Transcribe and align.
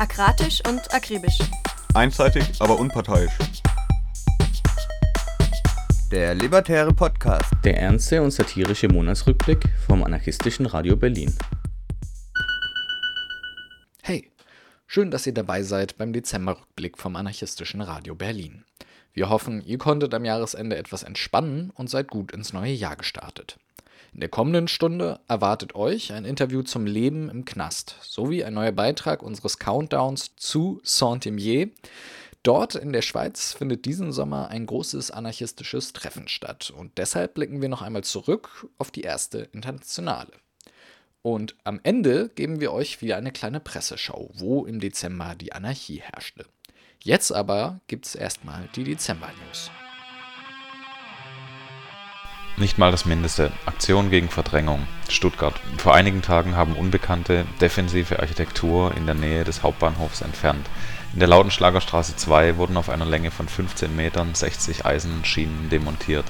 Akratisch 0.00 0.62
und 0.66 0.94
akribisch. 0.94 1.38
Einseitig, 1.92 2.42
aber 2.58 2.78
unparteiisch. 2.78 3.34
Der 6.10 6.34
Libertäre 6.34 6.94
Podcast. 6.94 7.52
Der 7.64 7.76
ernste 7.76 8.22
und 8.22 8.30
satirische 8.30 8.88
Monatsrückblick 8.88 9.62
vom 9.86 10.02
anarchistischen 10.02 10.64
Radio 10.64 10.96
Berlin. 10.96 11.36
Hey, 14.00 14.32
schön, 14.86 15.10
dass 15.10 15.26
ihr 15.26 15.34
dabei 15.34 15.62
seid 15.62 15.98
beim 15.98 16.14
Dezemberrückblick 16.14 16.96
vom 16.96 17.14
anarchistischen 17.14 17.82
Radio 17.82 18.14
Berlin. 18.14 18.64
Wir 19.12 19.28
hoffen, 19.28 19.60
ihr 19.66 19.76
konntet 19.76 20.14
am 20.14 20.24
Jahresende 20.24 20.78
etwas 20.78 21.02
entspannen 21.02 21.72
und 21.74 21.90
seid 21.90 22.08
gut 22.08 22.32
ins 22.32 22.54
neue 22.54 22.72
Jahr 22.72 22.96
gestartet. 22.96 23.58
In 24.12 24.20
der 24.20 24.28
kommenden 24.28 24.66
Stunde 24.66 25.20
erwartet 25.28 25.74
euch 25.74 26.12
ein 26.12 26.24
Interview 26.24 26.62
zum 26.62 26.84
Leben 26.84 27.30
im 27.30 27.44
Knast 27.44 27.96
sowie 28.02 28.42
ein 28.42 28.54
neuer 28.54 28.72
Beitrag 28.72 29.22
unseres 29.22 29.58
Countdowns 29.58 30.34
zu 30.36 30.80
Saint-Imier. 30.82 31.70
Dort 32.42 32.74
in 32.74 32.92
der 32.92 33.02
Schweiz 33.02 33.52
findet 33.52 33.84
diesen 33.84 34.12
Sommer 34.12 34.48
ein 34.48 34.66
großes 34.66 35.10
anarchistisches 35.10 35.92
Treffen 35.92 36.26
statt 36.26 36.72
und 36.74 36.98
deshalb 36.98 37.34
blicken 37.34 37.62
wir 37.62 37.68
noch 37.68 37.82
einmal 37.82 38.02
zurück 38.02 38.68
auf 38.78 38.90
die 38.90 39.02
erste 39.02 39.40
Internationale. 39.52 40.32
Und 41.22 41.54
am 41.64 41.80
Ende 41.82 42.30
geben 42.30 42.60
wir 42.60 42.72
euch 42.72 43.02
wieder 43.02 43.16
eine 43.16 43.30
kleine 43.30 43.60
Presseschau, 43.60 44.30
wo 44.34 44.64
im 44.64 44.80
Dezember 44.80 45.34
die 45.34 45.52
Anarchie 45.52 46.00
herrschte. 46.00 46.46
Jetzt 47.02 47.30
aber 47.30 47.80
gibt's 47.86 48.14
erstmal 48.14 48.68
die 48.74 48.84
Dezember-News. 48.84 49.70
Nicht 52.60 52.76
mal 52.76 52.90
das 52.90 53.06
Mindeste. 53.06 53.52
Aktion 53.64 54.10
gegen 54.10 54.28
Verdrängung. 54.28 54.86
Stuttgart. 55.08 55.54
Vor 55.78 55.94
einigen 55.94 56.20
Tagen 56.20 56.56
haben 56.56 56.74
Unbekannte 56.74 57.46
defensive 57.58 58.20
Architektur 58.20 58.94
in 58.98 59.06
der 59.06 59.14
Nähe 59.14 59.44
des 59.44 59.62
Hauptbahnhofs 59.62 60.20
entfernt. 60.20 60.68
In 61.14 61.20
der 61.20 61.28
Lautenschlagerstraße 61.28 62.16
2 62.16 62.58
wurden 62.58 62.76
auf 62.76 62.90
einer 62.90 63.06
Länge 63.06 63.30
von 63.30 63.48
15 63.48 63.96
Metern 63.96 64.34
60 64.34 64.84
Eisenschienen 64.84 65.70
demontiert. 65.70 66.26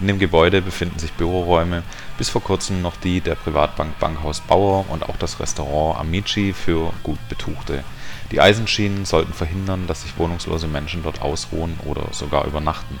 In 0.00 0.06
dem 0.06 0.18
Gebäude 0.18 0.62
befinden 0.62 0.98
sich 0.98 1.12
Büroräume, 1.12 1.82
bis 2.16 2.30
vor 2.30 2.42
kurzem 2.42 2.80
noch 2.80 2.96
die 2.96 3.20
der 3.20 3.34
Privatbank 3.34 3.98
Bankhaus 3.98 4.40
Bauer 4.40 4.86
und 4.88 5.06
auch 5.06 5.18
das 5.18 5.40
Restaurant 5.40 6.00
Amici 6.00 6.54
für 6.54 6.94
gut 7.02 7.18
Betuchte. 7.28 7.84
Die 8.30 8.40
Eisenschienen 8.40 9.04
sollten 9.04 9.34
verhindern, 9.34 9.86
dass 9.86 10.02
sich 10.02 10.16
wohnungslose 10.16 10.68
Menschen 10.68 11.02
dort 11.02 11.20
ausruhen 11.20 11.78
oder 11.84 12.08
sogar 12.12 12.46
übernachten. 12.46 12.98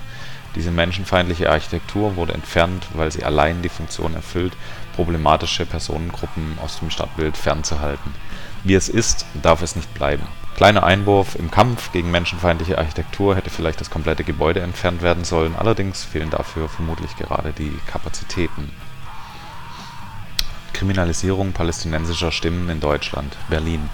Diese 0.56 0.70
menschenfeindliche 0.70 1.50
Architektur 1.50 2.16
wurde 2.16 2.32
entfernt, 2.32 2.86
weil 2.94 3.12
sie 3.12 3.24
allein 3.24 3.60
die 3.62 3.68
Funktion 3.68 4.14
erfüllt, 4.14 4.54
problematische 4.96 5.66
Personengruppen 5.66 6.58
aus 6.64 6.78
dem 6.78 6.90
Stadtbild 6.90 7.36
fernzuhalten. 7.36 8.14
Wie 8.64 8.74
es 8.74 8.88
ist, 8.88 9.26
darf 9.42 9.62
es 9.62 9.76
nicht 9.76 9.92
bleiben. 9.94 10.26
Kleiner 10.56 10.82
Einwurf: 10.82 11.34
Im 11.34 11.50
Kampf 11.50 11.92
gegen 11.92 12.10
menschenfeindliche 12.10 12.78
Architektur 12.78 13.36
hätte 13.36 13.50
vielleicht 13.50 13.82
das 13.82 13.90
komplette 13.90 14.24
Gebäude 14.24 14.60
entfernt 14.60 15.02
werden 15.02 15.24
sollen, 15.24 15.54
allerdings 15.54 16.02
fehlen 16.02 16.30
dafür 16.30 16.70
vermutlich 16.70 17.14
gerade 17.16 17.52
die 17.52 17.78
Kapazitäten. 17.86 18.70
Kriminalisierung 20.72 21.52
palästinensischer 21.52 22.32
Stimmen 22.32 22.70
in 22.70 22.80
Deutschland 22.80 23.36
(Berlin) 23.50 23.90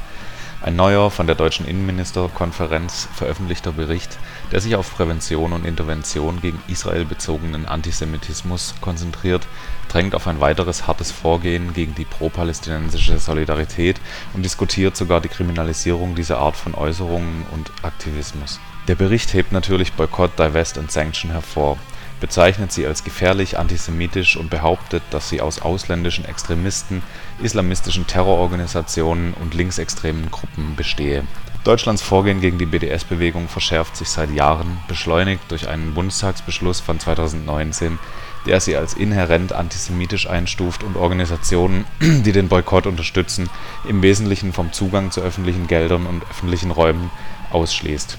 Ein 0.62 0.77
neuer, 0.77 1.10
von 1.10 1.27
der 1.27 1.34
Deutschen 1.34 1.66
Innenministerkonferenz 1.66 3.08
veröffentlichter 3.16 3.72
Bericht 3.72 4.16
der 4.53 4.61
sich 4.61 4.77
auf 4.77 4.95
Prävention 4.95 5.53
und 5.53 5.64
Intervention 5.64 6.41
gegen 6.42 6.62
Israel 6.69 7.06
bezogenen 7.06 7.67
Antisemitismus 7.67 8.75
konzentriert, 8.83 9.47
drängt 9.89 10.14
auf 10.14 10.27
ein 10.27 10.41
weiteres 10.41 10.86
hartes 10.86 11.11
Vorgehen 11.11 11.72
gegen 11.72 11.95
die 11.95 12.05
pro-palästinensische 12.05 13.19
Solidarität 13.19 13.98
und 14.34 14.45
diskutiert 14.45 14.97
sogar 14.97 15.23
die 15.23 15.28
Kriminalisierung 15.28 16.14
dieser 16.14 16.39
Art 16.39 16.56
von 16.56 16.75
Äußerungen 16.75 17.47
und 17.53 17.73
Aktivismus. 17.83 18.61
Der 18.89 18.95
Bericht 18.95 19.33
hebt 19.33 19.53
natürlich 19.53 19.95
Boykott, 19.95 20.39
Divest 20.39 20.77
und 20.77 20.92
Sanction 20.92 21.30
hervor, 21.30 21.78
bezeichnet 22.20 22.73
sie 22.73 22.86
als 22.86 23.05
gefährlich 23.05 23.58
antisemitisch 23.58 24.36
und 24.36 24.51
behauptet, 24.51 25.02
dass 25.11 25.30
sie 25.30 25.40
aus 25.40 25.63
ausländischen 25.63 26.24
Extremisten, 26.27 27.02
islamistischen 27.42 28.07
Terrororganisationen 28.07 29.34
und 29.34 29.55
linksextremen 29.55 30.30
Gruppen 30.30 30.77
bestehe 30.77 31.24
Deutschlands 31.64 32.02
Vorgehen 32.02 32.40
gegen 32.40 32.58
die 32.58 32.67
BDS-Bewegung 32.67 33.46
verschärft 33.46 33.96
sich 33.96 34.08
seit 34.08 34.33
Jahren, 34.33 34.78
beschleunigt 34.89 35.48
durch 35.48 35.68
einen 35.68 35.95
Bundestagsbeschluss 35.95 36.80
von 36.80 36.98
2019, 36.98 38.00
der 38.46 38.58
sie 38.58 38.77
als 38.77 38.95
inhärent 38.95 39.52
antisemitisch 39.52 40.28
einstuft 40.28 40.83
und 40.83 40.96
Organisationen, 40.96 41.84
die 42.01 42.33
den 42.33 42.48
Boykott 42.48 42.89
unterstützen, 42.89 43.48
im 43.89 44.02
Wesentlichen 44.02 44.52
vom 44.52 44.72
Zugang 44.72 45.12
zu 45.12 45.20
öffentlichen 45.20 45.68
Geldern 45.68 46.06
und 46.06 46.24
öffentlichen 46.28 46.72
Räumen 46.72 47.12
ausschließt. 47.52 48.18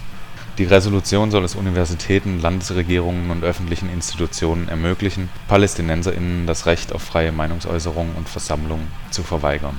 Die 0.57 0.63
Resolution 0.63 1.29
soll 1.29 1.43
es 1.43 1.55
Universitäten, 1.55 2.39
Landesregierungen 2.39 3.29
und 3.29 3.43
öffentlichen 3.43 3.89
Institutionen 3.89 4.69
ermöglichen, 4.69 5.27
PalästinenserInnen 5.49 6.47
das 6.47 6.65
Recht 6.65 6.93
auf 6.93 7.01
freie 7.01 7.33
Meinungsäußerung 7.33 8.15
und 8.15 8.29
Versammlung 8.29 8.87
zu 9.11 9.21
verweigern 9.21 9.77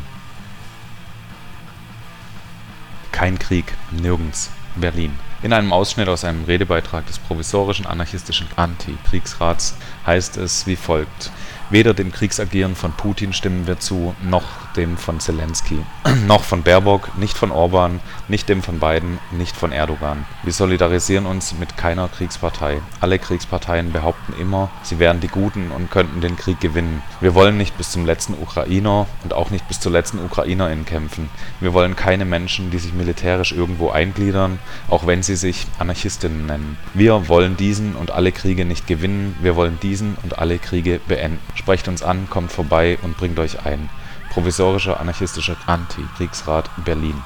Kein 3.14 3.38
Krieg, 3.38 3.76
nirgends. 3.92 4.50
Berlin. 4.75 5.16
In 5.41 5.52
einem 5.52 5.72
Ausschnitt 5.72 6.08
aus 6.08 6.25
einem 6.25 6.42
Redebeitrag 6.47 7.06
des 7.06 7.20
provisorischen 7.20 7.86
anarchistischen 7.86 8.48
Anti-Kriegsrats 8.56 9.76
heißt 10.04 10.36
es 10.36 10.66
wie 10.66 10.75
folgt 10.75 11.30
Weder 11.70 11.94
dem 11.94 12.10
Kriegsagieren 12.10 12.74
von 12.74 12.92
Putin 12.92 13.32
stimmen 13.32 13.69
wir 13.69 13.78
zu, 13.78 14.16
noch 14.22 14.44
dem 14.76 14.97
von 14.97 15.20
Zelensky, 15.20 15.78
noch 16.26 16.42
von 16.42 16.64
Baerbock, 16.64 17.16
nicht 17.16 17.38
von 17.38 17.53
Orban, 17.53 18.00
nicht 18.28 18.48
dem 18.48 18.62
von 18.62 18.80
Biden, 18.80 19.18
nicht 19.30 19.56
von 19.56 19.72
Erdogan. 19.72 20.24
Wir 20.42 20.52
solidarisieren 20.52 21.26
uns 21.26 21.54
mit 21.58 21.76
keiner 21.76 22.08
Kriegspartei. 22.08 22.80
Alle 23.00 23.18
Kriegsparteien 23.18 23.92
behaupten 23.92 24.34
immer, 24.40 24.70
sie 24.82 24.98
wären 24.98 25.20
die 25.20 25.28
Guten 25.28 25.70
und 25.70 25.90
könnten 25.90 26.20
den 26.20 26.36
Krieg 26.36 26.60
gewinnen. 26.60 27.02
Wir 27.20 27.34
wollen 27.34 27.56
nicht 27.56 27.76
bis 27.76 27.90
zum 27.90 28.06
letzten 28.06 28.34
Ukrainer 28.34 29.06
und 29.22 29.34
auch 29.34 29.50
nicht 29.50 29.68
bis 29.68 29.80
zur 29.80 29.92
letzten 29.92 30.18
Ukrainerin 30.24 30.84
kämpfen. 30.84 31.28
Wir 31.60 31.72
wollen 31.72 31.96
keine 31.96 32.24
Menschen, 32.24 32.70
die 32.70 32.78
sich 32.78 32.94
militärisch 32.94 33.52
irgendwo 33.52 33.90
eingliedern, 33.90 34.58
auch 34.88 35.06
wenn 35.06 35.22
sie 35.22 35.36
sich 35.36 35.66
Anarchistinnen 35.78 36.46
nennen. 36.46 36.78
Wir 36.94 37.28
wollen 37.28 37.56
diesen 37.56 37.96
und 37.96 38.10
alle 38.10 38.32
Kriege 38.32 38.64
nicht 38.64 38.86
gewinnen, 38.86 39.36
wir 39.41 39.56
wollen 39.56 39.78
diesen 39.80 40.16
und 40.22 40.38
alle 40.38 40.58
Kriege 40.58 41.00
beenden. 41.06 41.38
Sprecht 41.54 41.88
uns 41.88 42.02
an, 42.02 42.28
kommt 42.30 42.52
vorbei 42.52 42.98
und 43.02 43.16
bringt 43.16 43.38
euch 43.38 43.64
ein. 43.64 43.88
Provisorischer 44.30 44.98
anarchistischer 44.98 45.56
Anti-Kriegsrat 45.66 46.68
Berlin. 46.84 47.22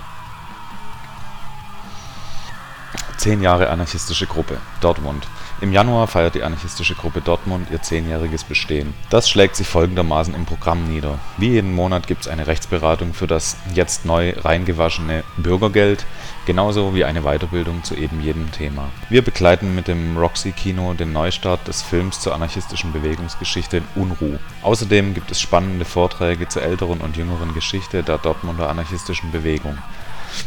Zehn 3.19 3.43
Jahre 3.43 3.69
anarchistische 3.69 4.27
Gruppe 4.27 4.59
Dortmund 4.81 5.27
im 5.61 5.73
Januar 5.73 6.07
feiert 6.07 6.37
die 6.37 6.45
anarchistische 6.45 6.95
Gruppe 6.95 7.21
Dortmund 7.21 7.69
ihr 7.73 7.83
zehnjähriges 7.83 8.45
Bestehen. 8.45 8.95
Das 9.11 9.29
schlägt 9.29 9.57
sich 9.57 9.67
folgendermaßen 9.67 10.33
im 10.33 10.47
Programm 10.47 10.85
nieder: 10.85 11.19
Wie 11.37 11.49
jeden 11.49 11.75
Monat 11.75 12.07
gibt 12.07 12.23
es 12.23 12.29
eine 12.29 12.47
Rechtsberatung 12.47 13.13
für 13.13 13.27
das 13.27 13.57
jetzt 13.75 14.05
neu 14.05 14.35
reingewaschene 14.39 15.25
Bürgergeld, 15.37 16.07
genauso 16.47 16.95
wie 16.95 17.05
eine 17.05 17.23
Weiterbildung 17.23 17.83
zu 17.83 17.97
eben 17.97 18.21
jedem 18.21 18.53
Thema. 18.53 18.89
Wir 19.09 19.23
begleiten 19.23 19.75
mit 19.75 19.89
dem 19.89 20.17
Roxy-Kino 20.17 20.95
den 20.95 21.13
Neustart 21.13 21.67
des 21.67 21.83
Films 21.83 22.21
zur 22.21 22.37
anarchistischen 22.37 22.93
Bewegungsgeschichte 22.93 23.83
Unruh. 23.97 24.39
Außerdem 24.63 25.15
gibt 25.15 25.33
es 25.33 25.41
spannende 25.41 25.85
Vorträge 25.85 26.47
zur 26.47 26.63
älteren 26.63 27.01
und 27.01 27.17
jüngeren 27.17 27.53
Geschichte 27.53 28.05
der 28.05 28.19
Dortmunder 28.19 28.71
anarchistischen 28.71 29.33
Bewegung. 29.33 29.77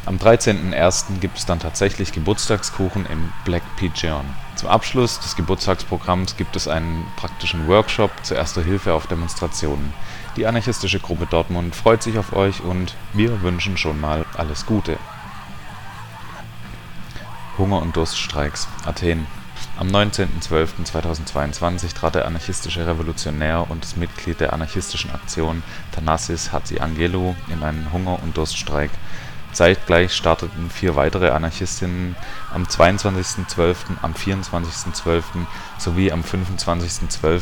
Am 0.06 0.18
13.01. 0.18 1.20
gibt 1.20 1.38
es 1.38 1.46
dann 1.46 1.60
tatsächlich 1.60 2.12
Geburtstagskuchen 2.12 3.06
im 3.06 3.32
Black 3.46 3.64
Pigeon. 3.78 4.26
Zum 4.56 4.70
Abschluss 4.70 5.20
des 5.20 5.36
Geburtstagsprogramms 5.36 6.38
gibt 6.38 6.56
es 6.56 6.68
einen 6.68 7.06
praktischen 7.16 7.68
Workshop 7.68 8.12
zur 8.24 8.38
Erster 8.38 8.64
Hilfe 8.64 8.94
auf 8.94 9.08
Demonstrationen. 9.08 9.94
Die 10.36 10.46
anarchistische 10.46 11.00
Gruppe 11.00 11.26
Dortmund 11.26 11.76
freut 11.76 12.04
sich 12.04 12.18
auf 12.18 12.34
euch 12.34 12.62
und 12.62 12.96
wir 13.14 13.42
wünschen 13.42 13.78
schon 13.78 14.00
mal 14.00 14.26
alles 14.38 14.66
Gute. 14.66 14.98
Hunger- 17.58 17.82
und 17.82 17.96
Durststreiks 17.96 18.68
Athen 18.86 19.28
am 19.78 19.88
19.12.2022 19.88 21.96
trat 21.96 22.16
der 22.16 22.28
anarchistische 22.28 22.86
Revolutionär 22.86 23.66
und 23.70 23.84
das 23.84 23.96
Mitglied 23.96 24.40
der 24.40 24.54
anarchistischen 24.54 25.12
Aktion 25.12 25.64
Thanasis 25.92 26.52
Hatziangelou 26.52 27.36
in 27.48 27.64
einen 27.64 27.92
Hunger- 27.92 28.22
und 28.22 28.38
Durststreik 28.38 28.92
Zeitgleich 29.54 30.14
starteten 30.14 30.70
vier 30.70 30.96
weitere 30.96 31.30
Anarchistinnen 31.30 32.16
am 32.54 32.64
22.12., 32.64 33.76
am 34.02 34.14
24.12. 34.14 35.24
sowie 35.78 36.12
am 36.12 36.22
25.12. 36.22 37.42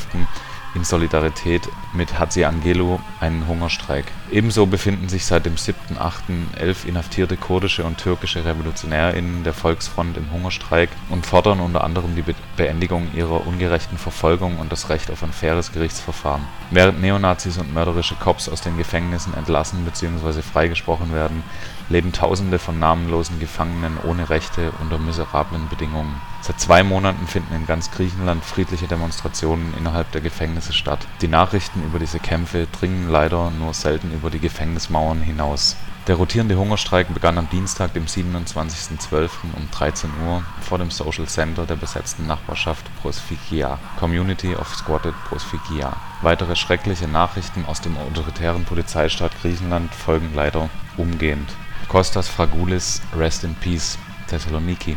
in 0.76 0.84
Solidarität 0.84 1.68
mit 1.94 2.20
Hatziangelou 2.20 3.00
einen 3.20 3.48
Hungerstreik 3.48 4.06
Ebenso 4.32 4.68
befinden 4.68 5.10
sich 5.10 5.26
seit 5.26 5.48
dem 5.48 5.56
7.8. 5.56 6.56
elf 6.56 6.86
inhaftierte 6.86 7.36
kurdische 7.36 7.84
und 7.84 7.98
türkische 7.98 8.46
RevolutionärInnen 8.46 9.44
der 9.44 9.54
Volksfront 9.54 10.18
im 10.18 10.32
Hungerstreik 10.32 10.90
und 11.10 11.26
fordern 11.26 11.60
unter 11.60 11.84
anderem 11.84 12.16
die 12.16 12.24
Beendigung 12.56 13.08
ihrer 13.16 13.48
ungerechten 13.48 13.98
Verfolgung 13.98 14.60
und 14.60 14.72
das 14.72 14.90
Recht 14.90 15.10
auf 15.10 15.24
ein 15.24 15.34
faires 15.34 15.72
Gerichtsverfahren. 15.72 16.44
Während 16.70 17.02
Neonazis 17.02 17.58
und 17.58 17.74
mörderische 17.74 18.16
Cops 18.16 18.48
aus 18.48 18.62
den 18.62 18.78
Gefängnissen 18.78 19.34
entlassen 19.34 19.84
bzw. 19.84 20.44
freigesprochen 20.44 21.12
werden, 21.12 21.42
leben 21.90 22.14
Tausende 22.14 22.60
von 22.60 22.80
namenlosen 22.80 23.40
Gefangenen 23.40 23.98
ohne 24.04 24.30
Rechte 24.30 24.72
unter 24.80 24.98
miserablen 24.98 25.68
Bedingungen. 25.70 26.22
Seit 26.42 26.60
zwei 26.60 26.84
Monaten 26.84 27.28
finden 27.28 27.54
in 27.54 27.66
ganz 27.66 27.92
Griechenland 27.92 28.46
friedliche 28.46 28.88
Demonstrationen 28.88 29.74
innerhalb 29.78 30.12
der 30.12 30.22
Gefängnisse 30.22 30.74
statt. 30.74 31.08
Die 31.22 31.28
Nachrichten 31.28 31.84
über 31.84 32.00
diese 32.00 32.20
Kämpfe 32.20 32.68
dringen 32.80 33.10
leider 33.10 33.52
nur 33.52 33.74
selten 33.74 34.14
über 34.14 34.30
die 34.30 34.40
Gefängnismauern 34.40 35.22
hinaus. 35.22 35.76
Der 36.08 36.16
rotierende 36.16 36.56
Hungerstreik 36.56 37.14
begann 37.14 37.38
am 37.38 37.50
Dienstag, 37.50 37.94
dem 37.94 38.06
27.12. 38.06 39.30
um 39.56 39.70
13 39.70 40.10
Uhr 40.26 40.44
vor 40.62 40.80
dem 40.80 40.90
Social 40.90 41.28
Center 41.28 41.68
der 41.68 41.76
besetzten 41.76 42.26
Nachbarschaft 42.26 42.86
Prosfikia 43.02 43.78
(Community 44.00 44.56
of 44.56 44.74
Squatted 44.74 45.14
Prosfikia). 45.28 45.96
Weitere 46.24 46.56
schreckliche 46.56 47.08
Nachrichten 47.08 47.66
aus 47.66 47.82
dem 47.82 47.96
autoritären 47.98 48.66
Polizeistaat 48.66 49.40
Griechenland 49.42 49.94
folgen 49.94 50.32
leider 50.34 50.70
umgehend. 50.98 51.50
Kostas 51.90 52.30
Fragoulis 52.30 53.02
(Rest 53.18 53.44
in 53.44 53.56
Peace, 53.56 53.98
Thessaloniki) 54.28 54.96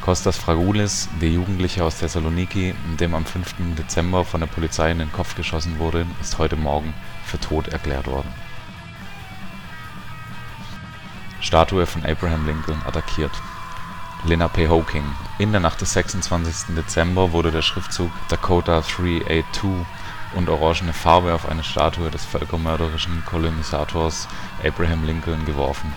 Kostas 0.00 0.36
Fragoulis, 0.36 1.08
der 1.20 1.28
Jugendliche 1.28 1.84
aus 1.84 1.98
Thessaloniki, 1.98 2.74
dem 2.98 3.14
am 3.14 3.24
5. 3.24 3.54
Dezember 3.78 4.24
von 4.24 4.40
der 4.40 4.48
Polizei 4.48 4.90
in 4.90 4.98
den 4.98 5.12
Kopf 5.12 5.36
geschossen 5.36 5.78
wurde, 5.78 6.04
ist 6.20 6.38
heute 6.38 6.56
Morgen 6.56 6.94
für 7.24 7.38
tot 7.38 7.68
erklärt 7.68 8.08
worden. 8.08 8.28
Statue 11.40 11.86
von 11.86 12.04
Abraham 12.04 12.44
Lincoln 12.44 12.82
attackiert 12.84 13.30
Lena 14.24 14.48
P. 14.48 14.66
Hawking 14.66 15.04
In 15.38 15.52
der 15.52 15.60
Nacht 15.60 15.80
des 15.80 15.92
26. 15.92 16.74
Dezember 16.74 17.30
wurde 17.30 17.52
der 17.52 17.62
Schriftzug 17.62 18.10
Dakota 18.30 18.80
382 18.80 19.86
und 20.34 20.48
orangene 20.48 20.92
Farbe 20.92 21.32
auf 21.32 21.48
eine 21.48 21.62
Statue 21.62 22.10
des 22.10 22.24
völkermörderischen 22.24 23.24
Kolonisators 23.26 24.26
Abraham 24.64 25.04
Lincoln 25.04 25.44
geworfen 25.44 25.94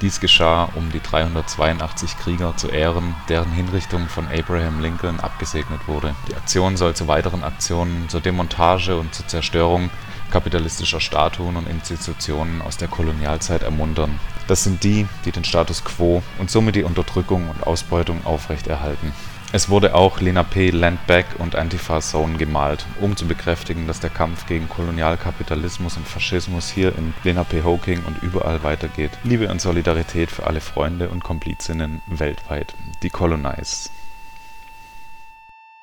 dies 0.00 0.20
geschah, 0.20 0.68
um 0.74 0.90
die 0.90 1.00
382 1.00 2.18
Krieger 2.18 2.56
zu 2.56 2.68
ehren, 2.68 3.14
deren 3.28 3.52
Hinrichtung 3.52 4.08
von 4.08 4.26
Abraham 4.28 4.80
Lincoln 4.80 5.20
abgesegnet 5.20 5.86
wurde. 5.86 6.14
Die 6.28 6.34
Aktion 6.34 6.76
soll 6.76 6.94
zu 6.94 7.08
weiteren 7.08 7.42
Aktionen 7.42 8.08
zur 8.08 8.20
Demontage 8.20 8.96
und 8.96 9.14
zur 9.14 9.26
Zerstörung 9.26 9.90
kapitalistischer 10.30 11.00
Statuen 11.00 11.56
und 11.56 11.68
Institutionen 11.68 12.60
aus 12.60 12.76
der 12.76 12.88
Kolonialzeit 12.88 13.62
ermuntern. 13.62 14.18
Das 14.48 14.64
sind 14.64 14.82
die, 14.82 15.06
die 15.24 15.30
den 15.30 15.44
Status 15.44 15.84
quo 15.84 16.22
und 16.38 16.50
somit 16.50 16.74
die 16.74 16.82
Unterdrückung 16.82 17.48
und 17.48 17.66
Ausbeutung 17.66 18.26
aufrechterhalten 18.26 19.12
es 19.54 19.68
wurde 19.68 19.94
auch 19.94 20.20
Lena 20.20 20.42
P. 20.42 20.70
Land 20.70 21.06
Back 21.06 21.26
und 21.38 21.54
Antifa 21.54 22.00
Zone 22.00 22.38
gemalt, 22.38 22.84
um 23.00 23.16
zu 23.16 23.28
bekräftigen, 23.28 23.86
dass 23.86 24.00
der 24.00 24.10
Kampf 24.10 24.48
gegen 24.48 24.68
Kolonialkapitalismus 24.68 25.96
und 25.96 26.08
Faschismus 26.08 26.68
hier 26.68 26.88
in 26.98 27.14
Lena 27.22 27.44
P. 27.44 27.62
Hawking 27.62 28.04
und 28.04 28.20
überall 28.24 28.64
weitergeht. 28.64 29.12
Liebe 29.22 29.48
und 29.48 29.60
Solidarität 29.60 30.32
für 30.32 30.48
alle 30.48 30.60
Freunde 30.60 31.08
und 31.08 31.22
Komplizinnen 31.22 32.02
weltweit. 32.08 32.74
Decolonize. 33.04 33.90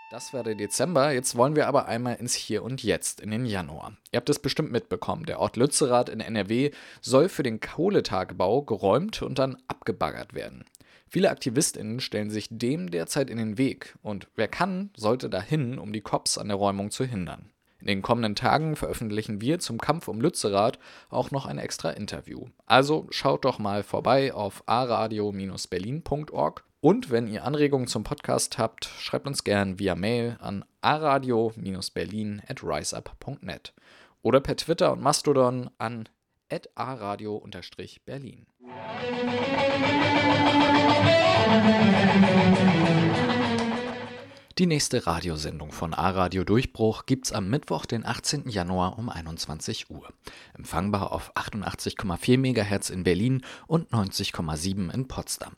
Das 0.09 0.33
war 0.33 0.43
der 0.43 0.55
Dezember. 0.55 1.13
Jetzt 1.13 1.37
wollen 1.37 1.55
wir 1.55 1.69
aber 1.69 1.85
einmal 1.85 2.15
ins 2.15 2.33
Hier 2.33 2.63
und 2.63 2.83
Jetzt, 2.83 3.21
in 3.21 3.31
den 3.31 3.45
Januar. 3.45 3.93
Ihr 4.11 4.17
habt 4.17 4.29
es 4.29 4.39
bestimmt 4.39 4.73
mitbekommen. 4.73 5.23
Der 5.23 5.39
Ort 5.39 5.55
Lützerath 5.55 6.09
in 6.09 6.19
NRW 6.19 6.71
soll 6.99 7.29
für 7.29 7.43
den 7.43 7.61
Kohletagebau 7.61 8.63
geräumt 8.63 9.21
und 9.21 9.39
dann 9.39 9.55
abgebaggert 9.69 10.33
werden. 10.33 10.65
Viele 11.13 11.29
AktivistInnen 11.29 11.99
stellen 11.99 12.29
sich 12.29 12.47
dem 12.49 12.89
derzeit 12.89 13.29
in 13.29 13.35
den 13.35 13.57
Weg 13.57 13.97
und 14.01 14.29
wer 14.37 14.47
kann, 14.47 14.91
sollte 14.95 15.29
dahin, 15.29 15.77
um 15.77 15.91
die 15.91 15.99
Cops 15.99 16.37
an 16.37 16.47
der 16.47 16.55
Räumung 16.55 16.89
zu 16.89 17.03
hindern. 17.03 17.51
In 17.81 17.87
den 17.87 18.01
kommenden 18.01 18.37
Tagen 18.37 18.77
veröffentlichen 18.77 19.41
wir 19.41 19.59
zum 19.59 19.77
Kampf 19.77 20.07
um 20.07 20.21
Lützerath 20.21 20.79
auch 21.09 21.29
noch 21.29 21.45
ein 21.45 21.57
extra 21.57 21.89
Interview. 21.89 22.45
Also 22.65 23.07
schaut 23.09 23.43
doch 23.43 23.59
mal 23.59 23.83
vorbei 23.83 24.33
auf 24.33 24.63
aradio-berlin.org 24.67 26.63
und 26.79 27.11
wenn 27.11 27.27
ihr 27.27 27.43
Anregungen 27.43 27.87
zum 27.87 28.05
Podcast 28.05 28.57
habt, 28.57 28.85
schreibt 28.85 29.27
uns 29.27 29.43
gern 29.43 29.79
via 29.79 29.95
Mail 29.95 30.37
an 30.39 30.63
aradio-berlin 30.79 32.41
at 32.47 32.63
riseup.net 32.63 33.73
oder 34.21 34.39
per 34.39 34.55
Twitter 34.55 34.93
und 34.93 35.01
Mastodon 35.01 35.71
an 35.77 36.07
aradio-berlin. 36.75 38.45
Die 44.61 44.67
nächste 44.67 45.07
Radiosendung 45.07 45.71
von 45.71 45.95
A-Radio 45.95 46.43
Durchbruch 46.43 47.07
gibt's 47.07 47.31
am 47.31 47.49
Mittwoch, 47.49 47.87
den 47.87 48.05
18. 48.05 48.47
Januar 48.47 48.99
um 48.99 49.09
21 49.09 49.89
Uhr. 49.89 50.07
Empfangbar 50.55 51.11
auf 51.11 51.35
88,4 51.35 52.37
MHz 52.37 52.91
in 52.91 53.03
Berlin 53.03 53.41
und 53.65 53.89
90,7 53.89 54.93
in 54.93 55.07
Potsdam. 55.07 55.53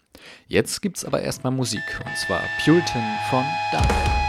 Jetzt 0.48 0.82
gibt's 0.82 1.04
aber 1.04 1.22
erstmal 1.22 1.52
Musik, 1.52 1.84
und 2.06 2.18
zwar 2.18 2.42
Puritan 2.64 3.04
von 3.30 3.44
Darwin. 3.74 4.23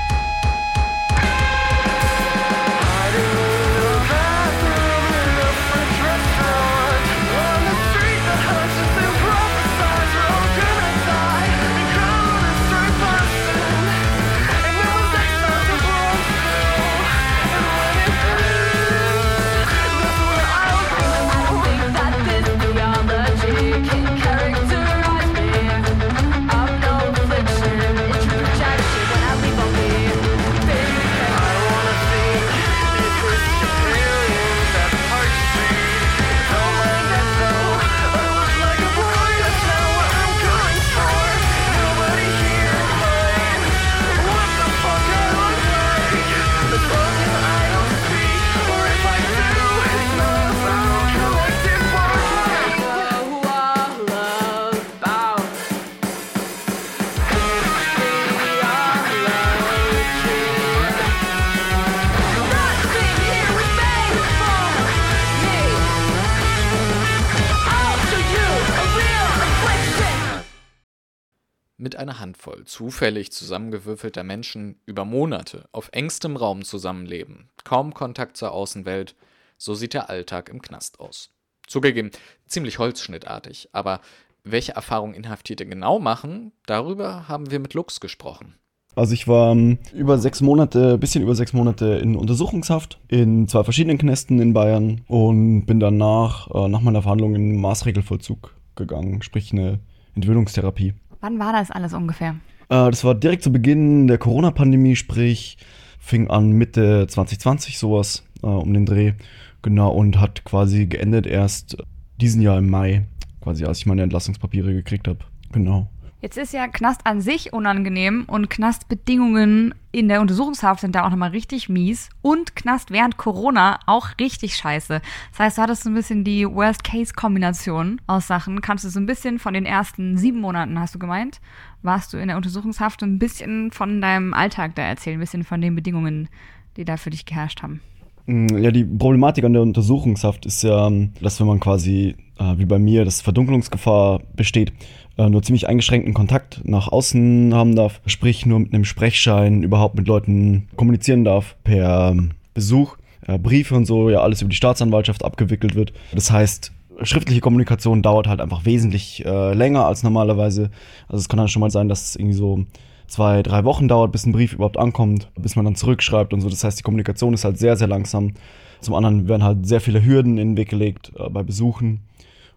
Mit 71.84 71.96
einer 71.96 72.18
Handvoll 72.18 72.64
zufällig 72.64 73.30
zusammengewürfelter 73.30 74.24
Menschen 74.24 74.76
über 74.86 75.04
Monate 75.04 75.68
auf 75.70 75.90
engstem 75.92 76.34
Raum 76.36 76.64
zusammenleben, 76.64 77.50
kaum 77.62 77.92
Kontakt 77.94 78.38
zur 78.38 78.52
Außenwelt, 78.52 79.14
so 79.58 79.74
sieht 79.74 79.94
der 79.94 80.10
Alltag 80.10 80.48
im 80.48 80.62
Knast 80.62 80.98
aus. 80.98 81.30
Zugegeben, 81.68 82.10
ziemlich 82.46 82.78
holzschnittartig, 82.78 83.68
aber 83.72 84.00
welche 84.42 84.72
Erfahrungen 84.72 85.14
Inhaftierte 85.14 85.66
genau 85.66 85.98
machen, 85.98 86.52
darüber 86.66 87.28
haben 87.28 87.50
wir 87.50 87.60
mit 87.60 87.74
Lux 87.74 88.00
gesprochen. 88.00 88.54
Also 88.96 89.12
ich 89.12 89.28
war 89.28 89.52
ähm, 89.52 89.78
über 89.92 90.18
sechs 90.18 90.40
Monate, 90.40 90.96
bisschen 90.96 91.22
über 91.22 91.34
sechs 91.34 91.52
Monate 91.52 91.96
in 91.96 92.16
Untersuchungshaft 92.16 92.98
in 93.08 93.46
zwei 93.46 93.62
verschiedenen 93.62 93.98
Knästen 93.98 94.40
in 94.40 94.54
Bayern 94.54 95.02
und 95.06 95.66
bin 95.66 95.80
danach 95.80 96.48
äh, 96.50 96.68
nach 96.68 96.80
meiner 96.80 97.02
Verhandlung 97.02 97.34
in 97.34 97.60
Maßregelvollzug 97.60 98.54
gegangen, 98.74 99.20
sprich 99.20 99.52
eine 99.52 99.80
Entwöhnungstherapie. 100.14 100.94
Wann 101.24 101.38
war 101.38 101.54
das 101.54 101.70
alles 101.70 101.94
ungefähr? 101.94 102.36
Äh, 102.68 102.90
das 102.90 103.02
war 103.02 103.14
direkt 103.14 103.42
zu 103.42 103.50
Beginn 103.50 104.08
der 104.08 104.18
Corona-Pandemie, 104.18 104.94
sprich 104.94 105.56
fing 105.98 106.28
an 106.28 106.50
Mitte 106.50 107.06
2020 107.08 107.78
sowas 107.78 108.24
äh, 108.42 108.46
um 108.46 108.74
den 108.74 108.84
Dreh. 108.84 109.14
Genau, 109.62 109.90
und 109.90 110.20
hat 110.20 110.44
quasi 110.44 110.84
geendet 110.84 111.26
erst 111.26 111.78
diesen 112.20 112.42
Jahr 112.42 112.58
im 112.58 112.68
Mai, 112.68 113.06
quasi 113.40 113.64
als 113.64 113.78
ich 113.78 113.86
meine 113.86 114.02
Entlassungspapiere 114.02 114.74
gekriegt 114.74 115.08
habe. 115.08 115.20
Genau. 115.50 115.88
Jetzt 116.24 116.38
ist 116.38 116.54
ja 116.54 116.68
Knast 116.68 117.06
an 117.06 117.20
sich 117.20 117.52
unangenehm 117.52 118.24
und 118.26 118.48
Knastbedingungen 118.48 119.74
in 119.92 120.08
der 120.08 120.22
Untersuchungshaft 120.22 120.80
sind 120.80 120.94
da 120.94 121.04
auch 121.04 121.10
nochmal 121.10 121.32
richtig 121.32 121.68
mies 121.68 122.08
und 122.22 122.56
Knast 122.56 122.90
während 122.90 123.18
Corona 123.18 123.78
auch 123.84 124.08
richtig 124.18 124.56
scheiße. 124.56 125.02
Das 125.32 125.38
heißt, 125.38 125.58
du 125.58 125.62
hattest 125.62 125.82
so 125.82 125.90
ein 125.90 125.94
bisschen 125.94 126.24
die 126.24 126.48
Worst-Case-Kombination 126.48 128.00
aus 128.06 128.26
Sachen. 128.26 128.62
Kannst 128.62 128.86
du 128.86 128.88
so 128.88 128.98
ein 129.00 129.04
bisschen 129.04 129.38
von 129.38 129.52
den 129.52 129.66
ersten 129.66 130.16
sieben 130.16 130.40
Monaten, 130.40 130.80
hast 130.80 130.94
du 130.94 130.98
gemeint, 130.98 131.42
warst 131.82 132.14
du 132.14 132.16
in 132.16 132.28
der 132.28 132.38
Untersuchungshaft 132.38 133.02
ein 133.02 133.18
bisschen 133.18 133.70
von 133.70 134.00
deinem 134.00 134.32
Alltag 134.32 134.76
da 134.76 134.82
erzählen, 134.82 135.18
ein 135.18 135.20
bisschen 135.20 135.44
von 135.44 135.60
den 135.60 135.74
Bedingungen, 135.74 136.30
die 136.78 136.86
da 136.86 136.96
für 136.96 137.10
dich 137.10 137.26
geherrscht 137.26 137.62
haben. 137.62 137.82
Mm, 138.26 138.58
ja, 138.58 138.70
die 138.70 138.84
Problematik 138.84 139.44
an 139.44 139.52
der 139.52 139.62
Untersuchungshaft 139.62 140.46
ist 140.46 140.62
ja, 140.62 140.90
dass 141.20 141.40
wenn 141.40 141.46
man 141.46 141.60
quasi, 141.60 142.14
äh, 142.38 142.54
wie 142.56 142.64
bei 142.64 142.78
mir, 142.78 143.04
das 143.04 143.20
Verdunkelungsgefahr 143.20 144.20
besteht, 144.34 144.72
äh, 145.16 145.28
nur 145.28 145.42
ziemlich 145.42 145.68
eingeschränkten 145.68 146.14
Kontakt 146.14 146.60
nach 146.64 146.88
außen 146.88 147.54
haben 147.54 147.76
darf, 147.76 148.00
sprich 148.06 148.46
nur 148.46 148.60
mit 148.60 148.72
einem 148.72 148.84
Sprechschein 148.84 149.62
überhaupt 149.62 149.94
mit 149.94 150.08
Leuten 150.08 150.68
kommunizieren 150.76 151.24
darf 151.24 151.56
per 151.64 152.16
Besuch, 152.54 152.96
äh, 153.26 153.38
Briefe 153.38 153.74
und 153.74 153.84
so, 153.84 154.10
ja 154.10 154.20
alles 154.20 154.42
über 154.42 154.50
die 154.50 154.56
Staatsanwaltschaft 154.56 155.24
abgewickelt 155.24 155.74
wird. 155.74 155.92
Das 156.12 156.30
heißt, 156.30 156.72
schriftliche 157.02 157.40
Kommunikation 157.40 158.02
dauert 158.02 158.26
halt 158.26 158.40
einfach 158.40 158.64
wesentlich 158.64 159.24
äh, 159.24 159.52
länger 159.52 159.86
als 159.86 160.02
normalerweise. 160.02 160.70
Also 161.08 161.20
es 161.20 161.28
kann 161.28 161.38
dann 161.38 161.48
schon 161.48 161.60
mal 161.60 161.70
sein, 161.70 161.88
dass 161.88 162.16
irgendwie 162.16 162.36
so 162.36 162.64
zwei, 163.06 163.42
drei 163.42 163.64
Wochen 163.64 163.88
dauert, 163.88 164.12
bis 164.12 164.26
ein 164.26 164.32
Brief 164.32 164.52
überhaupt 164.52 164.78
ankommt, 164.78 165.30
bis 165.38 165.56
man 165.56 165.64
dann 165.64 165.76
zurückschreibt 165.76 166.32
und 166.32 166.40
so. 166.40 166.48
Das 166.48 166.64
heißt, 166.64 166.78
die 166.78 166.82
Kommunikation 166.82 167.34
ist 167.34 167.44
halt 167.44 167.58
sehr, 167.58 167.76
sehr 167.76 167.88
langsam. 167.88 168.34
Zum 168.80 168.94
anderen 168.94 169.28
werden 169.28 169.42
halt 169.42 169.66
sehr 169.66 169.80
viele 169.80 170.04
Hürden 170.04 170.38
in 170.38 170.50
den 170.50 170.56
Weg 170.56 170.68
gelegt 170.68 171.12
äh, 171.16 171.28
bei 171.28 171.42
Besuchen. 171.42 172.00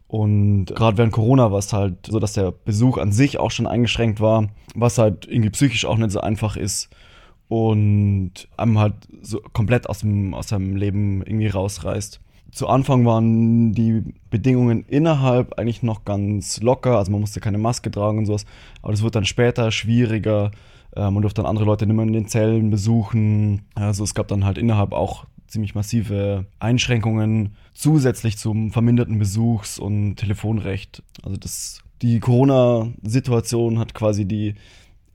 Und 0.07 0.67
gerade 0.67 0.97
während 0.97 1.13
Corona 1.13 1.51
war 1.51 1.59
es 1.59 1.73
halt 1.73 2.07
so, 2.07 2.19
dass 2.19 2.33
der 2.33 2.51
Besuch 2.51 2.97
an 2.97 3.11
sich 3.11 3.39
auch 3.39 3.51
schon 3.51 3.67
eingeschränkt 3.67 4.21
war, 4.21 4.47
was 4.73 4.97
halt 4.97 5.27
irgendwie 5.27 5.49
psychisch 5.49 5.85
auch 5.85 5.97
nicht 5.97 6.11
so 6.11 6.21
einfach 6.21 6.55
ist 6.55 6.89
und 7.49 8.47
einem 8.55 8.79
halt 8.79 8.93
so 9.21 9.41
komplett 9.53 9.89
aus 9.89 9.99
dem, 9.99 10.33
aus 10.33 10.49
seinem 10.49 10.75
Leben 10.75 11.21
irgendwie 11.23 11.47
rausreißt. 11.47 12.21
Zu 12.51 12.67
Anfang 12.67 13.05
waren 13.05 13.73
die 13.73 14.03
Bedingungen 14.29 14.85
innerhalb 14.87 15.59
eigentlich 15.59 15.83
noch 15.83 16.05
ganz 16.05 16.61
locker, 16.61 16.97
also 16.97 17.11
man 17.11 17.21
musste 17.21 17.39
keine 17.39 17.57
Maske 17.57 17.91
tragen 17.91 18.19
und 18.19 18.25
sowas, 18.25 18.45
aber 18.81 18.91
das 18.93 19.03
wird 19.03 19.15
dann 19.15 19.25
später 19.25 19.71
schwieriger. 19.71 20.51
Äh, 20.95 21.11
man 21.11 21.21
durfte 21.21 21.41
dann 21.41 21.49
andere 21.49 21.65
Leute 21.65 21.85
nicht 21.85 21.95
mehr 21.95 22.05
in 22.05 22.13
den 22.13 22.27
Zellen 22.27 22.69
besuchen. 22.69 23.63
Also 23.75 24.03
es 24.03 24.13
gab 24.13 24.27
dann 24.27 24.45
halt 24.45 24.57
innerhalb 24.57 24.93
auch 24.93 25.25
ziemlich 25.47 25.75
massive 25.75 26.45
Einschränkungen 26.59 27.55
zusätzlich 27.73 28.37
zum 28.37 28.71
verminderten 28.71 29.17
Besuchs- 29.17 29.79
und 29.79 30.17
Telefonrecht. 30.17 31.03
Also 31.23 31.37
das, 31.37 31.83
die 32.01 32.19
Corona-Situation 32.19 33.79
hat 33.79 33.93
quasi 33.93 34.25
die 34.25 34.55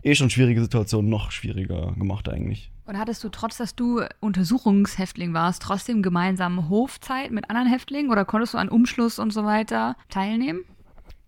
eh 0.02 0.14
schon 0.14 0.30
schwierige 0.30 0.62
Situation 0.62 1.08
noch 1.08 1.30
schwieriger 1.30 1.92
gemacht 1.92 2.28
eigentlich. 2.28 2.71
Und 2.92 2.98
hattest 2.98 3.24
du, 3.24 3.30
trotz 3.30 3.56
dass 3.56 3.74
du 3.74 4.02
Untersuchungshäftling 4.20 5.32
warst, 5.32 5.62
trotzdem 5.62 6.02
gemeinsam 6.02 6.68
Hofzeit 6.68 7.30
mit 7.30 7.48
anderen 7.48 7.66
Häftlingen 7.66 8.10
oder 8.10 8.26
konntest 8.26 8.52
du 8.52 8.58
an 8.58 8.68
Umschluss 8.68 9.18
und 9.18 9.32
so 9.32 9.46
weiter 9.46 9.96
teilnehmen? 10.10 10.60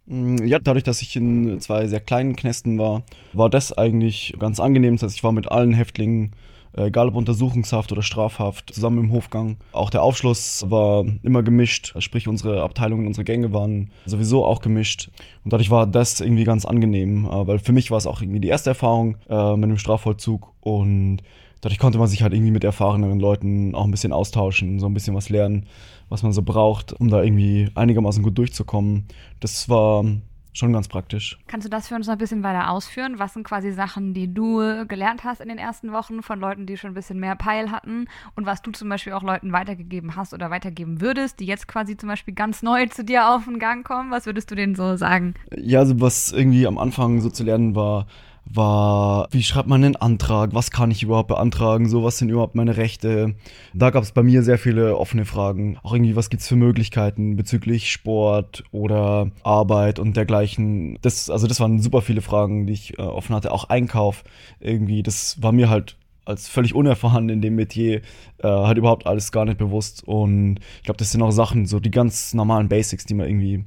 Mm, 0.05 0.45
ja, 0.45 0.59
dadurch, 0.59 0.85
dass 0.85 1.01
ich 1.01 1.17
in 1.17 1.59
zwei 1.63 1.87
sehr 1.87 2.01
kleinen 2.01 2.37
Knästen 2.37 2.79
war, 2.79 3.03
war 3.33 3.49
das 3.49 3.73
eigentlich 3.73 4.37
ganz 4.39 4.61
angenehm. 4.61 4.97
Das 4.97 5.05
heißt, 5.05 5.17
ich 5.17 5.25
war 5.25 5.33
mit 5.33 5.51
allen 5.51 5.73
Häftlingen 5.73 6.33
äh, 6.77 6.89
egal 6.89 7.09
ob 7.09 7.15
Untersuchungshaft 7.15 7.93
oder 7.93 8.03
Strafhaft, 8.03 8.75
zusammen 8.75 8.99
im 8.99 9.13
Hofgang. 9.13 9.57
Auch 9.73 9.89
der 9.89 10.03
Aufschluss 10.03 10.67
war 10.69 11.07
immer 11.23 11.43
gemischt, 11.43 11.95
sprich 11.99 12.29
unsere 12.29 12.63
Abteilungen, 12.63 13.07
unsere 13.07 13.25
Gänge 13.25 13.55
waren 13.55 13.91
sowieso 14.05 14.45
auch 14.45 14.61
gemischt. 14.61 15.09
Und 15.45 15.53
dadurch 15.55 15.71
war 15.71 15.87
das 15.87 16.21
irgendwie 16.21 16.45
ganz 16.45 16.67
angenehm, 16.67 17.25
äh, 17.25 17.47
weil 17.47 17.59
für 17.59 17.73
mich 17.73 17.91
war 17.91 17.97
es 17.97 18.07
auch 18.07 18.21
irgendwie 18.21 18.41
die 18.41 18.49
erste 18.49 18.69
Erfahrung 18.69 19.17
äh, 19.31 19.57
mit 19.57 19.71
dem 19.71 19.79
Strafvollzug 19.79 20.53
und 20.61 21.23
dadurch 21.65 21.79
konnte 21.79 21.99
man 21.99 22.09
sich 22.09 22.23
halt 22.23 22.35
irgendwie 22.35 22.51
mit 22.51 22.63
erfahreneren 22.63 23.19
Leuten 23.19 23.75
auch 23.75 23.85
ein 23.85 23.91
bisschen 23.91 24.13
austauschen, 24.13 24.79
so 24.79 24.87
ein 24.87 24.93
bisschen 24.93 25.15
was 25.15 25.31
lernen, 25.31 25.65
was 26.11 26.23
man 26.23 26.33
so 26.33 26.43
braucht, 26.43 26.93
um 26.93 27.09
da 27.09 27.23
irgendwie 27.23 27.71
einigermaßen 27.75 28.23
gut 28.23 28.37
durchzukommen. 28.37 29.07
Das 29.41 29.67
war 29.71 30.05
schon 30.53 30.75
ganz 30.75 30.89
praktisch. 30.89 31.39
Kannst 31.47 31.65
du 31.65 31.71
das 31.71 31.89
für 31.89 31.95
uns 31.95 32.07
noch 32.07 32.13
ein 32.13 32.19
bisschen 32.19 32.43
weiter 32.43 32.71
ausführen? 32.71 33.19
Was 33.19 33.33
sind 33.33 33.45
quasi 33.45 33.73
Sachen, 33.73 34.13
die 34.13 34.33
du 34.33 34.87
gelernt 34.87 35.25
hast 35.25 35.41
in 35.41 35.49
den 35.49 35.57
ersten 35.57 35.91
Wochen 35.93 36.23
von 36.23 36.39
Leuten, 36.39 36.67
die 36.67 36.77
schon 36.77 36.91
ein 36.91 36.95
bisschen 36.95 37.19
mehr 37.19 37.35
Peil 37.35 37.71
hatten 37.71 38.09
und 38.37 38.45
was 38.45 38.61
du 38.61 38.71
zum 38.71 38.91
Beispiel 38.91 39.15
auch 39.15 39.23
Leuten 39.23 39.53
weitergegeben 39.53 40.17
hast 40.17 40.35
oder 40.35 40.51
weitergeben 40.51 41.01
würdest, 41.01 41.41
die 41.41 41.47
jetzt 41.47 41.67
quasi 41.67 41.97
zum 41.97 42.11
Beispiel 42.11 42.35
ganz 42.35 42.63
neu 42.63 42.87
zu 42.89 43.05
dir 43.05 43.35
auf 43.35 43.45
den 43.47 43.59
Gang 43.59 43.87
kommen? 43.87 44.11
Was 44.11 44.27
würdest 44.27 44.51
du 44.51 44.55
denen 44.55 44.75
so 44.75 44.97
sagen? 44.97 45.33
Ja, 45.57 45.79
also 45.79 45.99
was 45.99 46.31
irgendwie 46.31 46.67
am 46.67 46.77
Anfang 46.77 47.23
so 47.23 47.31
zu 47.31 47.43
lernen 47.43 47.75
war, 47.75 48.07
war, 48.47 49.29
wie 49.31 49.43
schreibt 49.43 49.69
man 49.69 49.85
einen 49.85 49.97
Antrag, 49.97 50.55
was 50.55 50.71
kann 50.71 50.91
ich 50.91 51.03
überhaupt 51.03 51.29
beantragen, 51.29 51.89
so 51.89 52.05
was 52.05 52.19
sind 52.19 52.29
überhaupt 52.29 52.55
meine 52.55 52.77
Rechte. 52.77 53.35
Da 53.73 53.91
gab 53.91 54.03
es 54.03 54.13
bei 54.13 54.23
mir 54.23 54.43
sehr 54.43 54.59
viele 54.59 54.97
offene 54.97 55.25
Fragen. 55.25 55.79
Auch 55.83 55.93
irgendwie, 55.93 56.17
was 56.17 56.31
gibt 56.31 56.43
es 56.43 56.49
für 56.49 56.57
Möglichkeiten 56.57 57.37
bezüglich 57.37 57.91
Sport 57.91 58.65
oder 58.71 59.31
Arbeit 59.43 59.99
und 59.99 60.17
dergleichen. 60.17 60.99
Das, 61.03 61.31
also 61.31 61.47
das 61.47 61.61
waren 61.61 61.81
super 61.81 62.03
viele 62.03 62.21
Fragen, 62.21 62.67
die 62.67 62.75
ich 62.75 62.99
äh, 62.99 63.03
offen 63.03 63.35
hatte. 63.35 63.53
Auch 63.53 63.65
Einkauf 63.71 64.25
irgendwie, 64.61 65.03
das 65.03 65.43
war 65.43 65.53
mir 65.53 65.69
halt 65.71 65.97
als 66.27 66.49
völlig 66.49 66.75
unerfahren 66.75 67.29
in 67.29 67.43
dem 67.43 67.55
Metier 67.55 68.01
äh, 68.39 68.49
halt 68.49 68.79
überhaupt 68.79 69.07
alles 69.07 69.33
gar 69.33 69.45
nicht 69.45 69.59
bewusst. 69.59 70.05
Und 70.05 70.61
ich 70.79 70.85
glaube, 70.85 70.99
das 70.99 71.13
sind 71.13 71.23
auch 71.23 71.31
Sachen, 71.31 71.67
so 71.67 71.81
die 71.81 71.91
ganz 71.91 72.35
normalen 72.35 72.69
Basics, 72.69 73.05
die 73.05 73.15
man 73.15 73.29
irgendwie 73.29 73.65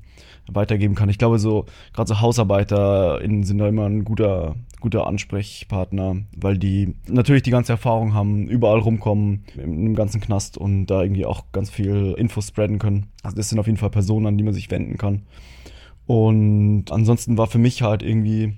weitergeben 0.52 0.96
kann. 0.96 1.10
Ich 1.10 1.18
glaube, 1.18 1.40
so 1.40 1.66
gerade 1.94 2.08
so 2.08 2.22
HausarbeiterInnen 2.22 3.44
sind 3.44 3.58
da 3.58 3.68
immer 3.68 3.86
ein 3.86 4.04
guter, 4.04 4.56
guter 4.80 5.08
Ansprechpartner, 5.08 6.18
weil 6.36 6.58
die 6.58 6.96
natürlich 7.08 7.44
die 7.44 7.52
ganze 7.52 7.74
Erfahrung 7.74 8.14
haben, 8.14 8.48
überall 8.48 8.80
rumkommen, 8.80 9.46
im, 9.58 9.96
ganzen 9.96 10.22
Knast 10.22 10.58
und 10.58 10.88
da 10.88 11.02
irgendwie 11.02 11.26
auch 11.26 11.46
ganz 11.52 11.70
viel 11.70 12.14
Infos 12.18 12.48
spreaden 12.48 12.80
können. 12.80 13.08
Also 13.24 13.38
das 13.38 13.50
sind 13.50 13.60
auf 13.60 13.68
jeden 13.68 13.78
Fall 13.78 13.90
Personen, 13.90 14.28
an 14.28 14.38
die 14.38 14.44
man 14.44 14.54
sich 14.54 14.72
wenden 14.72 14.98
kann. 14.98 15.24
Und 16.06 16.86
ansonsten 16.92 17.38
war 17.38 17.48
für 17.48 17.58
mich 17.58 17.82
halt 17.82 18.02
irgendwie 18.02 18.54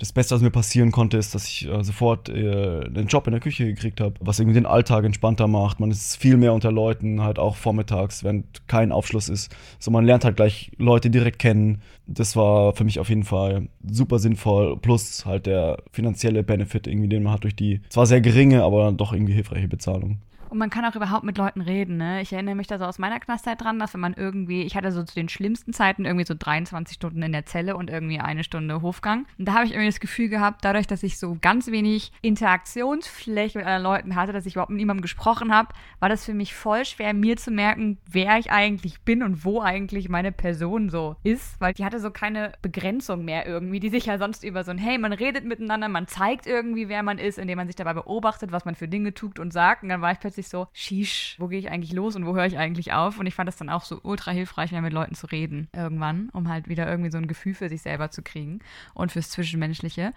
das 0.00 0.12
Beste, 0.12 0.34
was 0.34 0.40
mir 0.40 0.50
passieren 0.50 0.92
konnte, 0.92 1.18
ist, 1.18 1.34
dass 1.34 1.46
ich 1.46 1.68
äh, 1.68 1.84
sofort 1.84 2.30
äh, 2.30 2.86
einen 2.86 3.06
Job 3.06 3.26
in 3.26 3.32
der 3.32 3.40
Küche 3.40 3.66
gekriegt 3.66 4.00
habe, 4.00 4.14
was 4.20 4.40
irgendwie 4.40 4.54
den 4.54 4.64
Alltag 4.64 5.04
entspannter 5.04 5.46
macht. 5.46 5.78
Man 5.78 5.90
ist 5.90 6.16
viel 6.16 6.38
mehr 6.38 6.54
unter 6.54 6.72
Leuten, 6.72 7.22
halt 7.22 7.38
auch 7.38 7.56
vormittags, 7.56 8.24
wenn 8.24 8.44
kein 8.66 8.92
Aufschluss 8.92 9.28
ist. 9.28 9.54
So, 9.78 9.90
man 9.90 10.06
lernt 10.06 10.24
halt 10.24 10.36
gleich 10.36 10.72
Leute 10.78 11.10
direkt 11.10 11.38
kennen. 11.38 11.82
Das 12.06 12.34
war 12.34 12.74
für 12.74 12.84
mich 12.84 12.98
auf 12.98 13.10
jeden 13.10 13.24
Fall 13.24 13.68
super 13.86 14.18
sinnvoll. 14.18 14.78
Plus 14.78 15.26
halt 15.26 15.44
der 15.44 15.82
finanzielle 15.92 16.42
Benefit 16.44 16.86
irgendwie, 16.86 17.08
den 17.08 17.22
man 17.22 17.34
hat 17.34 17.44
durch 17.44 17.54
die 17.54 17.82
zwar 17.90 18.06
sehr 18.06 18.22
geringe, 18.22 18.64
aber 18.64 18.92
doch 18.92 19.12
irgendwie 19.12 19.34
hilfreiche 19.34 19.68
Bezahlung. 19.68 20.18
Und 20.50 20.58
man 20.58 20.68
kann 20.70 20.84
auch 20.84 20.96
überhaupt 20.96 21.22
mit 21.22 21.38
Leuten 21.38 21.60
reden, 21.60 21.96
ne? 21.96 22.20
Ich 22.22 22.32
erinnere 22.32 22.56
mich 22.56 22.66
da 22.66 22.78
so 22.78 22.84
aus 22.84 22.98
meiner 22.98 23.20
Knastzeit 23.20 23.60
dran, 23.60 23.78
dass 23.78 23.94
wenn 23.94 24.00
man 24.00 24.14
irgendwie, 24.14 24.62
ich 24.62 24.74
hatte 24.74 24.90
so 24.90 25.04
zu 25.04 25.14
den 25.14 25.28
schlimmsten 25.28 25.72
Zeiten 25.72 26.04
irgendwie 26.04 26.26
so 26.26 26.34
23 26.36 26.96
Stunden 26.96 27.22
in 27.22 27.30
der 27.30 27.46
Zelle 27.46 27.76
und 27.76 27.88
irgendwie 27.88 28.18
eine 28.18 28.42
Stunde 28.42 28.82
Hofgang. 28.82 29.26
Und 29.38 29.46
da 29.46 29.54
habe 29.54 29.66
ich 29.66 29.72
irgendwie 29.72 29.88
das 29.88 30.00
Gefühl 30.00 30.28
gehabt, 30.28 30.64
dadurch, 30.64 30.88
dass 30.88 31.04
ich 31.04 31.18
so 31.18 31.36
ganz 31.40 31.68
wenig 31.68 32.12
Interaktionsfläche 32.20 33.58
mit 33.58 33.66
anderen 33.66 33.84
Leuten 33.84 34.16
hatte, 34.16 34.32
dass 34.32 34.44
ich 34.44 34.54
überhaupt 34.54 34.70
mit 34.70 34.78
niemandem 34.78 35.02
gesprochen 35.02 35.54
habe, 35.54 35.72
war 36.00 36.08
das 36.08 36.24
für 36.24 36.34
mich 36.34 36.52
voll 36.52 36.84
schwer, 36.84 37.14
mir 37.14 37.36
zu 37.36 37.52
merken, 37.52 37.98
wer 38.10 38.38
ich 38.38 38.50
eigentlich 38.50 39.00
bin 39.02 39.22
und 39.22 39.44
wo 39.44 39.60
eigentlich 39.60 40.08
meine 40.08 40.32
Person 40.32 40.90
so 40.90 41.14
ist, 41.22 41.60
weil 41.60 41.74
die 41.74 41.84
hatte 41.84 42.00
so 42.00 42.10
keine 42.10 42.52
Begrenzung 42.60 43.24
mehr 43.24 43.46
irgendwie, 43.46 43.78
die 43.78 43.90
sich 43.90 44.06
ja 44.06 44.18
sonst 44.18 44.42
über 44.42 44.64
so 44.64 44.72
ein, 44.72 44.78
hey, 44.78 44.98
man 44.98 45.12
redet 45.12 45.44
miteinander, 45.44 45.88
man 45.88 46.08
zeigt 46.08 46.46
irgendwie, 46.46 46.88
wer 46.88 47.04
man 47.04 47.18
ist, 47.18 47.38
indem 47.38 47.58
man 47.58 47.68
sich 47.68 47.76
dabei 47.76 47.94
beobachtet, 47.94 48.50
was 48.50 48.64
man 48.64 48.74
für 48.74 48.88
Dinge 48.88 49.14
tut 49.14 49.38
und 49.38 49.52
sagt. 49.52 49.84
Und 49.84 49.90
dann 49.90 50.00
war 50.00 50.10
ich 50.12 50.18
plötzlich 50.18 50.39
plötzlich 50.40 50.48
so, 50.48 50.68
shish, 50.72 51.36
wo 51.38 51.48
gehe 51.48 51.58
ich 51.58 51.70
eigentlich 51.70 51.92
los 51.92 52.16
und 52.16 52.26
wo 52.26 52.34
höre 52.34 52.46
ich 52.46 52.58
eigentlich 52.58 52.92
auf? 52.92 53.18
Und 53.18 53.26
ich 53.26 53.34
fand 53.34 53.48
das 53.48 53.56
dann 53.56 53.68
auch 53.68 53.84
so 53.84 54.00
ultra 54.02 54.30
hilfreich, 54.30 54.72
mehr 54.72 54.80
mit 54.80 54.92
Leuten 54.92 55.14
zu 55.14 55.26
reden 55.26 55.68
irgendwann, 55.74 56.30
um 56.30 56.48
halt 56.48 56.68
wieder 56.68 56.88
irgendwie 56.88 57.10
so 57.10 57.18
ein 57.18 57.28
Gefühl 57.28 57.54
für 57.54 57.68
sich 57.68 57.82
selber 57.82 58.10
zu 58.10 58.22
kriegen 58.22 58.60
und 58.94 59.12
fürs 59.12 59.30
Zwischenmenschliche. 59.30 60.12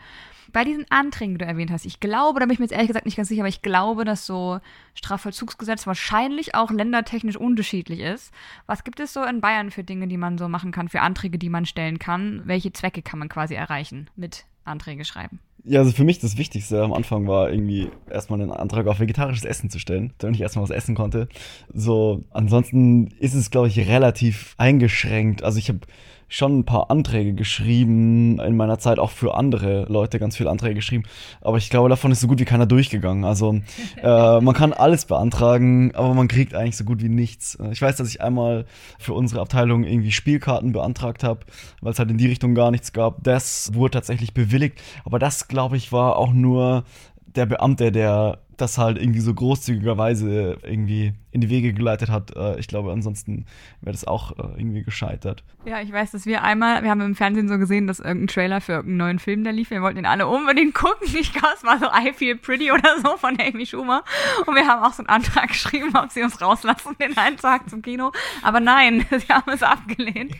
Bei 0.51 0.63
diesen 0.63 0.85
Anträgen, 0.89 1.35
die 1.35 1.39
du 1.39 1.45
erwähnt 1.45 1.71
hast, 1.71 1.85
ich 1.85 1.99
glaube, 1.99 2.39
da 2.39 2.45
bin 2.45 2.53
ich 2.53 2.59
mir 2.59 2.65
jetzt 2.65 2.73
ehrlich 2.73 2.87
gesagt 2.87 3.05
nicht 3.05 3.17
ganz 3.17 3.29
sicher, 3.29 3.41
aber 3.41 3.49
ich 3.49 3.61
glaube, 3.61 4.05
dass 4.05 4.25
so 4.25 4.59
Strafvollzugsgesetz 4.93 5.87
wahrscheinlich 5.87 6.55
auch 6.55 6.71
ländertechnisch 6.71 7.37
unterschiedlich 7.37 7.99
ist. 7.99 8.33
Was 8.65 8.83
gibt 8.83 8.99
es 8.99 9.13
so 9.13 9.23
in 9.23 9.41
Bayern 9.41 9.71
für 9.71 9.83
Dinge, 9.83 10.07
die 10.07 10.17
man 10.17 10.37
so 10.37 10.47
machen 10.47 10.71
kann, 10.71 10.89
für 10.89 11.01
Anträge, 11.01 11.37
die 11.37 11.49
man 11.49 11.65
stellen 11.65 11.99
kann? 11.99 12.41
Welche 12.45 12.73
Zwecke 12.73 13.01
kann 13.01 13.19
man 13.19 13.29
quasi 13.29 13.55
erreichen 13.55 14.09
mit 14.15 14.45
Anträge 14.65 15.05
schreiben? 15.05 15.39
Ja, 15.65 15.79
also 15.79 15.91
für 15.93 16.03
mich 16.03 16.19
das 16.19 16.37
Wichtigste 16.37 16.83
am 16.83 16.91
Anfang 16.91 17.25
war 17.25 17.49
irgendwie 17.49 17.89
erstmal 18.09 18.41
einen 18.41 18.51
Antrag 18.51 18.85
auf 18.87 18.99
vegetarisches 18.99 19.45
Essen 19.45 19.69
zu 19.69 19.79
stellen, 19.79 20.11
damit 20.17 20.35
ich 20.35 20.41
erstmal 20.41 20.63
was 20.63 20.71
essen 20.71 20.93
konnte. 20.93 21.29
So, 21.73 22.25
ansonsten 22.31 23.07
ist 23.19 23.33
es, 23.33 23.49
glaube 23.49 23.69
ich, 23.69 23.79
relativ 23.79 24.55
eingeschränkt. 24.57 25.41
Also 25.41 25.59
ich 25.59 25.69
habe 25.69 25.79
schon 26.33 26.59
ein 26.59 26.65
paar 26.65 26.89
Anträge 26.89 27.33
geschrieben, 27.33 28.39
in 28.39 28.57
meiner 28.57 28.79
Zeit 28.79 28.97
auch 28.97 29.11
für 29.11 29.35
andere 29.35 29.85
Leute 29.87 30.17
ganz 30.17 30.35
viele 30.35 30.49
Anträge 30.49 30.73
geschrieben, 30.73 31.03
aber 31.41 31.57
ich 31.57 31.69
glaube, 31.69 31.89
davon 31.89 32.11
ist 32.11 32.21
so 32.21 32.27
gut 32.27 32.39
wie 32.39 32.45
keiner 32.45 32.65
durchgegangen. 32.65 33.23
Also 33.23 33.59
äh, 34.01 34.41
man 34.41 34.55
kann 34.55 34.73
alles 34.73 35.05
beantragen, 35.05 35.93
aber 35.93 36.15
man 36.15 36.27
kriegt 36.27 36.55
eigentlich 36.55 36.75
so 36.75 36.85
gut 36.85 37.03
wie 37.03 37.09
nichts. 37.09 37.59
Ich 37.71 37.83
weiß, 37.83 37.97
dass 37.97 38.09
ich 38.09 38.21
einmal 38.21 38.65
für 38.97 39.13
unsere 39.13 39.41
Abteilung 39.41 39.83
irgendwie 39.83 40.11
Spielkarten 40.11 40.71
beantragt 40.71 41.23
habe, 41.23 41.41
weil 41.81 41.93
es 41.93 41.99
halt 41.99 42.09
in 42.09 42.17
die 42.17 42.27
Richtung 42.27 42.55
gar 42.55 42.71
nichts 42.71 42.93
gab. 42.93 43.23
Das 43.23 43.69
wurde 43.75 43.91
tatsächlich 43.91 44.33
bewilligt, 44.33 44.81
aber 45.05 45.19
das, 45.19 45.47
glaube 45.47 45.77
ich, 45.77 45.91
war 45.91 46.15
auch 46.15 46.33
nur 46.33 46.83
der 47.27 47.45
Beamte, 47.45 47.91
der 47.91 48.39
das 48.57 48.79
halt 48.79 48.97
irgendwie 48.97 49.19
so 49.19 49.35
großzügigerweise 49.35 50.57
irgendwie 50.63 51.13
in 51.33 51.41
die 51.41 51.49
Wege 51.49 51.73
geleitet 51.73 52.09
hat. 52.09 52.35
Äh, 52.35 52.59
ich 52.59 52.67
glaube, 52.67 52.91
ansonsten 52.91 53.45
wäre 53.81 53.91
das 53.91 54.05
auch 54.05 54.31
äh, 54.33 54.59
irgendwie 54.59 54.83
gescheitert. 54.83 55.43
Ja, 55.65 55.81
ich 55.81 55.91
weiß, 55.91 56.11
dass 56.11 56.25
wir 56.25 56.43
einmal, 56.43 56.83
wir 56.83 56.91
haben 56.91 57.01
im 57.01 57.15
Fernsehen 57.15 57.47
so 57.47 57.57
gesehen, 57.57 57.87
dass 57.87 57.99
irgendein 57.99 58.27
Trailer 58.27 58.61
für 58.61 58.73
irgendeinen 58.73 58.97
neuen 58.97 59.19
Film, 59.19 59.43
der 59.43 59.51
lief, 59.51 59.71
wir 59.71 59.81
wollten 59.81 59.97
ihn 59.97 60.05
alle 60.05 60.27
unbedingt 60.27 60.75
gucken. 60.75 61.07
Ich 61.19 61.33
glaube, 61.33 61.55
es 61.55 61.63
war 61.63 61.79
so 61.79 61.85
I 61.85 62.13
Feel 62.13 62.37
Pretty 62.37 62.71
oder 62.71 62.99
so 63.03 63.17
von 63.17 63.37
Amy 63.39 63.65
Schumer. 63.65 64.03
Und 64.45 64.55
wir 64.55 64.67
haben 64.67 64.83
auch 64.83 64.93
so 64.93 65.01
einen 65.01 65.09
Antrag 65.09 65.47
geschrieben, 65.49 65.91
ob 65.95 66.11
sie 66.11 66.21
uns 66.21 66.39
rauslassen, 66.39 66.95
den 67.01 67.17
einen 67.17 67.37
Tag 67.37 67.67
zum 67.67 67.81
Kino. 67.81 68.11
Aber 68.43 68.59
nein, 68.59 69.03
sie 69.09 69.33
haben 69.33 69.51
es 69.51 69.63
abgelehnt. 69.63 70.35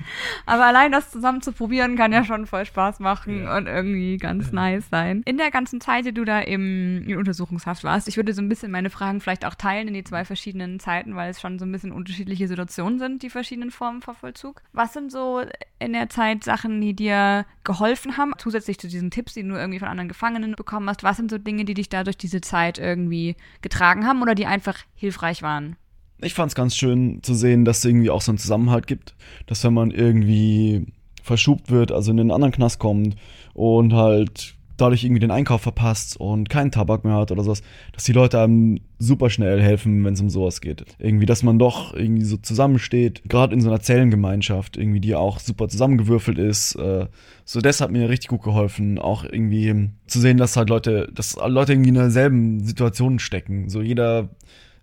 Aber 0.46 0.66
allein 0.66 0.92
das 0.92 1.10
zusammen 1.10 1.42
zu 1.42 1.54
probieren, 1.54 1.96
kann 1.96 2.14
ja 2.14 2.24
schon 2.24 2.46
voll 2.46 2.66
Spaß 2.66 3.00
machen 3.00 3.44
ja. 3.44 3.58
und 3.58 3.66
irgendwie 3.66 4.18
ganz 4.18 4.52
nice 4.52 4.88
sein. 4.92 5.24
In 5.26 5.38
der 5.38 5.50
ganzen 5.50 5.82
Zeit, 5.82 6.06
die 6.06 6.14
du 6.14 6.24
da 6.24 6.40
im, 6.40 7.08
in 7.08 7.18
Untersuchungshaft 7.18 7.84
warst, 7.84 8.08
ich 8.08 8.18
würde 8.18 8.34
so 8.34 8.44
ein 8.44 8.50
bisschen 8.50 8.72
meine 8.72 8.92
Fragen 8.92 9.22
vielleicht 9.22 9.46
auch 9.46 9.56
teilen 9.56 9.88
in 9.88 9.96
die 9.96 10.04
zwei 10.04 10.24
verschiedenen 10.24 10.80
Zeiten, 10.84 11.16
weil 11.16 11.32
es 11.32 11.42
schon 11.42 11.58
so 11.58 11.66
ein 11.66 11.72
bisschen 11.72 11.92
unterschiedliche 11.92 12.48
Situationen 12.48 13.00
sind, 13.00 13.24
die 13.24 13.30
verschiedenen 13.30 13.72
Formen 13.72 14.02
von 14.02 14.16
Vollzug. 14.16 14.62
Was 14.74 14.94
sind 14.94 15.12
so 15.12 15.42
in 15.80 15.94
der 15.94 16.10
Zeit 16.10 16.44
Sachen, 16.44 16.82
die 16.82 16.94
dir 16.94 17.46
geholfen 17.64 18.18
haben, 18.18 18.34
zusätzlich 18.38 18.78
zu 18.78 18.88
diesen 18.88 19.10
Tipps, 19.10 19.34
die 19.34 19.44
du 19.44 19.56
irgendwie 19.56 19.80
von 19.80 19.88
anderen 19.88 20.10
Gefangenen 20.10 20.56
bekommen 20.56 20.90
hast? 20.90 21.04
Was 21.04 21.18
sind 21.18 21.32
so 21.32 21.38
Dinge, 21.38 21.66
die 21.66 21.74
dich 21.74 21.90
da 21.90 22.04
durch 22.04 22.18
diese 22.18 22.42
Zeit 22.42 22.78
irgendwie 22.78 23.36
getragen 23.62 24.06
haben 24.06 24.22
oder 24.22 24.36
die 24.36 24.46
einfach 24.46 24.78
hilfreich 24.96 25.42
waren? 25.42 25.78
Ich 26.22 26.34
fand 26.34 26.52
es 26.52 26.56
ganz 26.56 26.76
schön 26.76 27.22
zu 27.24 27.34
sehen, 27.34 27.66
dass 27.66 27.80
es 27.80 27.86
irgendwie 27.86 28.10
auch 28.10 28.22
so 28.22 28.32
einen 28.32 28.38
Zusammenhalt 28.38 28.88
gibt, 28.88 29.16
dass 29.48 29.64
wenn 29.64 29.74
man 29.74 29.92
irgendwie 29.92 30.88
verschubt 31.22 31.72
wird, 31.72 31.92
also 31.92 32.12
in 32.12 32.18
den 32.18 32.32
anderen 32.32 32.54
Knast 32.54 32.80
kommt 32.80 33.16
und 33.54 33.94
halt 33.94 34.56
dadurch 34.78 35.04
irgendwie 35.04 35.20
den 35.20 35.32
Einkauf 35.32 35.62
verpasst 35.62 36.18
und 36.18 36.50
keinen 36.50 36.72
Tabak 36.72 37.06
mehr 37.06 37.16
hat 37.16 37.32
oder 37.32 37.44
sowas, 37.44 37.62
dass 37.92 38.04
die 38.04 38.14
Leute 38.14 38.40
einem 38.40 38.80
super 38.98 39.30
schnell 39.30 39.62
helfen, 39.62 40.04
wenn 40.04 40.14
es 40.14 40.22
um 40.22 40.30
sowas 40.30 40.62
geht. 40.62 40.86
Irgendwie, 40.98 41.26
dass 41.26 41.44
man 41.44 41.60
doch 41.60 41.94
irgendwie 41.94 42.24
so 42.24 42.38
zusammensteht, 42.38 43.22
gerade 43.28 43.54
in 43.54 43.62
so 43.62 43.70
einer 43.70 43.82
Zellengemeinschaft, 43.82 44.78
irgendwie, 44.78 45.00
die 45.00 45.16
auch 45.16 45.40
super 45.40 45.68
zusammengewürfelt 45.68 46.40
ist. 46.40 46.76
Äh, 46.76 47.08
so, 47.46 47.62
das 47.62 47.82
hat 47.82 47.92
mir 47.92 48.10
richtig 48.10 48.30
gut 48.30 48.44
geholfen, 48.44 48.98
auch 48.98 49.24
irgendwie 49.24 49.90
zu 50.08 50.20
sehen, 50.20 50.38
dass 50.38 50.58
halt 50.58 50.70
Leute, 50.70 51.10
dass 51.14 51.36
Leute 51.36 51.74
irgendwie 51.74 51.90
in 51.90 51.96
derselben 51.96 52.64
Situation 52.64 53.20
stecken. 53.20 53.70
So 53.70 53.82
jeder, 53.82 54.30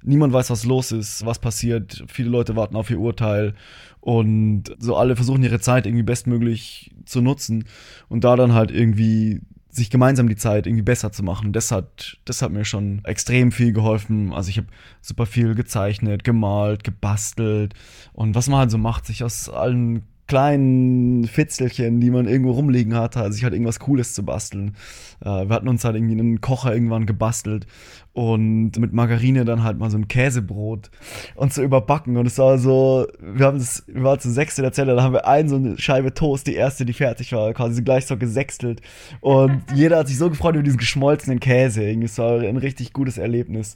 niemand 0.03 0.33
weiß, 0.33 0.51
was 0.51 0.65
los 0.65 0.93
ist, 0.93 1.27
was 1.27 1.39
passiert. 1.39 2.05
Viele 2.07 2.31
Leute 2.31 2.57
warten 2.57 2.77
auf 2.77 2.91
ihr 2.91 3.01
Urteil 3.01 3.55
und 4.01 4.65
so 4.79 4.97
alle 4.97 5.17
versuchen 5.17 5.43
ihre 5.43 5.61
Zeit 5.61 5.87
irgendwie 5.87 6.05
bestmöglich 6.05 6.91
zu 7.05 7.21
nutzen 7.21 7.65
und 8.09 8.25
da 8.25 8.37
dann 8.37 8.55
halt 8.55 8.71
irgendwie 8.71 9.41
sich 9.71 9.91
gemeinsam 9.91 10.29
die 10.29 10.37
Zeit 10.37 10.67
irgendwie 10.67 10.83
besser 10.83 11.13
zu 11.13 11.23
machen. 11.23 11.53
Das 11.53 11.71
hat, 11.71 12.19
das 12.25 12.43
hat 12.43 12.51
mir 12.51 12.65
schon 12.65 13.03
extrem 13.05 13.53
viel 13.53 13.73
geholfen. 13.73 14.33
Also 14.33 14.51
ich 14.51 14.59
habe 14.59 14.69
super 15.01 15.27
viel 15.27 15.55
gezeichnet, 15.55 16.25
gemalt, 16.25 16.85
gebastelt 16.85 17.75
und 18.13 18.35
was 18.35 18.49
man 18.49 18.61
halt 18.61 18.71
so 18.71 18.79
macht, 18.79 19.07
sich 19.07 19.23
aus 19.23 19.49
allen 19.49 20.03
kleinen 20.31 21.25
Fitzelchen, 21.25 21.99
die 21.99 22.09
man 22.09 22.29
irgendwo 22.29 22.53
rumliegen 22.53 22.95
hatte, 22.95 23.19
also 23.19 23.37
ich 23.37 23.45
hatte 23.45 23.57
irgendwas 23.57 23.81
Cooles 23.81 24.15
zu 24.15 24.25
basteln. 24.25 24.77
Äh, 25.21 25.25
wir 25.25 25.51
hatten 25.51 25.67
uns 25.67 25.85
halt 25.85 25.97
irgendwie 25.97 26.21
einen 26.21 26.41
Kocher 26.41 26.73
irgendwann 26.73 27.05
gebastelt 27.05 27.67
und 28.13 28.79
mit 28.79 28.93
Margarine 28.93 29.45
dann 29.45 29.65
halt 29.65 29.81
mal 29.81 29.91
so 29.91 29.99
ein 29.99 30.07
Käsebrot 30.07 30.93
und 31.35 31.53
so 31.53 31.63
überbacken 31.63 32.17
und 32.17 32.27
es 32.27 32.39
war 32.39 32.59
so, 32.59 33.09
wir 33.19 33.45
haben 33.45 33.59
das, 33.59 33.83
wir 33.89 34.05
waren 34.05 34.21
zu 34.21 34.31
sechs 34.31 34.57
in 34.57 34.63
der 34.63 34.73
Zelle, 34.73 34.95
da 34.95 35.03
haben 35.03 35.15
wir 35.15 35.27
einen 35.27 35.49
so 35.49 35.57
eine 35.57 35.77
Scheibe 35.79 36.15
Toast, 36.15 36.47
die 36.47 36.55
erste, 36.55 36.85
die 36.85 36.93
fertig 36.93 37.33
war, 37.33 37.53
quasi 37.53 37.83
gleich 37.83 38.07
so 38.07 38.17
gesextelt 38.17 38.83
und 39.21 39.65
jeder 39.75 39.99
hat 39.99 40.07
sich 40.07 40.19
so 40.19 40.31
gefreut 40.31 40.55
über 40.55 40.63
diesen 40.63 40.79
geschmolzenen 40.79 41.41
Käse, 41.41 41.83
irgendwie, 41.83 42.07
es 42.07 42.19
war 42.19 42.39
ein 42.39 42.57
richtig 42.57 42.93
gutes 42.93 43.19
Erlebnis. 43.19 43.75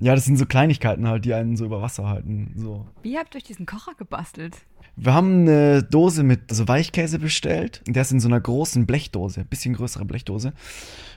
Ja, 0.00 0.14
das 0.14 0.26
sind 0.26 0.36
so 0.36 0.44
Kleinigkeiten 0.44 1.08
halt, 1.08 1.24
die 1.24 1.32
einen 1.32 1.56
so 1.56 1.64
über 1.64 1.80
Wasser 1.80 2.06
halten. 2.06 2.52
So. 2.56 2.86
Wie 3.02 3.18
habt 3.18 3.34
ihr 3.34 3.38
euch 3.38 3.44
diesen 3.44 3.66
Kocher 3.66 3.94
gebastelt? 3.98 4.54
Wir 5.00 5.14
haben 5.14 5.42
eine 5.42 5.84
Dose 5.84 6.24
mit 6.24 6.52
so 6.52 6.66
Weichkäse 6.66 7.20
bestellt. 7.20 7.82
Der 7.86 8.02
ist 8.02 8.10
in 8.10 8.18
so 8.18 8.26
einer 8.26 8.40
großen 8.40 8.84
Blechdose, 8.84 9.44
bisschen 9.44 9.74
größere 9.74 10.04
Blechdose. 10.04 10.52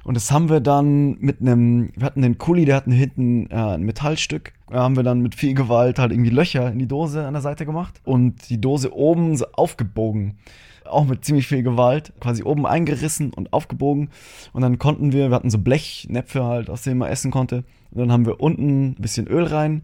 Und 0.03 0.15
das 0.15 0.31
haben 0.31 0.49
wir 0.49 0.59
dann 0.59 1.17
mit 1.17 1.41
einem, 1.41 1.89
wir 1.95 2.05
hatten 2.05 2.21
den 2.21 2.37
Kuli, 2.37 2.65
der 2.65 2.75
hatten 2.75 2.91
hinten 2.91 3.49
äh, 3.49 3.55
ein 3.55 3.81
Metallstück. 3.81 4.53
Da 4.69 4.83
haben 4.83 4.95
wir 4.95 5.01
dann 5.01 5.21
mit 5.21 5.33
viel 5.33 5.55
Gewalt 5.55 5.97
halt 5.97 6.11
irgendwie 6.11 6.29
Löcher 6.29 6.71
in 6.71 6.77
die 6.77 6.87
Dose 6.87 7.25
an 7.25 7.33
der 7.33 7.41
Seite 7.41 7.65
gemacht 7.65 7.99
und 8.03 8.51
die 8.51 8.61
Dose 8.61 8.93
oben 8.93 9.35
so 9.35 9.47
aufgebogen. 9.53 10.37
Auch 10.85 11.05
mit 11.05 11.25
ziemlich 11.25 11.47
viel 11.47 11.63
Gewalt, 11.63 12.13
quasi 12.19 12.43
oben 12.43 12.67
eingerissen 12.67 13.33
und 13.33 13.51
aufgebogen. 13.51 14.09
Und 14.53 14.61
dann 14.61 14.77
konnten 14.77 15.11
wir, 15.11 15.29
wir 15.29 15.35
hatten 15.35 15.49
so 15.49 15.57
Blechnäpfe 15.57 16.43
halt, 16.43 16.69
aus 16.69 16.83
denen 16.83 16.99
man 16.99 17.09
essen 17.09 17.31
konnte. 17.31 17.63
Und 17.89 17.97
dann 17.97 18.11
haben 18.11 18.27
wir 18.27 18.41
unten 18.41 18.89
ein 18.89 18.95
bisschen 19.01 19.25
Öl 19.25 19.45
rein, 19.45 19.83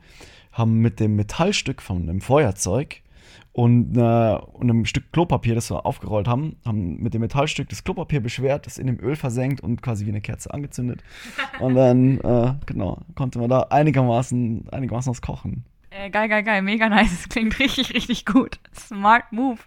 haben 0.52 0.82
mit 0.82 1.00
dem 1.00 1.16
Metallstück 1.16 1.82
von 1.82 2.06
dem 2.06 2.22
Feuerzeug 2.22 3.02
und, 3.52 3.98
äh, 3.98 4.36
und 4.36 4.70
einem 4.70 4.86
Stück 4.86 5.12
Klopapier, 5.12 5.56
das 5.56 5.72
wir 5.72 5.86
aufgerollt 5.86 6.28
haben, 6.28 6.58
haben 6.66 7.02
mit 7.02 7.14
dem 7.14 7.22
Metallstück 7.22 7.70
das 7.70 7.84
Klopapier 7.84 8.22
beschwert, 8.22 8.66
das 8.66 8.78
in 8.78 8.88
dem 8.88 9.00
Öl 9.00 9.16
versenkt 9.16 9.62
und 9.62 9.82
quasi 9.82 10.06
wie 10.06 10.10
eine 10.10 10.22
Kerze 10.22 10.54
angezündet. 10.54 11.04
Und 11.60 11.76
dann, 11.76 12.20
äh, 12.20 12.54
genau, 12.66 13.00
konnte 13.16 13.40
man 13.40 13.50
da 13.50 13.62
einigermaßen, 13.62 14.70
einigermaßen 14.72 15.10
was 15.10 15.22
kochen. 15.22 15.66
Äh, 15.90 16.10
geil, 16.12 16.30
geil, 16.30 16.44
geil, 16.44 16.62
mega 16.62 16.88
nice. 16.90 17.10
Das 17.10 17.30
klingt 17.30 17.58
richtig, 17.60 17.94
richtig 17.94 18.26
gut. 18.26 18.60
Smart 18.76 19.32
Move. 19.32 19.58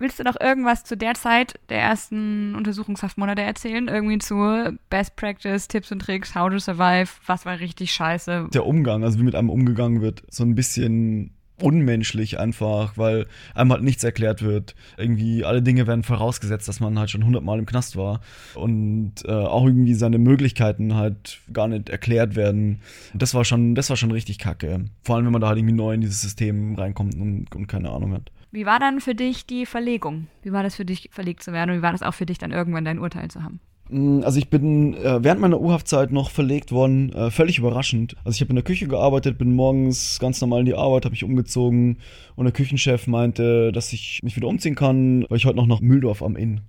Willst 0.00 0.20
du 0.20 0.22
noch 0.22 0.40
irgendwas 0.40 0.84
zu 0.84 0.96
der 0.96 1.14
Zeit 1.14 1.58
der 1.70 1.80
ersten 1.80 2.54
Untersuchungshaftmonate 2.54 3.42
erzählen? 3.42 3.88
Irgendwie 3.88 4.18
zu 4.18 4.78
Best 4.90 5.16
Practice, 5.16 5.66
Tipps 5.66 5.90
und 5.90 6.00
Tricks, 6.00 6.36
How 6.36 6.50
to 6.50 6.60
Survive? 6.60 7.10
Was 7.26 7.44
war 7.44 7.58
richtig 7.58 7.90
scheiße? 7.92 8.48
Der 8.52 8.64
Umgang, 8.64 9.02
also 9.02 9.18
wie 9.18 9.24
mit 9.24 9.34
einem 9.34 9.50
umgegangen 9.50 10.00
wird, 10.00 10.22
so 10.30 10.44
ein 10.44 10.54
bisschen 10.54 11.34
unmenschlich 11.62 12.38
einfach, 12.38 12.96
weil 12.96 13.26
einem 13.54 13.72
halt 13.72 13.82
nichts 13.82 14.04
erklärt 14.04 14.42
wird. 14.42 14.74
Irgendwie 14.96 15.44
alle 15.44 15.62
Dinge 15.62 15.86
werden 15.86 16.02
vorausgesetzt, 16.02 16.68
dass 16.68 16.80
man 16.80 16.98
halt 16.98 17.10
schon 17.10 17.24
hundertmal 17.24 17.58
im 17.58 17.66
Knast 17.66 17.96
war 17.96 18.20
und 18.54 19.14
äh, 19.24 19.32
auch 19.32 19.66
irgendwie 19.66 19.94
seine 19.94 20.18
Möglichkeiten 20.18 20.94
halt 20.94 21.40
gar 21.52 21.68
nicht 21.68 21.88
erklärt 21.88 22.36
werden. 22.36 22.80
Das 23.14 23.34
war 23.34 23.44
schon, 23.44 23.74
das 23.74 23.90
war 23.90 23.96
schon 23.96 24.10
richtig 24.10 24.38
kacke. 24.38 24.84
Vor 25.02 25.16
allem, 25.16 25.26
wenn 25.26 25.32
man 25.32 25.40
da 25.40 25.48
halt 25.48 25.58
irgendwie 25.58 25.74
neu 25.74 25.94
in 25.94 26.00
dieses 26.00 26.20
System 26.20 26.74
reinkommt 26.74 27.14
und, 27.14 27.54
und 27.54 27.66
keine 27.66 27.90
Ahnung 27.90 28.12
hat. 28.12 28.30
Wie 28.50 28.64
war 28.64 28.78
dann 28.78 29.00
für 29.00 29.14
dich 29.14 29.46
die 29.46 29.66
Verlegung? 29.66 30.28
Wie 30.42 30.52
war 30.52 30.62
das 30.62 30.74
für 30.74 30.86
dich, 30.86 31.10
verlegt 31.12 31.42
zu 31.42 31.52
werden? 31.52 31.70
Und 31.70 31.78
wie 31.78 31.82
war 31.82 31.92
das 31.92 32.02
auch 32.02 32.14
für 32.14 32.26
dich 32.26 32.38
dann 32.38 32.50
irgendwann 32.50 32.84
dein 32.84 32.98
Urteil 32.98 33.28
zu 33.30 33.42
haben? 33.42 33.60
Mm, 33.88 34.20
also 34.22 34.38
ich 34.38 34.48
bin 34.48 34.94
äh, 34.94 35.22
während 35.22 35.40
meiner 35.40 35.60
U-Haftzeit 35.60 36.12
noch 36.12 36.30
verlegt 36.30 36.72
worden, 36.72 37.12
äh, 37.12 37.30
völlig 37.30 37.58
überraschend. 37.58 38.16
Also 38.24 38.36
ich 38.36 38.40
habe 38.40 38.50
in 38.50 38.56
der 38.56 38.64
Küche 38.64 38.88
gearbeitet, 38.88 39.38
bin 39.38 39.54
morgens 39.54 40.18
ganz 40.18 40.40
normal 40.40 40.60
in 40.60 40.66
die 40.66 40.74
Arbeit, 40.74 41.04
habe 41.04 41.12
mich 41.12 41.24
umgezogen 41.24 41.98
und 42.36 42.44
der 42.44 42.52
Küchenchef 42.52 43.06
meinte, 43.06 43.72
dass 43.72 43.92
ich 43.92 44.20
mich 44.22 44.36
wieder 44.36 44.48
umziehen 44.48 44.74
kann, 44.74 45.24
weil 45.28 45.38
ich 45.38 45.46
heute 45.46 45.56
noch 45.56 45.66
nach 45.66 45.80
Mühldorf 45.80 46.22
am 46.22 46.36
Inn. 46.36 46.60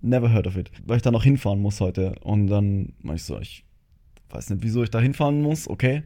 Never 0.00 0.32
heard 0.32 0.46
of 0.46 0.56
it. 0.56 0.70
Weil 0.86 0.96
ich 0.96 1.02
da 1.02 1.10
noch 1.10 1.24
hinfahren 1.24 1.60
muss 1.60 1.80
heute. 1.80 2.14
Und 2.22 2.46
dann 2.46 2.94
meinte 3.02 3.16
ich 3.16 3.24
so, 3.24 3.38
ich 3.38 3.64
weiß 4.34 4.50
nicht, 4.50 4.62
wieso 4.62 4.82
ich 4.82 4.90
da 4.90 5.00
hinfahren 5.00 5.40
muss, 5.40 5.68
okay. 5.68 6.02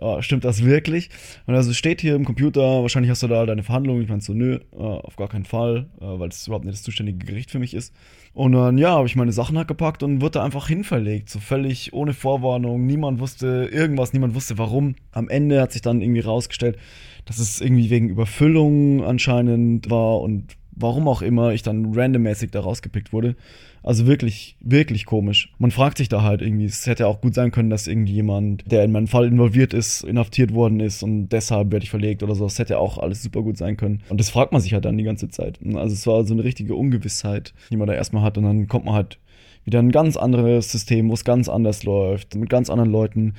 Uh, 0.00 0.22
stimmt 0.22 0.44
das 0.44 0.64
wirklich? 0.64 1.10
Und 1.46 1.54
also 1.54 1.74
steht 1.74 2.00
hier 2.00 2.14
im 2.14 2.24
Computer, 2.24 2.82
wahrscheinlich 2.82 3.10
hast 3.10 3.22
du 3.22 3.28
da 3.28 3.44
deine 3.44 3.62
Verhandlung. 3.62 4.00
Ich 4.00 4.08
meinte 4.08 4.24
so, 4.24 4.32
nö, 4.32 4.58
uh, 4.72 4.78
auf 4.82 5.16
gar 5.16 5.28
keinen 5.28 5.44
Fall, 5.44 5.88
uh, 6.00 6.18
weil 6.18 6.30
das 6.30 6.46
überhaupt 6.46 6.64
nicht 6.64 6.74
das 6.74 6.82
zuständige 6.82 7.18
Gericht 7.18 7.50
für 7.50 7.58
mich 7.58 7.74
ist. 7.74 7.92
Und 8.32 8.52
dann, 8.52 8.78
ja, 8.78 8.92
habe 8.92 9.06
ich 9.06 9.16
meine 9.16 9.32
Sachen 9.32 9.58
halt 9.58 9.68
gepackt 9.68 10.02
und 10.02 10.20
wurde 10.20 10.38
da 10.38 10.44
einfach 10.44 10.68
hinverlegt, 10.68 11.28
so 11.28 11.40
völlig 11.40 11.92
ohne 11.92 12.14
Vorwarnung. 12.14 12.86
Niemand 12.86 13.18
wusste 13.18 13.68
irgendwas, 13.72 14.12
niemand 14.12 14.34
wusste 14.34 14.56
warum. 14.56 14.94
Am 15.10 15.28
Ende 15.28 15.60
hat 15.60 15.72
sich 15.72 15.82
dann 15.82 16.00
irgendwie 16.00 16.20
rausgestellt, 16.20 16.78
dass 17.24 17.38
es 17.38 17.60
irgendwie 17.60 17.90
wegen 17.90 18.08
Überfüllung 18.08 19.04
anscheinend 19.04 19.90
war 19.90 20.20
und 20.20 20.56
warum 20.80 21.08
auch 21.08 21.22
immer 21.22 21.52
ich 21.52 21.62
dann 21.62 21.94
randommäßig 21.94 22.50
da 22.50 22.60
rausgepickt 22.60 23.12
wurde. 23.12 23.36
Also 23.82 24.06
wirklich, 24.06 24.56
wirklich 24.60 25.06
komisch. 25.06 25.52
Man 25.58 25.70
fragt 25.70 25.98
sich 25.98 26.08
da 26.08 26.22
halt 26.22 26.42
irgendwie, 26.42 26.66
es 26.66 26.86
hätte 26.86 27.06
auch 27.06 27.20
gut 27.20 27.34
sein 27.34 27.50
können, 27.50 27.70
dass 27.70 27.86
irgendjemand, 27.86 28.70
der 28.70 28.84
in 28.84 28.92
meinen 28.92 29.06
Fall 29.06 29.26
involviert 29.26 29.72
ist, 29.72 30.04
inhaftiert 30.04 30.52
worden 30.52 30.80
ist 30.80 31.02
und 31.02 31.30
deshalb 31.30 31.72
werde 31.72 31.84
ich 31.84 31.90
verlegt 31.90 32.22
oder 32.22 32.34
so. 32.34 32.44
Das 32.44 32.58
hätte 32.58 32.78
auch 32.78 32.98
alles 32.98 33.22
super 33.22 33.42
gut 33.42 33.56
sein 33.56 33.76
können. 33.76 34.02
Und 34.10 34.20
das 34.20 34.28
fragt 34.30 34.52
man 34.52 34.60
sich 34.60 34.74
halt 34.74 34.84
dann 34.84 34.98
die 34.98 35.04
ganze 35.04 35.28
Zeit. 35.28 35.58
Also 35.74 35.94
es 35.94 36.06
war 36.06 36.24
so 36.24 36.34
eine 36.34 36.44
richtige 36.44 36.74
Ungewissheit, 36.74 37.54
die 37.70 37.76
man 37.76 37.86
da 37.86 37.94
erstmal 37.94 38.22
hat 38.22 38.36
und 38.36 38.44
dann 38.44 38.68
kommt 38.68 38.84
man 38.84 38.94
halt 38.94 39.18
wieder 39.64 39.78
ein 39.78 39.92
ganz 39.92 40.16
anderes 40.16 40.72
System, 40.72 41.08
wo 41.08 41.14
es 41.14 41.24
ganz 41.24 41.48
anders 41.48 41.82
läuft, 41.84 42.34
mit 42.34 42.50
ganz 42.50 42.70
anderen 42.70 42.90
Leuten. 42.90 43.34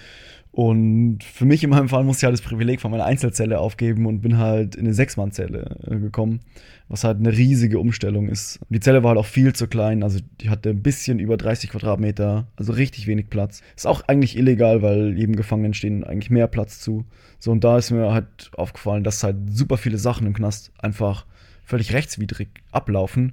Und 0.51 1.23
für 1.23 1.45
mich 1.45 1.63
in 1.63 1.69
meinem 1.69 1.87
Fall 1.87 2.03
musste 2.03 2.21
ich 2.21 2.25
halt 2.25 2.33
das 2.33 2.41
Privileg 2.41 2.81
von 2.81 2.91
meiner 2.91 3.05
Einzelzelle 3.05 3.59
aufgeben 3.59 4.05
und 4.05 4.19
bin 4.19 4.37
halt 4.37 4.75
in 4.75 4.85
eine 4.85 4.93
Sechsmannzelle 4.93 5.77
äh, 5.87 5.95
gekommen, 5.95 6.41
was 6.89 7.05
halt 7.05 7.19
eine 7.19 7.31
riesige 7.31 7.79
Umstellung 7.79 8.27
ist. 8.27 8.59
Die 8.67 8.81
Zelle 8.81 9.01
war 9.01 9.09
halt 9.09 9.19
auch 9.19 9.25
viel 9.25 9.53
zu 9.53 9.67
klein, 9.67 10.03
also 10.03 10.19
die 10.41 10.49
hatte 10.49 10.71
ein 10.71 10.83
bisschen 10.83 11.19
über 11.19 11.37
30 11.37 11.69
Quadratmeter, 11.69 12.47
also 12.57 12.73
richtig 12.73 13.07
wenig 13.07 13.29
Platz. 13.29 13.61
Ist 13.77 13.87
auch 13.87 14.01
eigentlich 14.07 14.37
illegal, 14.37 14.81
weil 14.81 15.17
jedem 15.17 15.37
Gefangenen 15.37 15.73
stehen 15.73 16.03
eigentlich 16.03 16.29
mehr 16.29 16.47
Platz 16.47 16.81
zu. 16.81 17.05
So, 17.39 17.51
und 17.51 17.63
da 17.63 17.77
ist 17.77 17.91
mir 17.91 18.11
halt 18.11 18.51
aufgefallen, 18.57 19.05
dass 19.05 19.23
halt 19.23 19.37
super 19.49 19.77
viele 19.77 19.97
Sachen 19.97 20.27
im 20.27 20.33
Knast 20.33 20.73
einfach 20.79 21.25
völlig 21.63 21.93
rechtswidrig 21.93 22.49
ablaufen 22.73 23.31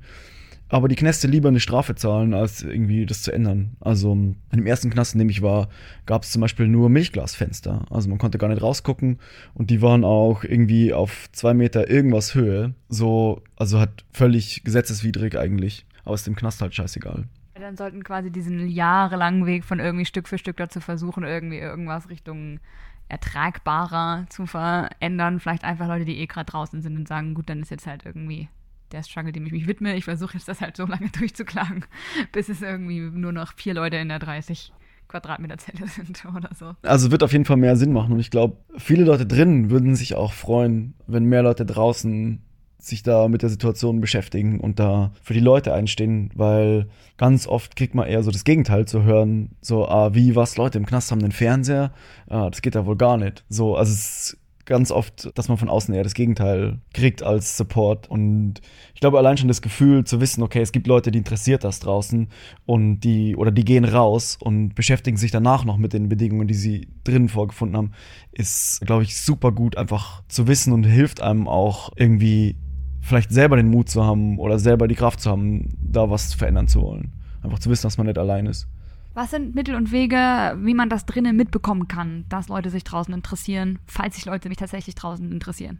aber 0.68 0.88
die 0.88 0.96
Knäste 0.96 1.26
lieber 1.26 1.48
eine 1.48 1.60
Strafe 1.60 1.94
zahlen, 1.94 2.34
als 2.34 2.62
irgendwie 2.62 3.06
das 3.06 3.22
zu 3.22 3.32
ändern. 3.32 3.76
Also 3.80 4.12
in 4.12 4.36
dem 4.52 4.66
ersten 4.66 4.90
Knast, 4.90 5.14
in 5.14 5.18
dem 5.18 5.30
ich 5.30 5.42
war, 5.42 5.68
gab 6.06 6.22
es 6.22 6.30
zum 6.30 6.40
Beispiel 6.40 6.68
nur 6.68 6.88
Milchglasfenster. 6.90 7.86
Also 7.90 8.08
man 8.08 8.18
konnte 8.18 8.38
gar 8.38 8.48
nicht 8.48 8.62
rausgucken 8.62 9.18
und 9.54 9.70
die 9.70 9.82
waren 9.82 10.04
auch 10.04 10.44
irgendwie 10.44 10.92
auf 10.92 11.28
zwei 11.32 11.54
Meter 11.54 11.88
irgendwas 11.88 12.34
Höhe. 12.34 12.74
So, 12.88 13.42
also 13.56 13.80
hat 13.80 14.04
völlig 14.12 14.62
gesetzeswidrig 14.64 15.38
eigentlich. 15.38 15.86
Aber 16.04 16.14
ist 16.14 16.26
dem 16.26 16.36
Knast 16.36 16.60
halt 16.60 16.74
scheißegal. 16.74 17.24
Dann 17.54 17.76
sollten 17.76 18.04
quasi 18.04 18.30
diesen 18.30 18.68
jahrelangen 18.68 19.44
Weg 19.46 19.64
von 19.64 19.80
irgendwie 19.80 20.04
Stück 20.04 20.28
für 20.28 20.38
Stück 20.38 20.56
dazu 20.58 20.80
versuchen, 20.80 21.24
irgendwie 21.24 21.58
irgendwas 21.58 22.08
Richtung 22.08 22.60
ertragbarer 23.08 24.26
zu 24.28 24.46
verändern. 24.46 25.40
Vielleicht 25.40 25.64
einfach 25.64 25.88
Leute, 25.88 26.04
die 26.04 26.18
eh 26.18 26.26
gerade 26.26 26.50
draußen 26.50 26.82
sind 26.82 26.96
und 26.96 27.08
sagen, 27.08 27.34
gut, 27.34 27.48
dann 27.48 27.60
ist 27.60 27.70
jetzt 27.70 27.86
halt 27.86 28.04
irgendwie 28.04 28.48
der 28.92 29.02
Struggle, 29.02 29.32
dem 29.32 29.46
ich 29.46 29.52
mich 29.52 29.66
widme. 29.66 29.94
Ich 29.96 30.04
versuche 30.04 30.34
jetzt 30.34 30.48
das 30.48 30.60
halt 30.60 30.76
so 30.76 30.86
lange 30.86 31.08
durchzuklagen, 31.18 31.84
bis 32.32 32.48
es 32.48 32.62
irgendwie 32.62 33.00
nur 33.00 33.32
noch 33.32 33.54
vier 33.54 33.74
Leute 33.74 33.96
in 33.96 34.08
der 34.08 34.18
30 34.18 34.72
Quadratmeter 35.08 35.58
Zelle 35.58 35.86
sind 35.88 36.24
oder 36.36 36.50
so. 36.54 36.74
Also 36.82 37.10
wird 37.10 37.22
auf 37.22 37.32
jeden 37.32 37.44
Fall 37.44 37.56
mehr 37.56 37.76
Sinn 37.76 37.92
machen 37.92 38.12
und 38.12 38.20
ich 38.20 38.30
glaube, 38.30 38.58
viele 38.76 39.04
Leute 39.04 39.26
drin 39.26 39.70
würden 39.70 39.94
sich 39.94 40.14
auch 40.14 40.32
freuen, 40.32 40.94
wenn 41.06 41.24
mehr 41.24 41.42
Leute 41.42 41.64
draußen 41.64 42.42
sich 42.80 43.02
da 43.02 43.26
mit 43.26 43.42
der 43.42 43.48
Situation 43.48 44.00
beschäftigen 44.00 44.60
und 44.60 44.78
da 44.78 45.10
für 45.20 45.34
die 45.34 45.40
Leute 45.40 45.74
einstehen, 45.74 46.30
weil 46.34 46.88
ganz 47.16 47.48
oft 47.48 47.74
kriegt 47.74 47.94
man 47.94 48.06
eher 48.06 48.22
so 48.22 48.30
das 48.30 48.44
Gegenteil 48.44 48.86
zu 48.86 49.02
hören, 49.02 49.56
so, 49.60 49.88
ah, 49.88 50.14
wie, 50.14 50.36
was, 50.36 50.56
Leute 50.56 50.78
im 50.78 50.86
Knast 50.86 51.10
haben 51.10 51.20
einen 51.20 51.32
Fernseher, 51.32 51.92
ah, 52.28 52.48
das 52.48 52.62
geht 52.62 52.76
da 52.76 52.86
wohl 52.86 52.96
gar 52.96 53.16
nicht. 53.16 53.44
So, 53.48 53.76
also 53.76 53.92
es 53.92 54.38
ganz 54.68 54.90
oft, 54.90 55.36
dass 55.36 55.48
man 55.48 55.56
von 55.56 55.70
außen 55.70 55.94
eher 55.94 56.04
das 56.04 56.14
Gegenteil 56.14 56.78
kriegt 56.92 57.22
als 57.22 57.56
Support. 57.56 58.08
Und 58.08 58.60
ich 58.94 59.00
glaube, 59.00 59.18
allein 59.18 59.38
schon 59.38 59.48
das 59.48 59.62
Gefühl 59.62 60.04
zu 60.04 60.20
wissen, 60.20 60.42
okay, 60.42 60.60
es 60.60 60.72
gibt 60.72 60.86
Leute, 60.86 61.10
die 61.10 61.18
interessiert 61.18 61.64
das 61.64 61.80
draußen 61.80 62.28
und 62.66 63.00
die, 63.00 63.34
oder 63.34 63.50
die 63.50 63.64
gehen 63.64 63.86
raus 63.86 64.36
und 64.38 64.74
beschäftigen 64.74 65.16
sich 65.16 65.30
danach 65.30 65.64
noch 65.64 65.78
mit 65.78 65.94
den 65.94 66.08
Bedingungen, 66.08 66.46
die 66.46 66.54
sie 66.54 66.88
drinnen 67.02 67.30
vorgefunden 67.30 67.76
haben, 67.76 67.92
ist, 68.30 68.82
glaube 68.82 69.04
ich, 69.04 69.18
super 69.18 69.52
gut 69.52 69.76
einfach 69.76 70.22
zu 70.28 70.46
wissen 70.46 70.72
und 70.72 70.84
hilft 70.84 71.22
einem 71.22 71.48
auch 71.48 71.90
irgendwie 71.96 72.56
vielleicht 73.00 73.32
selber 73.32 73.56
den 73.56 73.68
Mut 73.68 73.88
zu 73.88 74.04
haben 74.04 74.38
oder 74.38 74.58
selber 74.58 74.86
die 74.86 74.94
Kraft 74.94 75.20
zu 75.20 75.30
haben, 75.30 75.76
da 75.80 76.10
was 76.10 76.34
verändern 76.34 76.68
zu 76.68 76.82
wollen. 76.82 77.12
Einfach 77.42 77.58
zu 77.58 77.70
wissen, 77.70 77.84
dass 77.84 77.96
man 77.96 78.06
nicht 78.06 78.18
allein 78.18 78.44
ist. 78.44 78.68
Was 79.14 79.30
sind 79.30 79.54
Mittel 79.54 79.74
und 79.74 79.90
Wege, 79.90 80.56
wie 80.62 80.74
man 80.74 80.88
das 80.88 81.06
drinnen 81.06 81.36
mitbekommen 81.36 81.88
kann, 81.88 82.24
dass 82.28 82.48
Leute 82.48 82.70
sich 82.70 82.84
draußen 82.84 83.12
interessieren, 83.12 83.78
falls 83.86 84.14
sich 84.14 84.24
Leute 84.26 84.48
mich 84.48 84.58
tatsächlich 84.58 84.94
draußen 84.94 85.32
interessieren? 85.32 85.78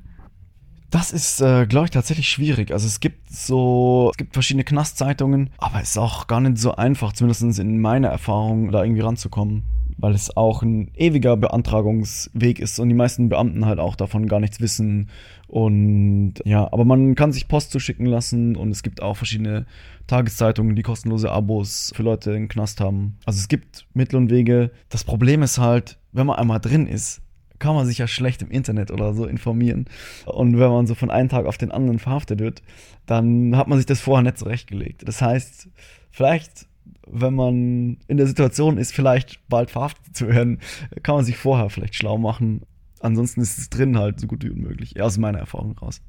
Das 0.91 1.13
ist, 1.13 1.43
äh, 1.43 1.67
glaube 1.67 1.85
ich, 1.85 1.91
tatsächlich 1.91 2.31
schwierig. 2.31 2.73
Also 2.73 2.87
es 2.87 3.01
gibt 3.01 3.31
so, 3.31 4.09
es 4.11 4.17
gibt 4.17 4.33
verschiedene 4.33 4.65
Knastzeitungen, 4.65 5.51
aber 5.59 5.83
es 5.83 5.91
ist 5.91 5.99
auch 5.99 6.27
gar 6.27 6.41
nicht 6.41 6.57
so 6.57 6.75
einfach, 6.77 7.13
zumindest 7.13 7.59
in 7.59 7.81
meiner 7.81 8.09
Erfahrung, 8.09 8.73
da 8.73 8.83
irgendwie 8.83 9.03
ranzukommen. 9.03 9.65
Weil 9.99 10.15
es 10.15 10.35
auch 10.37 10.63
ein 10.63 10.93
ewiger 10.95 11.37
Beantragungsweg 11.37 12.61
ist 12.61 12.79
und 12.79 12.89
die 12.89 12.95
meisten 12.95 13.29
Beamten 13.29 13.67
halt 13.67 13.81
auch 13.81 13.97
davon 13.97 14.29
gar 14.29 14.41
nichts 14.41 14.61
wissen 14.61 15.11
und 15.49 16.35
ja, 16.45 16.71
aber 16.71 16.85
man 16.85 17.15
kann 17.15 17.33
sich 17.33 17.49
Post 17.49 17.71
zuschicken 17.71 18.05
lassen 18.05 18.55
und 18.55 18.71
es 18.71 18.83
gibt 18.83 19.03
auch 19.03 19.17
verschiedene 19.17 19.65
Tageszeitungen, 20.07 20.77
die 20.77 20.83
kostenlose 20.83 21.33
Abos 21.33 21.91
für 21.97 22.03
Leute 22.03 22.33
im 22.33 22.49
Knast 22.49 22.81
haben. 22.81 23.17
Also 23.25 23.39
es 23.39 23.49
gibt 23.49 23.87
Mittel 23.95 24.17
und 24.17 24.31
Wege. 24.31 24.71
Das 24.91 25.05
Problem 25.05 25.43
ist 25.43 25.59
halt, 25.59 25.99
wenn 26.13 26.27
man 26.27 26.37
einmal 26.37 26.61
drin 26.61 26.87
ist, 26.87 27.23
kann 27.59 27.75
man 27.75 27.87
sich 27.87 27.97
ja 27.97 28.07
schlecht 28.07 28.43
im 28.43 28.51
Internet 28.51 28.91
oder 28.91 29.15
so 29.15 29.25
informieren. 29.25 29.87
Und 30.27 30.59
wenn 30.59 30.71
man 30.71 30.87
so 30.87 30.95
von 30.95 31.11
einem 31.11 31.31
Tag 31.31 31.47
auf 31.47 31.57
den 31.57 31.73
anderen 31.73 31.99
verhaftet 31.99 32.41
wird, 32.41 32.63
dann 33.07 33.57
hat 33.57 33.69
man 33.69 33.79
sich 33.79 33.87
das 33.87 34.01
vorher 34.01 34.23
nicht 34.23 34.39
zurechtgelegt. 34.39 35.09
Das 35.09 35.23
heißt, 35.23 35.69
vielleicht, 36.11 36.67
wenn 37.07 37.35
man 37.35 37.97
in 38.07 38.19
der 38.19 38.27
Situation 38.27 38.77
ist, 38.77 38.95
vielleicht 38.95 39.41
bald 39.49 39.71
verhaftet 39.71 40.15
zu 40.15 40.29
werden, 40.29 40.59
kann 41.03 41.17
man 41.17 41.25
sich 41.25 41.39
vorher 41.39 41.71
vielleicht 41.71 41.95
schlau 41.95 42.19
machen 42.19 42.63
ansonsten 43.01 43.41
ist 43.41 43.59
es 43.59 43.71
drin 43.71 43.99
halt 43.99 44.21
so 44.21 44.27
gut 44.27 44.45
wie 44.45 44.51
unmöglich. 44.51 45.01
Aus 45.01 45.19
meiner 45.19 45.39
Erfahrung 45.39 45.77
raus. 45.79 46.01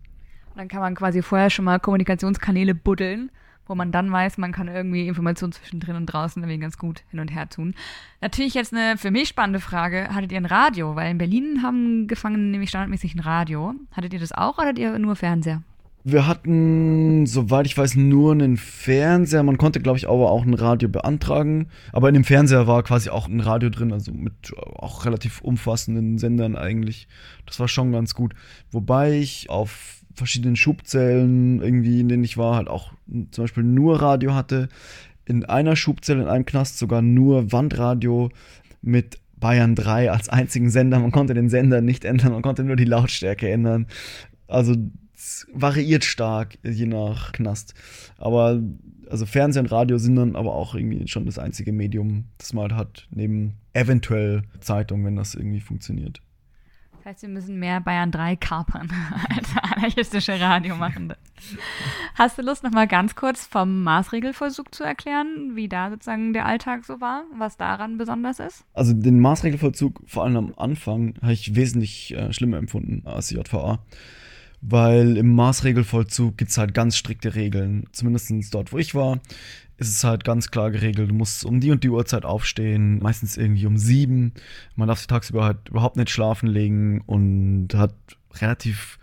dann 0.56 0.68
kann 0.68 0.82
man 0.82 0.96
quasi 0.96 1.22
vorher 1.22 1.50
schon 1.50 1.66
mal 1.66 1.80
Kommunikationskanäle 1.80 2.76
buddeln, 2.76 3.32
wo 3.66 3.76
man 3.76 3.92
dann 3.92 4.12
weiß, 4.12 4.38
man 4.40 4.52
kann 4.52 4.68
irgendwie 4.68 5.08
Informationen 5.08 5.54
zwischen 5.54 5.80
drin 5.80 5.96
und 5.96 6.08
draußen 6.08 6.42
irgendwie 6.42 6.60
ganz 6.60 6.78
gut 6.78 7.04
hin 7.12 7.20
und 7.20 7.34
her 7.34 7.48
tun. 7.48 7.76
Natürlich 8.20 8.56
jetzt 8.56 8.74
eine 8.74 8.98
für 8.98 9.12
mich 9.12 9.30
spannende 9.30 9.60
Frage. 9.60 10.10
Hattet 10.14 10.32
ihr 10.32 10.38
ein 10.40 10.46
Radio? 10.46 10.96
Weil 10.96 11.12
in 11.12 11.20
Berlin 11.20 11.62
haben 11.62 12.08
Gefangene 12.08 12.44
nämlich 12.44 12.70
standardmäßig 12.70 13.16
ein 13.16 13.20
Radio. 13.20 13.76
Hattet 13.92 14.14
ihr 14.14 14.20
das 14.20 14.32
auch 14.32 14.58
oder 14.58 14.70
hattet 14.70 14.80
ihr 14.80 14.98
nur 14.98 15.16
Fernseher? 15.16 15.62
Wir 16.04 16.28
hatten, 16.28 17.26
soweit 17.26 17.66
ich 17.66 17.78
weiß, 17.78 17.96
nur 17.96 18.32
einen 18.32 18.56
Fernseher. 18.58 19.44
Man 19.44 19.58
konnte, 19.58 19.82
glaube 19.82 19.98
ich, 19.98 20.08
aber 20.08 20.32
auch 20.32 20.46
ein 20.46 20.54
Radio 20.54 20.88
beantragen. 20.88 21.68
Aber 21.92 22.08
in 22.08 22.14
dem 22.14 22.24
Fernseher 22.24 22.68
war 22.68 22.84
quasi 22.84 23.10
auch 23.10 23.28
ein 23.28 23.42
Radio 23.42 23.70
drin, 23.70 23.92
also 23.92 24.14
mit 24.14 24.54
auch 24.58 25.06
relativ 25.06 25.42
umfassenden 25.42 26.18
Sendern 26.18 26.56
eigentlich. 26.56 27.08
Das 27.46 27.60
war 27.60 27.68
schon 27.68 27.92
ganz 27.92 28.16
gut. 28.16 28.34
Wobei 28.72 29.14
ich 29.14 29.50
auf 29.50 30.04
verschiedenen 30.16 30.56
Schubzellen 30.56 31.62
irgendwie, 31.62 32.00
in 32.00 32.08
denen 32.08 32.24
ich 32.24 32.38
war, 32.38 32.56
halt 32.56 32.70
auch 32.70 32.94
zum 33.32 33.44
Beispiel 33.44 33.64
nur 33.64 34.02
Radio 34.02 34.34
hatte. 34.34 34.70
In 35.26 35.46
einer 35.46 35.76
Schubzelle, 35.76 36.24
in 36.24 36.28
einem 36.28 36.46
Knast 36.46 36.78
sogar 36.78 37.02
nur 37.02 37.52
Wandradio 37.52 38.30
mit 38.82 39.20
Bayern 39.38 39.76
3 39.76 40.12
als 40.12 40.30
einzigen 40.30 40.70
Sender. 40.70 41.00
Man 41.00 41.12
konnte 41.12 41.34
den 41.34 41.50
Sender 41.50 41.82
nicht 41.82 42.06
ändern, 42.06 42.32
man 42.32 42.42
konnte 42.42 42.64
nur 42.64 42.76
die 42.76 42.86
Lautstärke 42.86 43.50
ändern. 43.50 43.88
Also 44.48 44.76
variiert 45.54 46.06
stark, 46.06 46.58
je 46.64 46.86
nach 46.86 47.32
Knast. 47.32 47.74
Aber 48.18 48.62
also 49.10 49.26
Fernsehen 49.26 49.66
und 49.66 49.72
Radio 49.72 49.98
sind 49.98 50.16
dann 50.16 50.36
aber 50.36 50.54
auch 50.54 50.76
irgendwie 50.76 51.08
schon 51.08 51.26
das 51.26 51.40
einzige 51.40 51.72
Medium, 51.72 52.26
das 52.38 52.54
man 52.54 52.64
halt 52.64 52.74
hat, 52.76 53.08
neben 53.12 53.56
eventuell 53.74 54.44
Zeitung, 54.60 55.04
wenn 55.06 55.16
das 55.16 55.36
irgendwie 55.36 55.62
funktioniert. 55.62 56.22
Das 56.98 57.06
heißt, 57.06 57.22
wir 57.22 57.30
müssen 57.30 57.60
mehr 57.60 57.80
Bayern 57.80 58.12
3 58.12 58.36
kapern 58.36 58.90
als 59.30 59.50
anarchistische 59.56 60.40
Radio 60.40 60.76
machen. 60.76 61.14
Hast 62.16 62.38
du 62.38 62.42
Lust, 62.42 62.64
nochmal 62.64 62.88
ganz 62.88 63.16
kurz 63.16 63.48
vom 63.48 63.84
Maßregelvollzug 63.84 64.76
zu 64.76 64.84
erklären, 64.84 65.56
wie 65.56 65.70
da 65.70 65.90
sozusagen 65.90 66.34
der 66.34 66.46
Alltag 66.46 66.84
so 66.86 67.00
war, 67.00 67.24
was 67.38 67.56
daran 67.56 67.98
besonders 67.98 68.40
ist? 68.40 68.66
Also 68.74 68.94
den 68.94 69.22
Maßregelvollzug, 69.22 70.02
vor 70.06 70.26
allem 70.26 70.36
am 70.36 70.54
Anfang, 70.58 71.16
habe 71.22 71.34
ich 71.34 71.56
wesentlich 71.56 72.14
äh, 72.16 72.34
schlimmer 72.34 72.58
empfunden 72.58 73.04
als 73.06 73.30
die 73.30 73.36
JVA 73.36 73.80
weil 74.62 75.18
im 75.18 75.34
Maßregelvollzug 75.36 76.38
gibt 76.38 76.52
es 76.52 76.58
halt 76.58 76.74
ganz 76.74 76.98
strikte 76.98 77.36
Regeln. 77.36 77.86
Zumindest 77.92 78.32
dort, 78.54 78.72
wo 78.72 78.78
ich 78.78 78.94
war, 78.94 79.20
ist 79.78 79.90
es 79.90 80.04
halt 80.04 80.26
ganz 80.26 80.52
klar 80.52 80.72
geregelt. 80.72 81.10
Du 81.10 81.14
musst 81.14 81.46
um 81.46 81.62
die 81.62 81.72
und 81.72 81.84
die 81.84 81.90
Uhrzeit 81.90 82.26
aufstehen, 82.26 83.00
meistens 83.00 83.38
irgendwie 83.38 83.66
um 83.66 83.78
sieben. 83.78 84.34
Man 84.76 84.90
darf 84.90 85.00
sich 85.00 85.08
tagsüber 85.08 85.46
halt 85.46 85.70
überhaupt 85.70 85.96
nicht 85.96 86.10
schlafen 86.10 86.48
legen 86.48 87.02
und 87.06 87.74
hat 87.74 87.96
relativ 88.34 89.00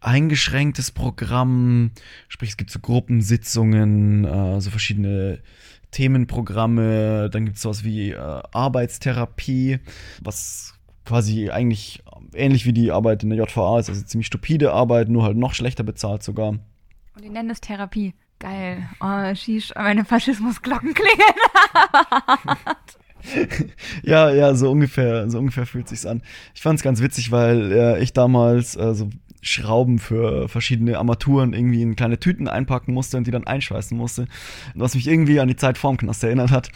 eingeschränktes 0.00 0.92
Programm. 0.92 1.90
Sprich, 2.28 2.50
es 2.50 2.56
gibt 2.56 2.70
so 2.70 2.78
Gruppensitzungen, 2.78 4.24
äh, 4.24 4.60
so 4.60 4.70
verschiedene 4.70 5.40
Themenprogramme. 5.90 7.30
Dann 7.30 7.46
gibt 7.46 7.56
es 7.56 7.62
sowas 7.62 7.82
wie 7.82 8.10
äh, 8.10 8.42
Arbeitstherapie, 8.52 9.80
was 10.22 10.74
quasi 11.04 11.50
eigentlich 11.50 12.02
ähnlich 12.34 12.66
wie 12.66 12.72
die 12.72 12.90
Arbeit 12.90 13.22
in 13.22 13.30
der 13.30 13.38
JVA 13.38 13.78
ist, 13.78 13.88
also 13.88 14.02
ziemlich 14.02 14.26
stupide 14.26 14.72
Arbeit, 14.72 15.08
nur 15.08 15.24
halt 15.24 15.36
noch 15.36 15.54
schlechter 15.54 15.84
bezahlt 15.84 16.22
sogar. 16.22 16.48
Und 16.48 17.22
die 17.22 17.28
nennen 17.28 17.50
es 17.50 17.60
Therapie. 17.60 18.14
Geil. 18.40 18.88
Oh, 19.00 19.34
schieß, 19.34 19.72
meine 19.76 20.04
Faschismusglocken 20.04 20.92
klingeln. 20.92 21.32
ja, 24.02 24.30
ja, 24.30 24.54
so 24.54 24.70
ungefähr, 24.70 25.30
so 25.30 25.38
ungefähr 25.38 25.66
fühlt 25.66 25.88
sich's 25.88 26.04
an. 26.04 26.22
Ich 26.54 26.60
fand's 26.60 26.82
ganz 26.82 27.00
witzig, 27.00 27.30
weil 27.30 27.72
äh, 27.72 28.02
ich 28.02 28.12
damals 28.12 28.76
äh, 28.76 28.94
so 28.94 29.08
Schrauben 29.40 29.98
für 29.98 30.48
verschiedene 30.48 30.98
Armaturen 30.98 31.52
irgendwie 31.52 31.82
in 31.82 31.96
kleine 31.96 32.18
Tüten 32.18 32.48
einpacken 32.48 32.94
musste 32.94 33.16
und 33.16 33.26
die 33.26 33.30
dann 33.30 33.46
einschweißen 33.46 33.96
musste. 33.96 34.26
Was 34.74 34.94
mich 34.94 35.06
irgendwie 35.06 35.38
an 35.40 35.48
die 35.48 35.56
Zeit 35.56 35.78
vorm 35.78 35.96
Knast 35.96 36.24
erinnert 36.24 36.50
hat. 36.50 36.70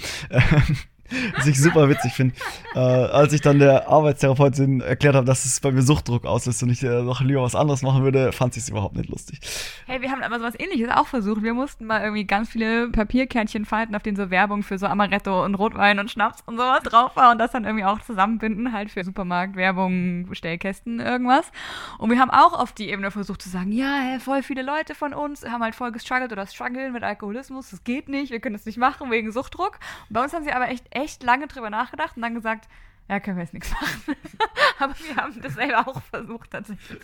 Was 1.37 1.47
ich 1.47 1.61
super 1.61 1.89
witzig 1.89 2.13
finde. 2.13 2.35
Äh, 2.75 2.79
als 2.79 3.33
ich 3.33 3.41
dann 3.41 3.59
der 3.59 3.89
Arbeitstherapeutin 3.89 4.81
erklärt 4.81 5.15
habe, 5.15 5.27
dass 5.27 5.45
es 5.45 5.61
bei 5.61 5.73
mir 5.73 5.83
Suchtdruck 5.83 6.25
auslöst 6.25 6.63
und 6.63 6.71
ich 6.71 6.83
äh, 6.83 7.03
noch 7.03 7.21
lieber 7.21 7.43
was 7.43 7.55
anderes 7.55 7.83
machen 7.83 8.03
würde, 8.03 8.33
fand 8.33 8.55
sie 8.55 8.61
es 8.61 8.69
überhaupt 8.69 8.97
nicht 8.97 9.09
lustig. 9.09 9.41
Hey, 9.87 10.03
wir 10.03 10.11
haben 10.11 10.23
aber 10.23 10.39
sowas 10.39 10.55
ähnliches 10.59 10.91
auch 10.91 11.07
versucht. 11.07 11.43
Wir 11.43 11.55
mussten 11.55 11.87
mal 11.87 12.03
irgendwie 12.03 12.25
ganz 12.25 12.49
viele 12.49 12.89
Papierkärtchen 12.89 13.65
falten, 13.65 13.95
auf 13.95 14.03
denen 14.03 14.17
so 14.17 14.31
Werbung 14.31 14.63
für 14.63 14.79
so 14.79 14.87
Amaretto 14.87 15.45
und 15.45 15.55
Rotwein 15.55 15.99
und 15.99 16.11
Schnaps 16.11 16.43
und 16.47 16.57
sowas 16.57 16.83
drauf 16.83 17.17
war 17.17 17.33
und 17.33 17.39
das 17.39 17.53
dann 17.53 17.65
irgendwie 17.65 17.85
auch 17.85 18.01
zusammenbinden, 18.01 18.73
halt 18.73 18.91
für 18.91 19.05
Supermarkt, 19.05 19.57
Werbung, 19.57 20.29
Stellkästen, 20.33 21.01
irgendwas. 21.01 21.51
Und 21.99 22.11
wir 22.11 22.19
haben 22.19 22.31
auch 22.31 22.53
auf 22.59 22.73
die 22.73 22.91
Ebene 22.91 23.11
versucht 23.11 23.43
zu 23.43 23.49
sagen, 23.49 23.73
ja, 23.73 24.01
hey, 24.03 24.21
voll 24.21 24.43
viele 24.43 24.63
Leute 24.63 24.95
von 24.95 25.15
uns 25.15 25.45
haben 25.45 25.63
halt 25.63 25.75
voll 25.75 25.93
gestruggelt 25.93 26.33
oder 26.33 26.47
strugglen 26.47 26.93
mit 26.93 27.03
Alkoholismus, 27.03 27.71
das 27.71 27.85
geht 27.85 28.09
nicht, 28.09 28.31
wir 28.31 28.41
können 28.41 28.55
das 28.55 28.67
nicht 28.67 28.79
machen 28.79 29.11
wegen 29.11 29.33
Suchtdruck. 29.33 29.79
Und 30.09 30.15
bei 30.15 30.23
uns 30.23 30.33
haben 30.33 30.45
sie 30.45 30.53
aber 30.53 30.69
echt, 30.69 30.85
echt 31.03 31.23
lange 31.23 31.47
drüber 31.47 31.71
nachgedacht 31.71 32.17
und 32.17 32.23
dann 32.23 32.35
gesagt, 32.35 32.69
ja, 33.09 33.21
können 33.21 33.39
wir 33.39 33.45
jetzt 33.45 33.55
nichts 33.55 33.71
machen. 33.71 34.17
aber 34.79 34.95
wir 34.95 35.17
haben 35.17 35.41
das 35.41 35.55
selber 35.55 35.89
auch 35.89 36.03
versucht 36.03 36.51
tatsächlich. 36.51 37.01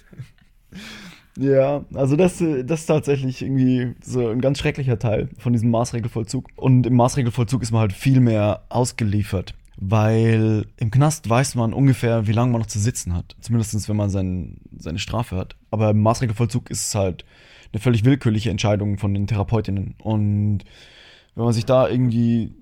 Ja, 1.37 1.85
also 1.95 2.17
das, 2.17 2.39
das 2.39 2.81
ist 2.81 2.87
tatsächlich 2.87 3.43
irgendwie 3.43 3.95
so 4.03 4.29
ein 4.29 4.41
ganz 4.41 4.59
schrecklicher 4.59 4.99
Teil 4.99 5.29
von 5.39 5.53
diesem 5.53 5.71
Maßregelvollzug. 5.71 6.49
Und 6.57 6.87
im 6.87 6.95
Maßregelvollzug 6.95 7.63
ist 7.63 7.73
man 7.73 7.81
halt 7.81 7.93
viel 7.93 8.21
mehr 8.21 8.65
ausgeliefert, 8.69 9.55
weil 9.77 10.67
im 10.77 10.91
Knast 10.91 11.29
weiß 11.29 11.57
man 11.57 11.73
ungefähr, 11.73 12.27
wie 12.27 12.33
lange 12.33 12.53
man 12.53 12.61
noch 12.61 12.69
zu 12.69 12.79
sitzen 12.79 13.15
hat. 13.15 13.35
Zumindest 13.41 13.89
wenn 13.89 13.97
man 13.97 14.11
sein, 14.11 14.59
seine 14.77 14.99
Strafe 14.99 15.37
hat. 15.37 15.57
Aber 15.71 15.91
im 15.91 16.03
Maßregelvollzug 16.03 16.71
ist 16.71 16.89
es 16.89 16.95
halt 16.95 17.25
eine 17.73 17.81
völlig 17.81 18.05
willkürliche 18.05 18.51
Entscheidung 18.51 18.99
von 18.99 19.13
den 19.13 19.27
Therapeutinnen. 19.27 19.97
Und 19.99 20.61
wenn 21.35 21.45
man 21.45 21.53
sich 21.53 21.67
da 21.67 21.89
irgendwie 21.89 22.55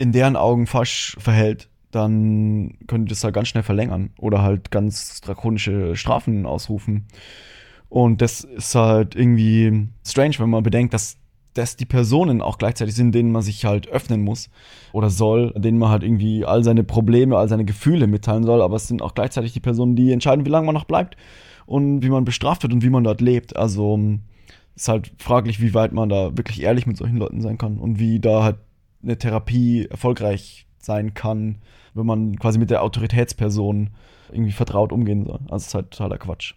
in 0.00 0.12
deren 0.12 0.34
Augen 0.34 0.66
falsch 0.66 1.14
verhält, 1.20 1.68
dann 1.90 2.78
können 2.86 3.04
die 3.04 3.10
das 3.10 3.22
halt 3.22 3.34
ganz 3.34 3.48
schnell 3.48 3.62
verlängern 3.62 4.10
oder 4.18 4.40
halt 4.40 4.70
ganz 4.70 5.20
drakonische 5.20 5.94
Strafen 5.94 6.46
ausrufen. 6.46 7.06
Und 7.90 8.22
das 8.22 8.42
ist 8.42 8.74
halt 8.74 9.14
irgendwie 9.14 9.88
strange, 10.06 10.36
wenn 10.38 10.48
man 10.48 10.62
bedenkt, 10.62 10.94
dass 10.94 11.18
das 11.52 11.76
die 11.76 11.84
Personen 11.84 12.40
auch 12.40 12.56
gleichzeitig 12.56 12.94
sind, 12.94 13.14
denen 13.14 13.30
man 13.30 13.42
sich 13.42 13.66
halt 13.66 13.88
öffnen 13.88 14.22
muss 14.22 14.48
oder 14.92 15.10
soll, 15.10 15.52
denen 15.54 15.78
man 15.78 15.90
halt 15.90 16.02
irgendwie 16.02 16.46
all 16.46 16.64
seine 16.64 16.84
Probleme, 16.84 17.36
all 17.36 17.48
seine 17.48 17.66
Gefühle 17.66 18.06
mitteilen 18.06 18.44
soll, 18.44 18.62
aber 18.62 18.76
es 18.76 18.88
sind 18.88 19.02
auch 19.02 19.14
gleichzeitig 19.14 19.52
die 19.52 19.60
Personen, 19.60 19.96
die 19.96 20.12
entscheiden, 20.12 20.46
wie 20.46 20.50
lange 20.50 20.64
man 20.64 20.74
noch 20.74 20.84
bleibt 20.84 21.18
und 21.66 22.02
wie 22.02 22.08
man 22.08 22.24
bestraft 22.24 22.62
wird 22.62 22.72
und 22.72 22.82
wie 22.82 22.90
man 22.90 23.04
dort 23.04 23.20
lebt. 23.20 23.54
Also 23.54 23.98
ist 24.76 24.88
halt 24.88 25.12
fraglich, 25.18 25.60
wie 25.60 25.74
weit 25.74 25.92
man 25.92 26.08
da 26.08 26.34
wirklich 26.38 26.62
ehrlich 26.62 26.86
mit 26.86 26.96
solchen 26.96 27.18
Leuten 27.18 27.42
sein 27.42 27.58
kann 27.58 27.76
und 27.76 27.98
wie 27.98 28.18
da 28.20 28.44
halt 28.44 28.56
eine 29.02 29.18
Therapie 29.18 29.86
erfolgreich 29.86 30.66
sein 30.78 31.14
kann, 31.14 31.58
wenn 31.94 32.06
man 32.06 32.38
quasi 32.38 32.58
mit 32.58 32.70
der 32.70 32.82
Autoritätsperson 32.82 33.90
irgendwie 34.32 34.52
vertraut 34.52 34.92
umgehen 34.92 35.24
soll. 35.24 35.40
Also 35.48 35.56
es 35.56 35.66
ist 35.68 35.74
halt 35.74 35.90
totaler 35.90 36.18
Quatsch. 36.18 36.54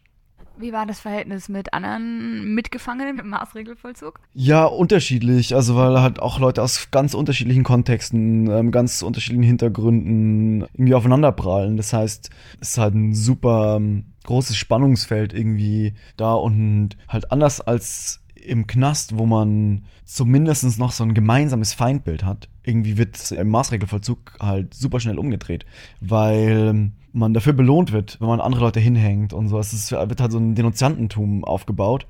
Wie 0.55 0.71
war 0.71 0.85
das 0.85 0.99
Verhältnis 0.99 1.49
mit 1.49 1.73
anderen 1.73 2.53
Mitgefangenen 2.53 3.17
im 3.17 3.29
Maßregelvollzug? 3.29 4.19
Ja, 4.33 4.65
unterschiedlich. 4.65 5.55
Also 5.55 5.75
weil 5.75 5.99
halt 5.99 6.19
auch 6.19 6.39
Leute 6.39 6.61
aus 6.61 6.89
ganz 6.91 7.15
unterschiedlichen 7.15 7.63
Kontexten, 7.63 8.47
ähm, 8.51 8.71
ganz 8.71 9.01
unterschiedlichen 9.01 9.43
Hintergründen 9.43 10.61
irgendwie 10.73 10.93
aufeinanderprallen. 10.93 11.75
Das 11.75 11.91
heißt, 11.91 12.29
es 12.61 12.69
ist 12.69 12.77
halt 12.77 12.93
ein 12.93 13.15
super 13.15 13.77
ähm, 13.77 14.13
großes 14.25 14.55
Spannungsfeld 14.55 15.33
irgendwie 15.33 15.95
da 16.17 16.33
und 16.35 16.97
halt 17.07 17.31
anders 17.31 17.59
als 17.59 18.22
im 18.45 18.67
Knast, 18.67 19.17
wo 19.17 19.25
man 19.25 19.83
zumindest 20.05 20.77
noch 20.79 20.91
so 20.91 21.03
ein 21.03 21.13
gemeinsames 21.13 21.73
Feindbild 21.73 22.23
hat. 22.23 22.49
Irgendwie 22.63 22.97
wird 22.97 23.31
im 23.31 23.49
Maßregelvollzug 23.49 24.37
halt 24.39 24.73
super 24.73 24.99
schnell 24.99 25.17
umgedreht, 25.17 25.65
weil 26.01 26.91
man 27.11 27.33
dafür 27.33 27.53
belohnt 27.53 27.91
wird, 27.91 28.19
wenn 28.19 28.27
man 28.27 28.41
andere 28.41 28.63
Leute 28.63 28.79
hinhängt 28.79 29.33
und 29.33 29.47
so. 29.47 29.59
Es 29.59 29.91
wird 29.91 30.21
halt 30.21 30.31
so 30.31 30.39
ein 30.39 30.55
Denunziantentum 30.55 31.43
aufgebaut. 31.43 32.07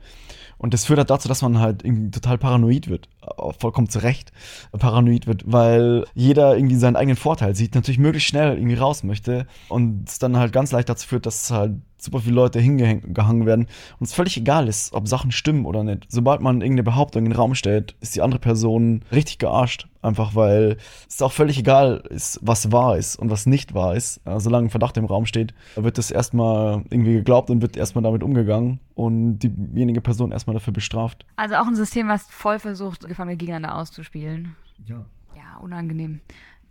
Und 0.57 0.73
das 0.73 0.85
führt 0.85 0.99
halt 0.99 1.09
dazu, 1.09 1.27
dass 1.27 1.41
man 1.41 1.59
halt 1.59 1.83
irgendwie 1.83 2.11
total 2.11 2.37
paranoid 2.37 2.87
wird. 2.87 3.09
Vollkommen 3.59 3.89
zu 3.89 3.99
Recht 3.99 4.31
paranoid 4.71 5.27
wird, 5.27 5.43
weil 5.45 6.05
jeder 6.13 6.55
irgendwie 6.55 6.75
seinen 6.75 6.95
eigenen 6.95 7.17
Vorteil 7.17 7.55
sieht, 7.55 7.75
natürlich 7.75 7.99
möglichst 7.99 8.29
schnell 8.29 8.57
irgendwie 8.57 8.75
raus 8.75 9.03
möchte 9.03 9.47
und 9.69 10.09
es 10.09 10.19
dann 10.19 10.37
halt 10.37 10.53
ganz 10.53 10.71
leicht 10.71 10.89
dazu 10.89 11.07
führt, 11.07 11.25
dass 11.25 11.51
halt 11.51 11.73
super 11.97 12.19
viele 12.19 12.35
Leute 12.35 12.59
hingehangen 12.59 13.45
werden 13.45 13.67
und 13.99 14.05
es 14.05 14.13
völlig 14.13 14.35
egal 14.35 14.67
ist, 14.67 14.93
ob 14.93 15.07
Sachen 15.07 15.31
stimmen 15.31 15.65
oder 15.65 15.85
nicht. 15.85 16.05
Sobald 16.09 16.41
man 16.41 16.57
irgendeine 16.57 16.83
Behauptung 16.83 17.23
in 17.23 17.31
den 17.31 17.37
Raum 17.37 17.55
stellt, 17.55 17.95
ist 18.01 18.13
die 18.15 18.21
andere 18.21 18.41
Person 18.41 19.03
richtig 19.11 19.39
gearscht. 19.39 19.87
Einfach 20.01 20.35
weil 20.35 20.75
es 21.07 21.21
auch 21.21 21.31
völlig 21.31 21.57
egal 21.57 22.03
ist, 22.09 22.37
was 22.41 22.73
wahr 22.73 22.97
ist 22.97 23.15
und 23.15 23.29
was 23.29 23.45
nicht 23.45 23.73
wahr 23.73 23.95
ist. 23.95 24.19
Solange 24.35 24.67
ein 24.67 24.69
Verdacht 24.69 24.97
im 24.97 25.05
Raum 25.05 25.25
steht, 25.25 25.53
wird 25.77 25.97
das 25.97 26.11
erstmal 26.11 26.83
irgendwie 26.89 27.13
geglaubt 27.13 27.49
und 27.49 27.61
wird 27.61 27.77
erstmal 27.77 28.03
damit 28.03 28.21
umgegangen 28.21 28.81
und 28.95 29.39
diejenige 29.39 30.01
Person 30.01 30.33
erstmal 30.33 30.55
dafür 30.55 30.73
bestraft. 30.73 31.25
Also 31.37 31.55
auch 31.55 31.67
ein 31.67 31.75
System, 31.75 32.09
was 32.09 32.23
voll 32.23 32.59
versucht, 32.59 33.05
Gefangene 33.13 33.37
gegeneinander 33.37 33.77
auszuspielen. 33.77 34.55
Ja. 34.85 35.05
Ja, 35.35 35.57
unangenehm. 35.61 36.21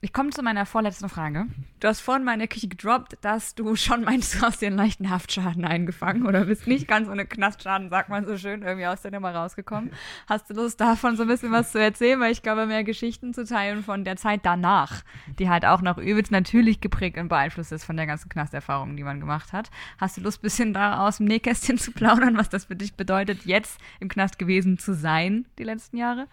Ich 0.04 0.12
komme 0.12 0.30
zu 0.30 0.42
meiner 0.42 0.66
vorletzten 0.66 1.08
Frage. 1.08 1.46
Du 1.78 1.86
hast 1.86 2.00
vorhin 2.00 2.24
mal 2.24 2.32
in 2.32 2.40
der 2.40 2.48
Küche 2.48 2.66
gedroppt, 2.66 3.18
dass 3.20 3.54
du 3.54 3.76
schon 3.76 4.02
meinst, 4.02 4.34
du 4.34 4.40
hast 4.40 4.60
dir 4.60 4.66
einen 4.66 4.76
leichten 4.76 5.10
Haftschaden 5.10 5.64
eingefangen 5.64 6.26
oder 6.26 6.46
bist 6.46 6.66
nicht 6.66 6.88
ganz 6.88 7.08
ohne 7.08 7.24
Knastschaden, 7.24 7.88
sagt 7.88 8.08
man 8.08 8.26
so 8.26 8.36
schön, 8.36 8.62
irgendwie 8.62 8.88
aus 8.88 9.02
der 9.02 9.12
Nummer 9.12 9.32
rausgekommen. 9.32 9.92
Hast 10.28 10.50
du 10.50 10.54
Lust, 10.54 10.80
davon 10.80 11.16
so 11.16 11.22
ein 11.22 11.28
bisschen 11.28 11.52
was 11.52 11.70
zu 11.70 11.78
erzählen? 11.78 12.18
Weil 12.18 12.32
ich 12.32 12.42
glaube, 12.42 12.66
mehr 12.66 12.82
Geschichten 12.82 13.32
zu 13.32 13.44
teilen 13.44 13.84
von 13.84 14.02
der 14.02 14.16
Zeit 14.16 14.40
danach, 14.42 15.04
die 15.38 15.48
halt 15.48 15.64
auch 15.64 15.82
noch 15.82 15.98
übelst 15.98 16.32
natürlich 16.32 16.80
geprägt 16.80 17.16
und 17.16 17.28
beeinflusst 17.28 17.70
ist 17.70 17.84
von 17.84 17.96
der 17.96 18.08
ganzen 18.08 18.28
Knasterfahrung, 18.28 18.96
die 18.96 19.04
man 19.04 19.20
gemacht 19.20 19.52
hat. 19.52 19.70
Hast 19.98 20.16
du 20.16 20.20
Lust, 20.20 20.40
ein 20.40 20.42
bisschen 20.42 20.74
da 20.74 21.06
aus 21.06 21.18
dem 21.18 21.26
Nähkästchen 21.26 21.78
zu 21.78 21.92
plaudern, 21.92 22.36
was 22.36 22.48
das 22.48 22.64
für 22.64 22.74
dich 22.74 22.94
bedeutet, 22.94 23.44
jetzt 23.44 23.80
im 24.00 24.08
Knast 24.08 24.40
gewesen 24.40 24.78
zu 24.78 24.96
sein, 24.96 25.46
die 25.58 25.64
letzten 25.64 25.96
Jahre? 25.96 26.26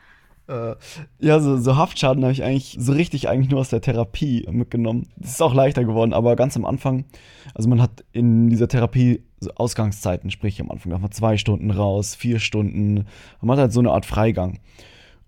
Äh, 0.49 0.75
ja, 1.19 1.39
so, 1.39 1.57
so 1.57 1.77
Haftschaden 1.77 2.23
habe 2.23 2.33
ich 2.33 2.43
eigentlich 2.43 2.75
so 2.79 2.91
richtig 2.91 3.29
eigentlich 3.29 3.51
nur 3.51 3.59
aus 3.59 3.69
der 3.69 3.81
Therapie 3.81 4.47
mitgenommen. 4.51 5.07
Das 5.17 5.31
ist 5.31 5.41
auch 5.41 5.53
leichter 5.53 5.83
geworden, 5.83 6.12
aber 6.12 6.35
ganz 6.35 6.57
am 6.57 6.65
Anfang, 6.65 7.05
also 7.53 7.69
man 7.69 7.81
hat 7.81 8.03
in 8.12 8.49
dieser 8.49 8.67
Therapie 8.67 9.23
so 9.39 9.51
Ausgangszeiten, 9.55 10.31
sprich 10.31 10.59
am 10.59 10.71
Anfang 10.71 10.91
darf 10.91 11.01
man 11.01 11.12
zwei 11.12 11.38
Stunden 11.38 11.69
raus, 11.71 12.15
vier 12.15 12.39
Stunden. 12.39 13.05
Man 13.41 13.57
hat 13.57 13.59
halt 13.59 13.73
so 13.73 13.79
eine 13.79 13.91
Art 13.91 14.05
Freigang. 14.05 14.59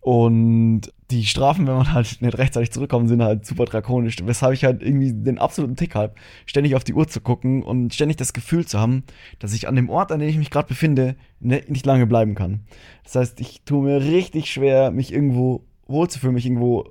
Und 0.01 0.91
die 1.11 1.25
Strafen, 1.25 1.67
wenn 1.67 1.75
man 1.75 1.93
halt 1.93 2.21
nicht 2.21 2.37
rechtzeitig 2.37 2.71
zurückkommt, 2.71 3.07
sind 3.07 3.21
halt 3.21 3.45
super 3.45 3.65
drakonisch. 3.65 4.17
Weshalb 4.23 4.53
ich 4.53 4.63
halt 4.63 4.81
irgendwie 4.81 5.13
den 5.13 5.37
absoluten 5.37 5.75
Tick 5.75 5.93
habe, 5.93 6.15
ständig 6.47 6.75
auf 6.75 6.83
die 6.83 6.95
Uhr 6.95 7.07
zu 7.07 7.21
gucken 7.21 7.61
und 7.61 7.93
ständig 7.93 8.17
das 8.17 8.33
Gefühl 8.33 8.65
zu 8.65 8.79
haben, 8.79 9.03
dass 9.37 9.53
ich 9.53 9.67
an 9.67 9.75
dem 9.75 9.89
Ort, 9.89 10.11
an 10.11 10.19
dem 10.19 10.29
ich 10.29 10.37
mich 10.37 10.49
gerade 10.49 10.67
befinde, 10.67 11.15
ne, 11.39 11.61
nicht 11.67 11.85
lange 11.85 12.07
bleiben 12.07 12.33
kann. 12.33 12.61
Das 13.03 13.15
heißt, 13.15 13.41
ich 13.41 13.61
tue 13.63 13.83
mir 13.83 14.01
richtig 14.01 14.51
schwer, 14.51 14.89
mich 14.89 15.13
irgendwo 15.13 15.65
wohlzufühlen, 15.87 16.33
mich 16.33 16.47
irgendwo, 16.47 16.89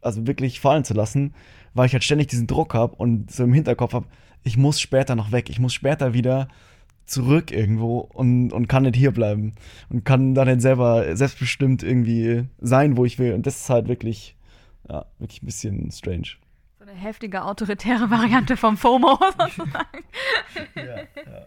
also 0.00 0.24
wirklich 0.26 0.60
fallen 0.60 0.84
zu 0.84 0.94
lassen, 0.94 1.34
weil 1.72 1.86
ich 1.86 1.92
halt 1.92 2.04
ständig 2.04 2.28
diesen 2.28 2.46
Druck 2.46 2.74
habe 2.74 2.94
und 2.94 3.32
so 3.32 3.42
im 3.42 3.52
Hinterkopf 3.52 3.94
habe, 3.94 4.06
ich 4.44 4.56
muss 4.56 4.78
später 4.78 5.16
noch 5.16 5.32
weg, 5.32 5.50
ich 5.50 5.58
muss 5.58 5.74
später 5.74 6.14
wieder 6.14 6.48
zurück 7.06 7.50
irgendwo 7.50 7.98
und, 7.98 8.52
und 8.52 8.68
kann 8.68 8.84
nicht 8.84 8.96
hier 8.96 9.12
bleiben 9.12 9.54
und 9.90 10.04
kann 10.04 10.34
dann 10.34 10.48
nicht 10.48 10.60
selber 10.60 11.16
selbstbestimmt 11.16 11.82
irgendwie 11.82 12.48
sein, 12.60 12.96
wo 12.96 13.04
ich 13.04 13.18
will. 13.18 13.34
Und 13.34 13.46
das 13.46 13.62
ist 13.62 13.70
halt 13.70 13.88
wirklich, 13.88 14.36
ja, 14.88 15.06
wirklich 15.18 15.42
ein 15.42 15.46
bisschen 15.46 15.90
strange. 15.90 16.36
So 16.78 16.84
eine 16.84 16.92
heftige 16.92 17.44
autoritäre 17.44 18.10
Variante 18.10 18.56
vom 18.56 18.76
FOMO 18.76 19.18
sozusagen. 19.38 20.04
Ja, 20.74 20.96
ja. 20.96 21.46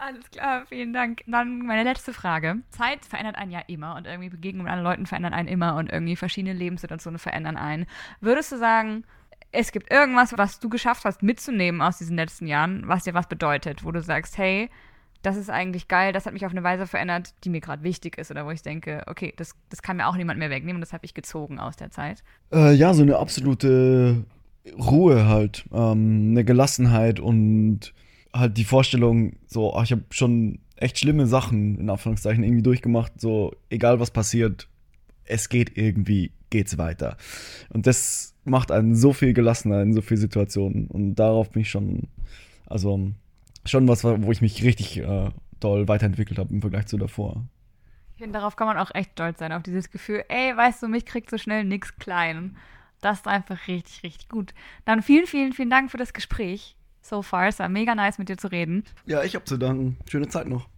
Alles 0.00 0.30
klar, 0.30 0.64
vielen 0.66 0.92
Dank. 0.92 1.22
Dann 1.26 1.66
meine 1.66 1.82
letzte 1.82 2.12
Frage. 2.12 2.58
Zeit 2.70 3.04
verändert 3.04 3.36
einen 3.36 3.50
ja 3.50 3.60
immer 3.66 3.96
und 3.96 4.06
irgendwie 4.06 4.28
Begegnungen 4.28 4.64
mit 4.64 4.72
anderen 4.72 4.92
Leuten 4.92 5.06
verändern 5.06 5.34
einen 5.34 5.48
immer 5.48 5.74
und 5.74 5.90
irgendwie 5.90 6.14
verschiedene 6.14 6.54
Lebenssituationen 6.54 7.18
verändern 7.18 7.56
einen. 7.56 7.86
Würdest 8.20 8.52
du 8.52 8.58
sagen, 8.58 9.04
es 9.52 9.72
gibt 9.72 9.90
irgendwas, 9.92 10.36
was 10.36 10.60
du 10.60 10.68
geschafft 10.68 11.04
hast 11.04 11.22
mitzunehmen 11.22 11.80
aus 11.80 11.98
diesen 11.98 12.16
letzten 12.16 12.46
Jahren, 12.46 12.86
was 12.86 13.04
dir 13.04 13.14
was 13.14 13.28
bedeutet, 13.28 13.84
wo 13.84 13.92
du 13.92 14.02
sagst, 14.02 14.36
hey, 14.38 14.68
das 15.22 15.36
ist 15.36 15.50
eigentlich 15.50 15.88
geil, 15.88 16.12
das 16.12 16.26
hat 16.26 16.32
mich 16.32 16.46
auf 16.46 16.52
eine 16.52 16.62
Weise 16.62 16.86
verändert, 16.86 17.34
die 17.42 17.50
mir 17.50 17.60
gerade 17.60 17.82
wichtig 17.82 18.18
ist 18.18 18.30
oder 18.30 18.46
wo 18.46 18.50
ich 18.50 18.62
denke, 18.62 19.02
okay, 19.06 19.34
das, 19.36 19.54
das 19.68 19.82
kann 19.82 19.96
mir 19.96 20.06
auch 20.06 20.16
niemand 20.16 20.38
mehr 20.38 20.50
wegnehmen 20.50 20.76
und 20.76 20.80
das 20.80 20.92
habe 20.92 21.04
ich 21.04 21.14
gezogen 21.14 21.58
aus 21.58 21.76
der 21.76 21.90
Zeit. 21.90 22.22
Äh, 22.52 22.74
ja, 22.74 22.94
so 22.94 23.02
eine 23.02 23.16
absolute 23.16 24.24
Ruhe 24.78 25.26
halt, 25.26 25.64
ähm, 25.72 26.30
eine 26.30 26.44
Gelassenheit 26.44 27.18
und 27.18 27.94
halt 28.32 28.56
die 28.56 28.64
Vorstellung, 28.64 29.36
so, 29.46 29.74
ach, 29.74 29.84
ich 29.84 29.92
habe 29.92 30.04
schon 30.10 30.60
echt 30.76 30.98
schlimme 30.98 31.26
Sachen 31.26 31.78
in 31.78 31.90
Anführungszeichen 31.90 32.44
irgendwie 32.44 32.62
durchgemacht, 32.62 33.20
so 33.20 33.54
egal 33.70 33.98
was 33.98 34.12
passiert, 34.12 34.68
es 35.24 35.48
geht 35.48 35.76
irgendwie, 35.76 36.30
geht's 36.50 36.78
weiter. 36.78 37.16
Und 37.70 37.86
das 37.86 38.34
macht 38.48 38.70
einen 38.70 38.94
so 38.94 39.12
viel 39.12 39.32
gelassener 39.32 39.82
in 39.82 39.92
so 39.92 40.00
vielen 40.00 40.20
Situationen. 40.20 40.86
Und 40.88 41.14
darauf 41.16 41.50
bin 41.50 41.62
ich 41.62 41.70
schon, 41.70 42.08
also 42.66 43.10
schon 43.64 43.88
was, 43.88 44.04
wo 44.04 44.30
ich 44.30 44.40
mich 44.40 44.62
richtig 44.62 44.98
äh, 44.98 45.30
toll 45.60 45.88
weiterentwickelt 45.88 46.38
habe 46.38 46.52
im 46.52 46.60
Vergleich 46.60 46.86
zu 46.86 46.96
davor. 46.96 47.44
Ich 48.16 48.22
finde, 48.22 48.38
darauf 48.38 48.56
kann 48.56 48.66
man 48.66 48.78
auch 48.78 48.92
echt 48.94 49.12
stolz 49.12 49.38
sein, 49.38 49.52
auf 49.52 49.62
dieses 49.62 49.90
Gefühl, 49.90 50.24
ey, 50.28 50.56
weißt 50.56 50.82
du, 50.82 50.88
mich 50.88 51.06
kriegt 51.06 51.30
so 51.30 51.38
schnell 51.38 51.64
nix 51.64 51.96
klein. 51.98 52.56
Das 53.00 53.18
ist 53.18 53.28
einfach 53.28 53.68
richtig, 53.68 54.02
richtig 54.02 54.28
gut. 54.28 54.54
Dann 54.84 55.02
vielen, 55.02 55.26
vielen, 55.26 55.52
vielen 55.52 55.70
Dank 55.70 55.90
für 55.90 55.98
das 55.98 56.12
Gespräch. 56.12 56.74
So 57.00 57.22
far, 57.22 57.46
es 57.46 57.60
war 57.60 57.68
mega 57.68 57.94
nice 57.94 58.18
mit 58.18 58.28
dir 58.28 58.36
zu 58.36 58.48
reden. 58.48 58.84
Ja, 59.06 59.22
ich 59.22 59.36
hab 59.36 59.46
zu 59.46 59.56
danken. 59.56 59.96
Schöne 60.08 60.28
Zeit 60.28 60.48
noch. 60.48 60.68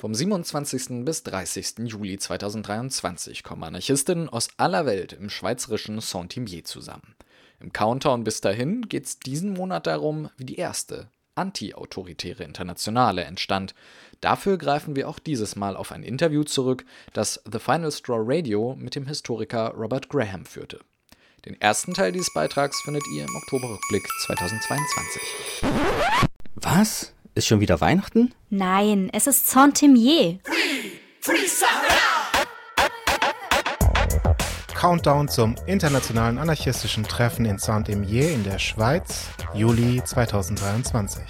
Vom 0.00 0.14
27. 0.14 1.04
bis 1.04 1.24
30. 1.24 1.78
Juli 1.86 2.18
2023 2.18 3.42
kommen 3.42 3.64
Anarchistinnen 3.64 4.28
aus 4.28 4.46
aller 4.56 4.86
Welt 4.86 5.12
im 5.12 5.28
schweizerischen 5.28 6.00
Saint-Imier 6.00 6.62
zusammen. 6.62 7.16
Im 7.58 7.72
Countdown 7.72 8.22
bis 8.22 8.40
dahin 8.40 8.82
geht 8.82 9.06
es 9.06 9.18
diesen 9.18 9.54
Monat 9.54 9.88
darum, 9.88 10.30
wie 10.36 10.44
die 10.44 10.54
erste 10.54 11.08
anti-autoritäre 11.34 12.44
Internationale 12.44 13.24
entstand. 13.24 13.74
Dafür 14.20 14.56
greifen 14.56 14.94
wir 14.94 15.08
auch 15.08 15.18
dieses 15.18 15.56
Mal 15.56 15.76
auf 15.76 15.90
ein 15.90 16.04
Interview 16.04 16.44
zurück, 16.44 16.84
das 17.12 17.42
The 17.50 17.58
Final 17.58 17.90
Straw 17.90 18.22
Radio 18.24 18.76
mit 18.78 18.94
dem 18.94 19.06
Historiker 19.08 19.72
Robert 19.76 20.08
Graham 20.08 20.46
führte. 20.46 20.78
Den 21.44 21.60
ersten 21.60 21.92
Teil 21.94 22.12
dieses 22.12 22.32
Beitrags 22.32 22.80
findet 22.82 23.02
ihr 23.16 23.24
im 23.24 23.34
Oktoberrückblick 23.34 24.06
2022. 24.26 25.22
Was? 26.54 27.12
Ist 27.38 27.46
schon 27.46 27.60
wieder 27.60 27.80
Weihnachten? 27.80 28.34
Nein, 28.50 29.10
es 29.12 29.28
ist 29.28 29.48
Saint-Imier. 29.48 30.40
Countdown 34.74 35.28
zum 35.28 35.54
internationalen 35.66 36.38
anarchistischen 36.38 37.04
Treffen 37.04 37.44
in 37.44 37.58
Saint-Imier 37.58 38.32
in 38.32 38.42
der 38.42 38.58
Schweiz, 38.58 39.28
Juli 39.54 40.02
2023. 40.04 41.22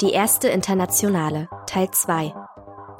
Die 0.00 0.10
erste 0.10 0.48
Internationale, 0.48 1.48
Teil 1.68 1.88
2. 1.92 2.34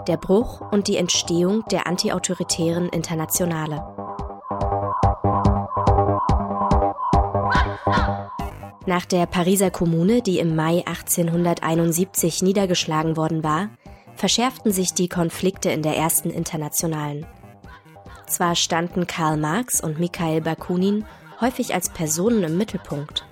Der 0.06 0.16
Bruch 0.18 0.60
und 0.70 0.86
die 0.86 0.98
Entstehung 0.98 1.64
der 1.72 1.88
antiautoritären 1.88 2.88
Internationale. 2.90 4.09
Nach 8.90 9.04
der 9.04 9.26
Pariser 9.26 9.70
Kommune, 9.70 10.20
die 10.20 10.40
im 10.40 10.56
Mai 10.56 10.82
1871 10.84 12.42
niedergeschlagen 12.42 13.16
worden 13.16 13.44
war, 13.44 13.70
verschärften 14.16 14.72
sich 14.72 14.94
die 14.94 15.08
Konflikte 15.08 15.70
in 15.70 15.82
der 15.82 15.96
ersten 15.96 16.28
Internationalen. 16.28 17.24
Zwar 18.26 18.56
standen 18.56 19.06
Karl 19.06 19.36
Marx 19.36 19.80
und 19.80 20.00
Mikhail 20.00 20.40
Bakunin 20.40 21.04
häufig 21.40 21.72
als 21.72 21.90
Personen 21.90 22.42
im 22.42 22.58
Mittelpunkt. 22.58 23.24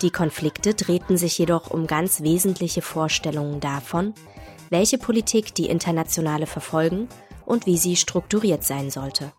Die 0.00 0.10
Konflikte 0.10 0.72
drehten 0.72 1.18
sich 1.18 1.36
jedoch 1.36 1.70
um 1.70 1.86
ganz 1.86 2.22
wesentliche 2.22 2.80
Vorstellungen 2.80 3.60
davon, 3.60 4.14
welche 4.70 4.96
Politik 4.96 5.54
die 5.54 5.66
Internationale 5.66 6.46
verfolgen 6.46 7.06
und 7.44 7.66
wie 7.66 7.76
sie 7.76 7.96
strukturiert 7.96 8.64
sein 8.64 8.90
sollte. 8.90 9.30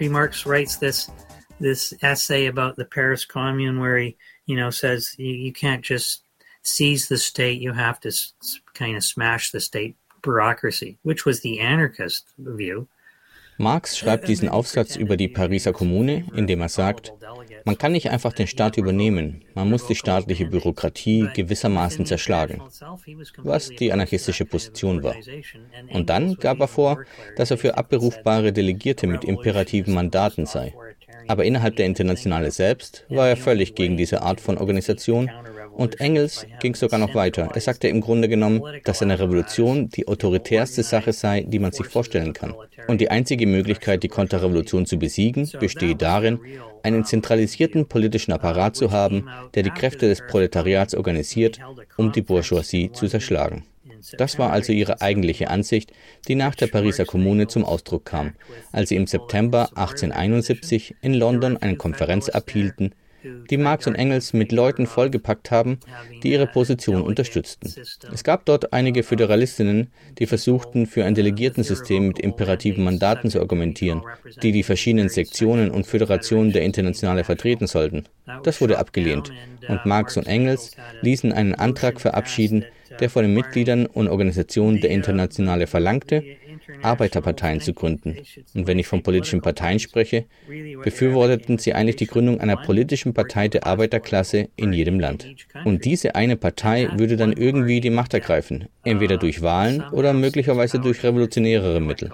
Marx 0.00 0.46
writes 0.46 0.76
this 0.76 1.10
this 1.58 1.94
essay 2.02 2.46
about 2.46 2.76
the 2.76 2.84
Paris 2.84 3.24
Commune 3.24 3.80
where 3.80 3.98
he, 3.98 4.16
you 4.44 4.56
know, 4.56 4.68
says 4.70 5.14
you, 5.18 5.32
you 5.32 5.52
can't 5.52 5.82
just 5.82 6.22
seize 6.62 7.08
the 7.08 7.16
state, 7.16 7.60
you 7.62 7.72
have 7.72 7.98
to 8.00 8.08
s- 8.08 8.32
kind 8.74 8.96
of 8.96 9.02
smash 9.02 9.50
the 9.50 9.60
state 9.60 9.96
bureaucracy, 10.22 10.98
which 11.02 11.24
was 11.24 11.40
the 11.40 11.60
anarchist 11.60 12.26
view. 12.38 12.86
Marx 13.58 13.96
schreibt 13.96 14.28
diesen 14.28 14.48
Aufsatz 14.48 14.96
über 14.96 15.16
die 15.16 15.28
Pariser 15.28 15.72
Kommune, 15.72 16.24
in 16.34 16.46
dem 16.46 16.60
er 16.60 16.68
sagt, 16.68 17.14
man 17.64 17.78
kann 17.78 17.92
nicht 17.92 18.10
einfach 18.10 18.32
den 18.32 18.46
Staat 18.46 18.76
übernehmen, 18.76 19.42
man 19.54 19.70
muss 19.70 19.86
die 19.86 19.94
staatliche 19.94 20.46
Bürokratie 20.46 21.28
gewissermaßen 21.34 22.04
zerschlagen, 22.04 22.60
was 23.38 23.70
die 23.70 23.92
anarchistische 23.92 24.44
Position 24.44 25.02
war. 25.02 25.16
Und 25.92 26.10
dann 26.10 26.34
gab 26.34 26.60
er 26.60 26.68
vor, 26.68 27.04
dass 27.36 27.50
er 27.50 27.58
für 27.58 27.78
abberufbare 27.78 28.52
Delegierte 28.52 29.06
mit 29.06 29.24
imperativen 29.24 29.94
Mandaten 29.94 30.46
sei. 30.46 30.74
Aber 31.28 31.44
innerhalb 31.44 31.76
der 31.76 31.86
Internationale 31.86 32.50
selbst 32.50 33.04
war 33.08 33.28
er 33.28 33.36
völlig 33.36 33.74
gegen 33.74 33.96
diese 33.96 34.22
Art 34.22 34.40
von 34.40 34.58
Organisation 34.58 35.30
und 35.76 36.00
Engels 36.00 36.46
ging 36.60 36.74
sogar 36.74 36.98
noch 36.98 37.14
weiter. 37.14 37.50
Er 37.54 37.60
sagte 37.60 37.88
im 37.88 38.00
Grunde 38.00 38.28
genommen, 38.28 38.62
dass 38.84 39.02
eine 39.02 39.18
Revolution 39.18 39.88
die 39.90 40.08
autoritärste 40.08 40.82
Sache 40.82 41.12
sei, 41.12 41.42
die 41.42 41.58
man 41.58 41.72
sich 41.72 41.86
vorstellen 41.86 42.32
kann. 42.32 42.54
Und 42.88 43.00
die 43.00 43.10
einzige 43.10 43.46
Möglichkeit, 43.46 44.02
die 44.02 44.08
Konterrevolution 44.08 44.86
zu 44.86 44.98
besiegen, 44.98 45.50
bestehe 45.60 45.94
darin, 45.94 46.40
einen 46.82 47.04
zentralisierten 47.04 47.86
politischen 47.86 48.32
Apparat 48.32 48.76
zu 48.76 48.90
haben, 48.90 49.28
der 49.54 49.62
die 49.62 49.70
Kräfte 49.70 50.08
des 50.08 50.22
Proletariats 50.26 50.94
organisiert, 50.94 51.58
um 51.96 52.12
die 52.12 52.22
Bourgeoisie 52.22 52.92
zu 52.92 53.06
zerschlagen. 53.06 53.64
Das 54.16 54.38
war 54.38 54.52
also 54.52 54.72
ihre 54.72 55.00
eigentliche 55.00 55.50
Ansicht, 55.50 55.92
die 56.28 56.34
nach 56.34 56.54
der 56.54 56.68
Pariser 56.68 57.04
Kommune 57.04 57.48
zum 57.48 57.64
Ausdruck 57.64 58.04
kam, 58.04 58.34
als 58.72 58.90
sie 58.90 58.96
im 58.96 59.06
September 59.06 59.68
1871 59.74 60.94
in 61.00 61.14
London 61.14 61.56
eine 61.56 61.76
Konferenz 61.76 62.28
abhielten, 62.28 62.94
die 63.50 63.56
Marx 63.56 63.86
und 63.86 63.94
Engels 63.94 64.32
mit 64.32 64.52
Leuten 64.52 64.86
vollgepackt 64.86 65.50
haben, 65.50 65.78
die 66.22 66.32
ihre 66.32 66.46
Position 66.46 67.02
unterstützten. 67.02 67.72
Es 68.12 68.24
gab 68.24 68.44
dort 68.44 68.72
einige 68.72 69.02
Föderalistinnen, 69.02 69.88
die 70.18 70.26
versuchten, 70.26 70.86
für 70.86 71.04
ein 71.04 71.14
Delegiertensystem 71.14 72.08
mit 72.08 72.18
imperativen 72.18 72.84
Mandaten 72.84 73.30
zu 73.30 73.40
argumentieren, 73.40 74.02
die 74.42 74.52
die 74.52 74.62
verschiedenen 74.62 75.08
Sektionen 75.08 75.70
und 75.70 75.86
Föderationen 75.86 76.52
der 76.52 76.62
Internationale 76.62 77.24
vertreten 77.24 77.66
sollten. 77.66 78.04
Das 78.42 78.60
wurde 78.60 78.78
abgelehnt 78.78 79.32
und 79.68 79.86
Marx 79.86 80.16
und 80.16 80.26
Engels 80.26 80.72
ließen 81.02 81.32
einen 81.32 81.54
Antrag 81.54 82.00
verabschieden, 82.00 82.64
der 83.00 83.10
von 83.10 83.22
den 83.22 83.34
Mitgliedern 83.34 83.86
und 83.86 84.08
Organisationen 84.08 84.80
der 84.80 84.90
Internationale 84.90 85.66
verlangte, 85.66 86.22
Arbeiterparteien 86.82 87.60
zu 87.60 87.74
gründen. 87.74 88.16
Und 88.54 88.66
wenn 88.66 88.78
ich 88.78 88.86
von 88.86 89.02
politischen 89.02 89.42
Parteien 89.42 89.78
spreche, 89.78 90.24
befürworteten 90.82 91.58
sie 91.58 91.74
eigentlich 91.74 91.96
die 91.96 92.06
Gründung 92.06 92.40
einer 92.40 92.56
politischen 92.56 93.14
Partei 93.14 93.48
der 93.48 93.66
Arbeiterklasse 93.66 94.48
in 94.56 94.72
jedem 94.72 95.00
Land. 95.00 95.26
Und 95.64 95.84
diese 95.84 96.14
eine 96.14 96.36
Partei 96.36 96.88
würde 96.96 97.16
dann 97.16 97.32
irgendwie 97.32 97.80
die 97.80 97.90
Macht 97.90 98.14
ergreifen, 98.14 98.68
entweder 98.84 99.16
durch 99.16 99.42
Wahlen 99.42 99.82
oder 99.92 100.12
möglicherweise 100.12 100.78
durch 100.78 101.02
revolutionärere 101.02 101.80
Mittel. 101.80 102.10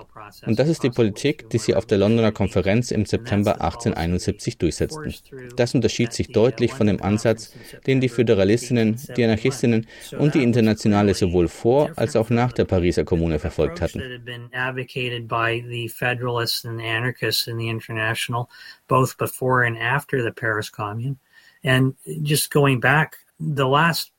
Und 0.46 0.58
das 0.58 0.68
ist 0.68 0.82
die 0.82 0.90
Politik, 0.90 1.50
die 1.50 1.58
sie 1.58 1.74
auf 1.74 1.86
der 1.86 1.98
Londoner 1.98 2.32
Konferenz 2.32 2.90
im 2.90 3.06
September 3.06 3.60
1871 3.60 4.58
durchsetzten. 4.58 5.14
Das 5.56 5.74
unterschied 5.74 6.12
sich 6.12 6.28
deutlich 6.28 6.72
von 6.72 6.86
dem 6.86 7.02
Ansatz, 7.02 7.54
den 7.86 8.00
die 8.00 8.08
Föderalistinnen, 8.08 8.96
die 9.16 9.24
Anarchistinnen 9.24 9.86
und 10.18 10.34
die 10.34 10.42
Internationale 10.42 11.14
sowohl 11.14 11.48
vor 11.48 11.90
als 11.96 12.16
auch 12.16 12.30
nach 12.30 12.52
der 12.52 12.64
Pariser 12.64 13.04
Kommune 13.04 13.38
verfolgt 13.38 13.80
hatten. 13.80 14.02
Advocated 14.52 15.28
by 15.28 15.60
the 15.66 15.88
Federalists 15.88 16.64
and 16.64 16.80
anarchists 16.80 17.48
in 17.48 17.56
the 17.56 17.68
International, 17.68 18.50
both 18.88 19.18
before 19.18 19.62
and 19.62 19.78
after 19.78 20.22
the 20.22 20.32
Paris 20.32 20.68
Commune. 20.68 21.18
And 21.64 21.94
just 22.22 22.50
going 22.50 22.80
back, 22.80 23.16
the 23.38 23.68
last 23.68 24.10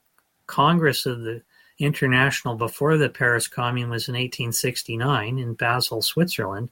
Congress 0.48 1.06
of 1.06 1.22
the 1.22 1.42
International 1.80 2.56
before 2.56 2.98
the 2.98 3.10
Paris 3.10 3.48
Commune 3.48 3.90
was 3.90 4.08
in 4.08 4.14
1869 4.14 5.40
in 5.40 5.54
Basel, 5.54 6.02
Switzerland. 6.02 6.70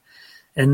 Der 0.54 0.66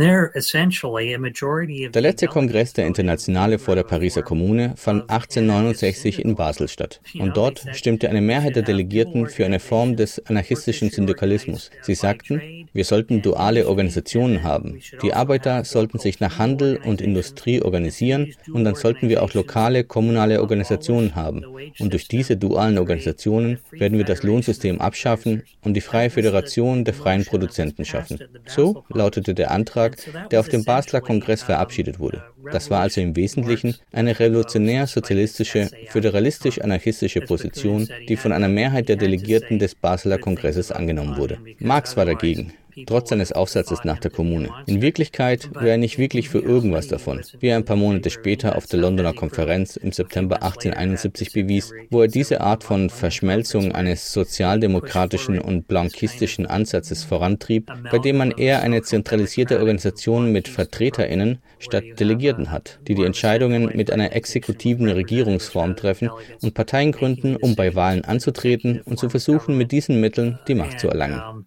letzte 2.03 2.27
Kongress 2.27 2.73
der 2.73 2.89
Internationale 2.89 3.61
vor 3.61 3.77
der 3.77 3.85
Pariser 3.85 4.23
Kommune 4.23 4.75
fand 4.77 5.03
1869 5.03 6.19
in 6.25 6.35
Basel 6.35 6.67
statt. 6.67 7.01
Und 7.17 7.37
dort 7.37 7.65
stimmte 7.75 8.09
eine 8.09 8.21
Mehrheit 8.21 8.57
der 8.57 8.65
Delegierten 8.65 9.29
für 9.29 9.45
eine 9.45 9.61
Form 9.61 9.95
des 9.95 10.27
anarchistischen 10.27 10.91
Syndikalismus. 10.91 11.71
Sie 11.83 11.95
sagten, 11.95 12.67
wir 12.73 12.85
sollten 12.85 13.23
duale 13.23 13.69
Organisationen 13.69 14.43
haben. 14.43 14.81
Die 15.01 15.15
Arbeiter 15.15 15.63
sollten 15.63 16.01
sich 16.01 16.19
nach 16.19 16.41
Handel 16.41 16.81
und 16.85 17.01
Industrie 17.01 17.63
organisieren 17.63 18.35
und 18.53 18.65
dann 18.65 18.75
sollten 18.75 19.09
wir 19.09 19.23
auch 19.23 19.33
lokale, 19.33 19.85
kommunale 19.85 20.41
Organisationen 20.41 21.15
haben. 21.15 21.45
Und 21.79 21.93
durch 21.93 22.09
diese 22.09 22.37
dualen 22.37 22.79
Organisationen 22.79 23.61
werden 23.71 23.97
wir 23.97 24.05
das 24.05 24.25
Lohnsystem 24.25 24.81
abschaffen 24.81 25.45
und 25.63 25.75
die 25.75 25.81
freie 25.81 26.11
Föderation 26.11 26.85
der 26.85 26.95
freien 26.95 27.25
Produzenten 27.25 27.85
schaffen. 27.85 28.19
So 28.45 28.83
lautete 28.89 29.35
der 29.35 29.53
Antrag 29.53 29.68
Antrag, 29.69 29.97
der 30.31 30.41
auf 30.41 30.49
dem 30.49 30.65
Basler 30.65 31.01
Kongress 31.01 31.43
verabschiedet 31.43 31.99
wurde. 31.99 32.25
Das 32.51 32.71
war 32.71 32.81
also 32.81 33.01
im 33.01 33.15
Wesentlichen 33.17 33.77
eine 33.93 34.19
revolutionär-sozialistische, 34.19 35.69
föderalistisch-anarchistische 35.89 37.21
Position, 37.21 37.89
die 38.09 38.17
von 38.17 38.33
einer 38.33 38.49
Mehrheit 38.49 38.89
der 38.89 38.97
Delegierten 38.97 39.59
des 39.59 39.75
Basler 39.75 40.19
Kongresses 40.19 40.73
angenommen 40.73 41.17
wurde. 41.19 41.39
Marx 41.59 41.97
war 41.97 42.07
dagegen. 42.07 42.53
Trotz 42.87 43.11
seines 43.11 43.33
Aufsatzes 43.33 43.85
nach 43.85 43.99
der 43.99 44.11
Kommune. 44.11 44.51
In 44.67 44.83
Wirklichkeit 44.83 45.51
wäre 45.55 45.71
er 45.71 45.79
nicht 45.79 45.99
wirklich 45.99 46.29
für 46.29 46.41
irgendwas 46.41 46.89
davon, 46.89 47.21
wie 47.41 47.49
er 47.49 47.57
ein 47.57 47.65
paar 47.65 47.77
Monate 47.77 48.11
später 48.11 48.57
auf 48.57 48.67
der 48.67 48.81
Londoner 48.81 49.13
Konferenz 49.13 49.77
im 49.77 49.93
September 49.93 50.43
1871 50.43 51.33
bewies, 51.33 51.73
wo 51.91 52.03
er 52.03 52.09
diese 52.09 52.41
Art 52.41 52.65
von 52.65 52.91
Verschmelzung 52.91 53.73
eines 53.73 54.13
sozialdemokratischen 54.13 55.39
und 55.39 55.69
blankistischen 55.69 56.47
Ansatzes 56.47 57.05
vorantrieb, 57.05 57.71
bei 57.91 57.99
dem 57.99 58.17
man 58.17 58.31
eher 58.31 58.63
eine 58.63 58.83
zentralisierte 58.83 59.59
Organisation 59.59 60.33
mit 60.33 60.49
VertreterInnen 60.49 61.39
statt 61.59 61.85
Delegierten 61.99 62.51
hat, 62.51 62.81
die 62.87 62.95
die 62.95 63.05
Entscheidungen 63.05 63.71
mit 63.75 63.91
einer 63.91 64.13
exekutiven 64.13 64.89
Regierungsform 64.89 65.77
treffen 65.77 66.11
und 66.43 66.55
Parteien 66.55 66.93
gründen, 66.93 67.37
um 67.37 67.57
bei 67.57 67.75
Wahlen 67.75 68.05
anzutreten 68.05 68.81
und 68.85 68.99
zu 68.99 69.09
versuchen, 69.09 69.57
mit 69.57 69.73
diesen 69.73 70.01
Mitteln 70.01 70.39
die 70.49 70.55
Macht 70.55 70.81
zu 70.81 70.89
erlangen. 70.89 71.47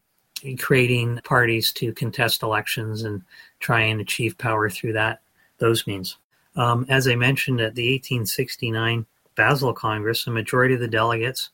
Creating 0.57 1.19
parties 1.23 1.71
to 1.73 1.93
contest 1.93 2.43
elections 2.43 3.03
and 3.03 3.21
try 3.59 3.81
and 3.81 4.01
achieve 4.01 4.37
power 4.37 4.69
through 4.69 4.93
that 4.93 5.21
those 5.57 5.87
means. 5.87 6.17
Um, 6.55 6.85
as 6.89 7.07
I 7.07 7.15
mentioned 7.15 7.61
at 7.61 7.75
the 7.75 7.93
1869 7.93 9.05
Basel 9.35 9.73
Congress, 9.73 10.27
a 10.27 10.31
majority 10.31 10.73
of 10.73 10.81
the 10.81 10.87
delegates, 10.87 11.49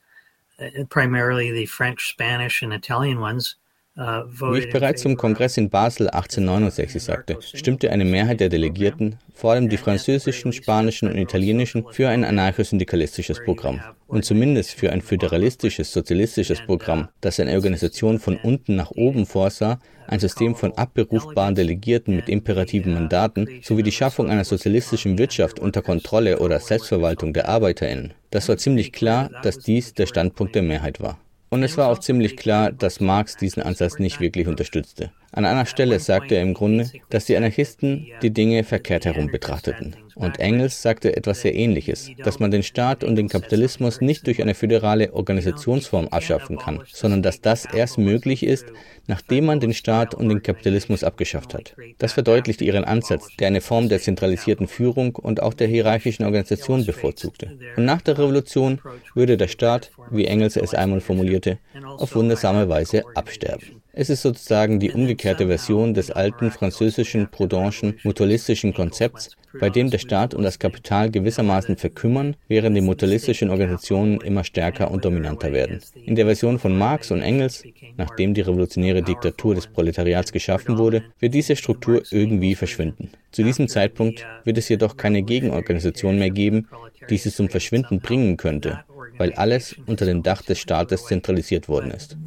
uh, 0.59 0.85
primarily 0.89 1.51
the 1.51 1.67
French, 1.67 2.09
Spanish, 2.09 2.63
and 2.63 2.73
Italian 2.73 3.19
ones, 3.19 3.55
Wie 3.97 4.59
ich 4.59 4.69
bereits 4.69 5.01
zum 5.01 5.17
Kongress 5.17 5.57
in 5.57 5.71
Basel 5.71 6.07
1869 6.07 7.01
sagte, 7.01 7.39
stimmte 7.41 7.89
eine 7.89 8.05
Mehrheit 8.05 8.39
der 8.39 8.49
Delegierten, 8.49 9.15
vor 9.33 9.53
allem 9.53 9.69
die 9.69 9.77
französischen, 9.77 10.53
spanischen 10.53 11.09
und 11.09 11.17
italienischen, 11.17 11.83
für 11.89 12.07
ein 12.07 12.23
anarcho-syndikalistisches 12.23 13.43
Programm 13.43 13.81
und 14.05 14.23
zumindest 14.23 14.75
für 14.75 14.91
ein 14.91 15.01
föderalistisches, 15.01 15.91
sozialistisches 15.91 16.61
Programm, 16.61 17.07
das 17.21 17.39
eine 17.39 17.55
Organisation 17.55 18.19
von 18.19 18.37
unten 18.37 18.75
nach 18.75 18.91
oben 18.91 19.25
vorsah, 19.25 19.79
ein 20.05 20.19
System 20.19 20.53
von 20.53 20.73
abberufbaren 20.73 21.55
Delegierten 21.55 22.15
mit 22.15 22.29
imperativen 22.29 22.93
Mandaten 22.93 23.49
sowie 23.63 23.81
die 23.81 23.91
Schaffung 23.91 24.29
einer 24.29 24.45
sozialistischen 24.45 25.17
Wirtschaft 25.17 25.59
unter 25.59 25.81
Kontrolle 25.81 26.37
oder 26.37 26.59
Selbstverwaltung 26.59 27.33
der 27.33 27.49
ArbeiterInnen. 27.49 28.13
Das 28.29 28.47
war 28.47 28.57
ziemlich 28.57 28.91
klar, 28.91 29.31
dass 29.41 29.57
dies 29.57 29.95
der 29.95 30.05
Standpunkt 30.05 30.53
der 30.53 30.61
Mehrheit 30.61 31.01
war. 31.01 31.17
Und 31.49 31.63
es 31.63 31.77
war 31.77 31.87
auch 31.89 31.99
ziemlich 31.99 32.35
klar, 32.35 32.71
dass 32.71 32.99
Marx 32.99 33.37
diesen 33.37 33.63
Ansatz 33.63 33.99
nicht 33.99 34.19
wirklich 34.19 34.47
unterstützte. 34.47 35.11
An 35.31 35.45
einer 35.45 35.65
Stelle 35.65 35.99
sagte 35.99 36.35
er 36.35 36.41
im 36.41 36.53
Grunde, 36.53 36.89
dass 37.09 37.25
die 37.25 37.35
Anarchisten 37.35 38.07
die 38.21 38.31
Dinge 38.31 38.63
verkehrt 38.63 39.05
herum 39.05 39.27
betrachteten. 39.27 39.95
Und 40.15 40.39
Engels 40.39 40.81
sagte 40.81 41.15
etwas 41.15 41.41
sehr 41.41 41.53
Ähnliches, 41.53 42.09
dass 42.23 42.39
man 42.39 42.49
den 42.49 42.63
Staat 42.63 43.03
und 43.03 43.15
den 43.15 43.29
Kapitalismus 43.29 44.01
nicht 44.01 44.25
durch 44.25 44.41
eine 44.41 44.55
föderale 44.55 45.13
Organisationsform 45.13 46.07
abschaffen 46.07 46.57
kann, 46.57 46.81
sondern 46.91 47.21
dass 47.21 47.41
das 47.41 47.65
erst 47.65 47.99
möglich 47.99 48.43
ist, 48.43 48.65
nachdem 49.05 49.45
man 49.45 49.59
den 49.59 49.73
Staat 49.73 50.15
und 50.15 50.29
den 50.29 50.41
Kapitalismus 50.41 51.03
abgeschafft 51.03 51.53
hat. 51.53 51.75
Das 51.99 52.13
verdeutlicht 52.13 52.61
ihren 52.61 52.83
Ansatz, 52.83 53.27
der 53.39 53.47
eine 53.47 53.61
Form 53.61 53.89
der 53.89 53.99
zentralisierten 53.99 54.67
Führung 54.67 55.15
und 55.15 55.43
auch 55.43 55.53
der 55.53 55.67
hierarchischen 55.67 56.25
Organisation 56.25 56.85
bevorzugte. 56.85 57.57
Und 57.75 57.85
nach 57.85 58.01
der 58.01 58.17
Revolution 58.17 58.81
würde 59.13 59.37
der 59.37 59.47
Staat, 59.47 59.91
wie 60.09 60.25
Engels 60.25 60.55
es 60.55 60.73
einmal 60.73 61.01
formulierte, 61.01 61.59
auf 61.97 62.15
wundersame 62.15 62.69
Weise 62.69 63.03
absterben. 63.13 63.83
Es 63.99 64.11
ist 64.11 64.21
sozusagen 64.21 64.79
die 64.79 64.91
umgekehrte 64.91 65.47
Version 65.47 65.95
des 65.95 66.11
alten 66.11 66.51
französischen 66.51 67.29
Proudhon'schen 67.29 67.95
mutualistischen 68.03 68.71
Konzepts, 68.71 69.35
bei 69.59 69.71
dem 69.71 69.89
der 69.89 69.97
Staat 69.97 70.35
und 70.35 70.43
das 70.43 70.59
Kapital 70.59 71.09
gewissermaßen 71.09 71.77
verkümmern, 71.77 72.35
während 72.47 72.77
die 72.77 72.81
mutualistischen 72.81 73.49
Organisationen 73.49 74.21
immer 74.21 74.43
stärker 74.43 74.91
und 74.91 75.03
dominanter 75.03 75.51
werden. 75.51 75.79
In 76.05 76.13
der 76.13 76.25
Version 76.25 76.59
von 76.59 76.77
Marx 76.77 77.09
und 77.09 77.23
Engels, 77.23 77.63
nachdem 77.97 78.35
die 78.35 78.41
revolutionäre 78.41 79.01
Diktatur 79.01 79.55
des 79.55 79.65
Proletariats 79.65 80.31
geschaffen 80.31 80.77
wurde, 80.77 81.01
wird 81.19 81.33
diese 81.33 81.55
Struktur 81.55 82.03
irgendwie 82.11 82.53
verschwinden. 82.53 83.09
Zu 83.31 83.41
diesem 83.41 83.67
Zeitpunkt 83.67 84.27
wird 84.43 84.59
es 84.59 84.69
jedoch 84.69 84.95
keine 84.95 85.23
Gegenorganisation 85.23 86.19
mehr 86.19 86.29
geben, 86.29 86.67
die 87.09 87.17
sie 87.17 87.31
zum 87.31 87.49
Verschwinden 87.49 87.99
bringen 87.99 88.37
könnte, 88.37 88.81
weil 89.17 89.33
alles 89.33 89.75
unter 89.85 90.05
dem 90.05 90.23
Dach 90.23 90.41
des 90.41 90.59
Staates 90.59 91.05
zentralisiert 91.05 91.67
worden 91.67 91.91
ist. 91.91 92.17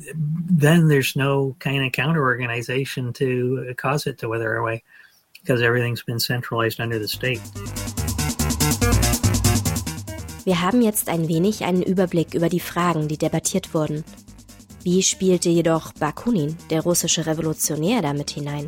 Then 0.49 0.89
there's 0.89 1.17
no 1.17 1.57
kind 1.59 1.85
of 1.85 1.93
counter 1.93 2.23
organization 2.23 3.13
to 3.15 3.75
cause 3.77 4.09
it 4.09 4.19
to 4.21 4.31
wither 4.31 4.57
away 4.57 4.83
because 5.41 5.65
everything's 5.65 6.05
been 6.05 6.19
centralized 6.19 6.81
under 6.81 6.99
the 6.99 7.09
state. 7.09 7.41
Wir 10.45 10.63
haben 10.63 10.83
jetzt 10.83 11.09
ein 11.09 11.29
wenig 11.29 11.65
einen 11.65 11.83
Überblick 11.83 12.35
über 12.35 12.49
die 12.49 12.61
Fragen, 12.61 13.09
die 13.09 13.19
debattiert 13.19 13.75
wurden. 13.75 14.05
Wie 14.83 15.03
spielte 15.03 15.51
jedoch 15.51 15.93
Bakunin, 15.93 16.57
der 16.71 16.81
russische 16.81 17.27
Revolutionär, 17.27 18.01
damit 18.01 18.31
hinein? 18.31 18.67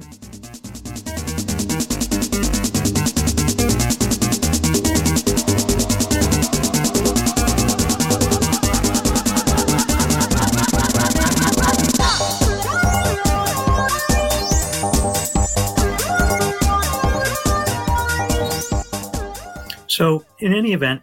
So, 19.92 20.24
in 20.38 20.54
any 20.54 20.72
event, 20.72 21.02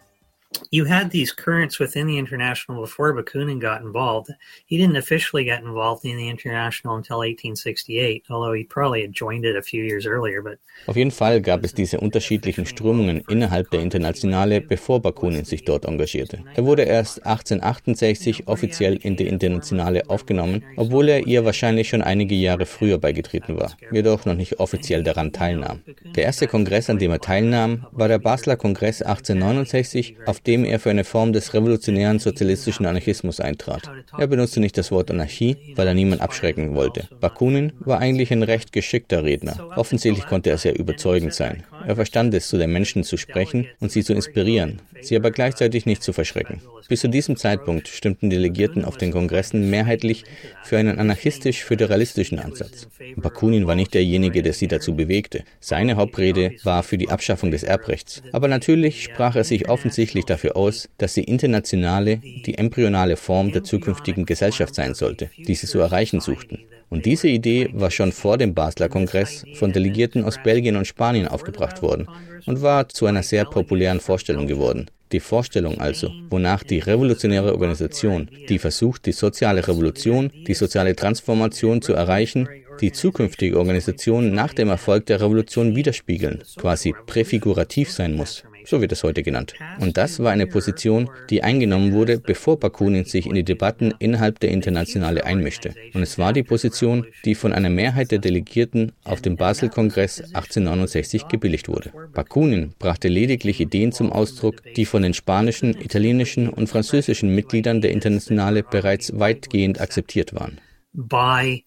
you 0.70 0.84
had 0.84 1.10
these 1.10 1.32
currents 1.32 1.78
within 1.78 2.06
the 2.06 2.18
international 2.18 2.80
before 2.80 3.12
Bakunin 3.14 3.60
got 3.60 3.82
involved. 3.82 4.30
He 4.66 4.76
didn't 4.76 4.96
officially 4.96 5.44
get 5.44 5.62
involved 5.62 6.04
in 6.04 6.16
the 6.16 6.28
international 6.28 6.96
until 6.96 7.18
1868, 7.18 8.24
although 8.30 8.52
he 8.52 8.64
probably 8.64 9.02
had 9.02 9.12
joined 9.12 9.44
it 9.44 9.56
a 9.56 9.62
few 9.62 9.82
years 9.82 10.06
earlier. 10.06 10.42
But 10.42 10.58
Auf 10.86 10.96
jeden 10.96 11.10
Fall 11.10 11.40
gab 11.40 11.64
es 11.64 11.74
diese 11.74 12.00
unterschiedlichen 12.00 12.66
Strömungen 12.66 13.22
innerhalb 13.28 13.70
der 13.70 13.80
Internationale, 13.80 14.60
bevor 14.60 15.00
Bakunin 15.00 15.44
sich 15.44 15.64
dort 15.64 15.84
engagierte. 15.84 16.42
Er 16.54 16.64
wurde 16.64 16.82
erst 16.82 17.24
1868 17.26 18.48
offiziell 18.48 18.96
in 18.96 19.16
die 19.16 19.26
Internationale 19.26 20.08
aufgenommen, 20.08 20.64
obwohl 20.76 21.08
er 21.08 21.26
ihr 21.26 21.44
wahrscheinlich 21.44 21.88
schon 21.88 22.02
einige 22.02 22.34
Jahre 22.34 22.66
früher 22.66 22.98
beigetreten 22.98 23.56
war, 23.58 23.76
jedoch 23.92 24.24
noch 24.24 24.34
nicht 24.34 24.58
offiziell 24.58 25.02
daran 25.02 25.32
teilnahm. 25.32 25.82
Der 26.16 26.24
erste 26.24 26.46
Kongress, 26.46 26.90
an 26.90 26.98
dem 26.98 27.10
er 27.10 27.20
teilnahm, 27.20 27.86
war 27.92 28.08
der 28.08 28.18
Basler 28.18 28.56
Kongress 28.56 29.02
1869, 29.02 30.16
auf 30.26 30.39
dem 30.46 30.64
er 30.64 30.78
für 30.78 30.90
eine 30.90 31.04
Form 31.04 31.32
des 31.32 31.54
revolutionären 31.54 32.18
sozialistischen 32.18 32.86
Anarchismus 32.86 33.40
eintrat. 33.40 33.82
Er 34.18 34.26
benutzte 34.26 34.60
nicht 34.60 34.76
das 34.78 34.90
Wort 34.90 35.10
Anarchie, 35.10 35.56
weil 35.76 35.86
er 35.86 35.94
niemand 35.94 36.22
abschrecken 36.22 36.74
wollte. 36.74 37.08
Bakunin 37.20 37.72
war 37.80 37.98
eigentlich 37.98 38.32
ein 38.32 38.42
recht 38.42 38.72
geschickter 38.72 39.24
Redner. 39.24 39.70
Offensichtlich 39.76 40.26
konnte 40.26 40.50
er 40.50 40.58
sehr 40.58 40.78
überzeugend 40.78 41.34
sein. 41.34 41.64
Er 41.86 41.96
verstand 41.96 42.34
es, 42.34 42.48
zu 42.48 42.58
den 42.58 42.72
Menschen 42.72 43.04
zu 43.04 43.16
sprechen 43.16 43.66
und 43.80 43.90
sie 43.92 44.04
zu 44.04 44.12
inspirieren, 44.12 44.80
sie 45.00 45.16
aber 45.16 45.30
gleichzeitig 45.30 45.86
nicht 45.86 46.02
zu 46.02 46.12
verschrecken. 46.12 46.60
Bis 46.88 47.00
zu 47.00 47.08
diesem 47.08 47.36
Zeitpunkt 47.36 47.88
stimmten 47.88 48.30
Delegierten 48.30 48.84
auf 48.84 48.96
den 48.96 49.12
Kongressen 49.12 49.70
mehrheitlich 49.70 50.24
für 50.64 50.76
einen 50.76 50.98
anarchistisch-föderalistischen 50.98 52.38
Ansatz. 52.38 52.88
Bakunin 53.16 53.66
war 53.66 53.76
nicht 53.76 53.94
derjenige, 53.94 54.42
der 54.42 54.52
sie 54.52 54.66
dazu 54.66 54.96
bewegte. 54.96 55.44
Seine 55.60 55.96
Hauptrede 55.96 56.52
war 56.64 56.82
für 56.82 56.98
die 56.98 57.08
Abschaffung 57.08 57.50
des 57.50 57.62
Erbrechts. 57.62 58.22
Aber 58.32 58.48
natürlich 58.48 59.04
sprach 59.04 59.36
er 59.36 59.44
sich 59.44 59.68
offensichtlich 59.68 60.24
dafür 60.30 60.56
aus, 60.56 60.88
dass 60.98 61.14
die 61.14 61.24
internationale 61.24 62.16
die 62.46 62.56
embryonale 62.56 63.16
Form 63.16 63.52
der 63.52 63.64
zukünftigen 63.64 64.24
Gesellschaft 64.24 64.74
sein 64.74 64.94
sollte, 64.94 65.30
die 65.36 65.54
sie 65.54 65.66
zu 65.66 65.80
erreichen 65.80 66.20
suchten. 66.20 66.58
Und 66.88 67.06
diese 67.06 67.28
Idee 67.28 67.70
war 67.72 67.90
schon 67.90 68.10
vor 68.12 68.36
dem 68.36 68.52
Basler 68.54 68.88
Kongress 68.88 69.44
von 69.54 69.72
Delegierten 69.72 70.24
aus 70.24 70.38
Belgien 70.42 70.76
und 70.76 70.86
Spanien 70.86 71.28
aufgebracht 71.28 71.82
worden 71.82 72.08
und 72.46 72.62
war 72.62 72.88
zu 72.88 73.06
einer 73.06 73.22
sehr 73.22 73.44
populären 73.44 74.00
Vorstellung 74.00 74.46
geworden. 74.46 74.90
Die 75.12 75.20
Vorstellung 75.20 75.80
also, 75.80 76.10
wonach 76.30 76.62
die 76.62 76.78
revolutionäre 76.78 77.52
Organisation, 77.52 78.28
die 78.48 78.58
versucht, 78.58 79.06
die 79.06 79.12
soziale 79.12 79.66
Revolution, 79.66 80.30
die 80.46 80.54
soziale 80.54 80.94
Transformation 80.94 81.82
zu 81.82 81.92
erreichen, 81.92 82.48
die 82.80 82.92
zukünftige 82.92 83.58
Organisation 83.58 84.32
nach 84.32 84.54
dem 84.54 84.68
Erfolg 84.68 85.06
der 85.06 85.20
Revolution 85.20 85.76
widerspiegeln, 85.76 86.42
quasi 86.56 86.94
präfigurativ 87.06 87.90
sein 87.90 88.14
muss. 88.14 88.44
So 88.70 88.80
wird 88.80 88.92
es 88.92 89.02
heute 89.02 89.24
genannt. 89.24 89.54
Und 89.80 89.96
das 89.96 90.20
war 90.20 90.30
eine 90.30 90.46
Position, 90.46 91.10
die 91.28 91.42
eingenommen 91.42 91.90
wurde, 91.90 92.20
bevor 92.20 92.60
Bakunin 92.60 93.04
sich 93.04 93.26
in 93.26 93.34
die 93.34 93.42
Debatten 93.42 93.92
innerhalb 93.98 94.38
der 94.38 94.52
Internationale 94.52 95.24
einmischte. 95.24 95.74
Und 95.92 96.02
es 96.02 96.18
war 96.18 96.32
die 96.32 96.44
Position, 96.44 97.04
die 97.24 97.34
von 97.34 97.52
einer 97.52 97.68
Mehrheit 97.68 98.12
der 98.12 98.20
Delegierten 98.20 98.92
auf 99.02 99.22
dem 99.22 99.36
Basel-Kongress 99.36 100.20
1869 100.34 101.26
gebilligt 101.26 101.66
wurde. 101.66 101.90
Bakunin 102.14 102.72
brachte 102.78 103.08
lediglich 103.08 103.58
Ideen 103.58 103.90
zum 103.90 104.12
Ausdruck, 104.12 104.62
die 104.76 104.86
von 104.86 105.02
den 105.02 105.14
spanischen, 105.14 105.70
italienischen 105.70 106.48
und 106.48 106.68
französischen 106.68 107.34
Mitgliedern 107.34 107.80
der 107.80 107.90
Internationale 107.90 108.62
bereits 108.62 109.18
weitgehend 109.18 109.80
akzeptiert 109.80 110.32
waren. 110.32 110.60
by 110.94 111.64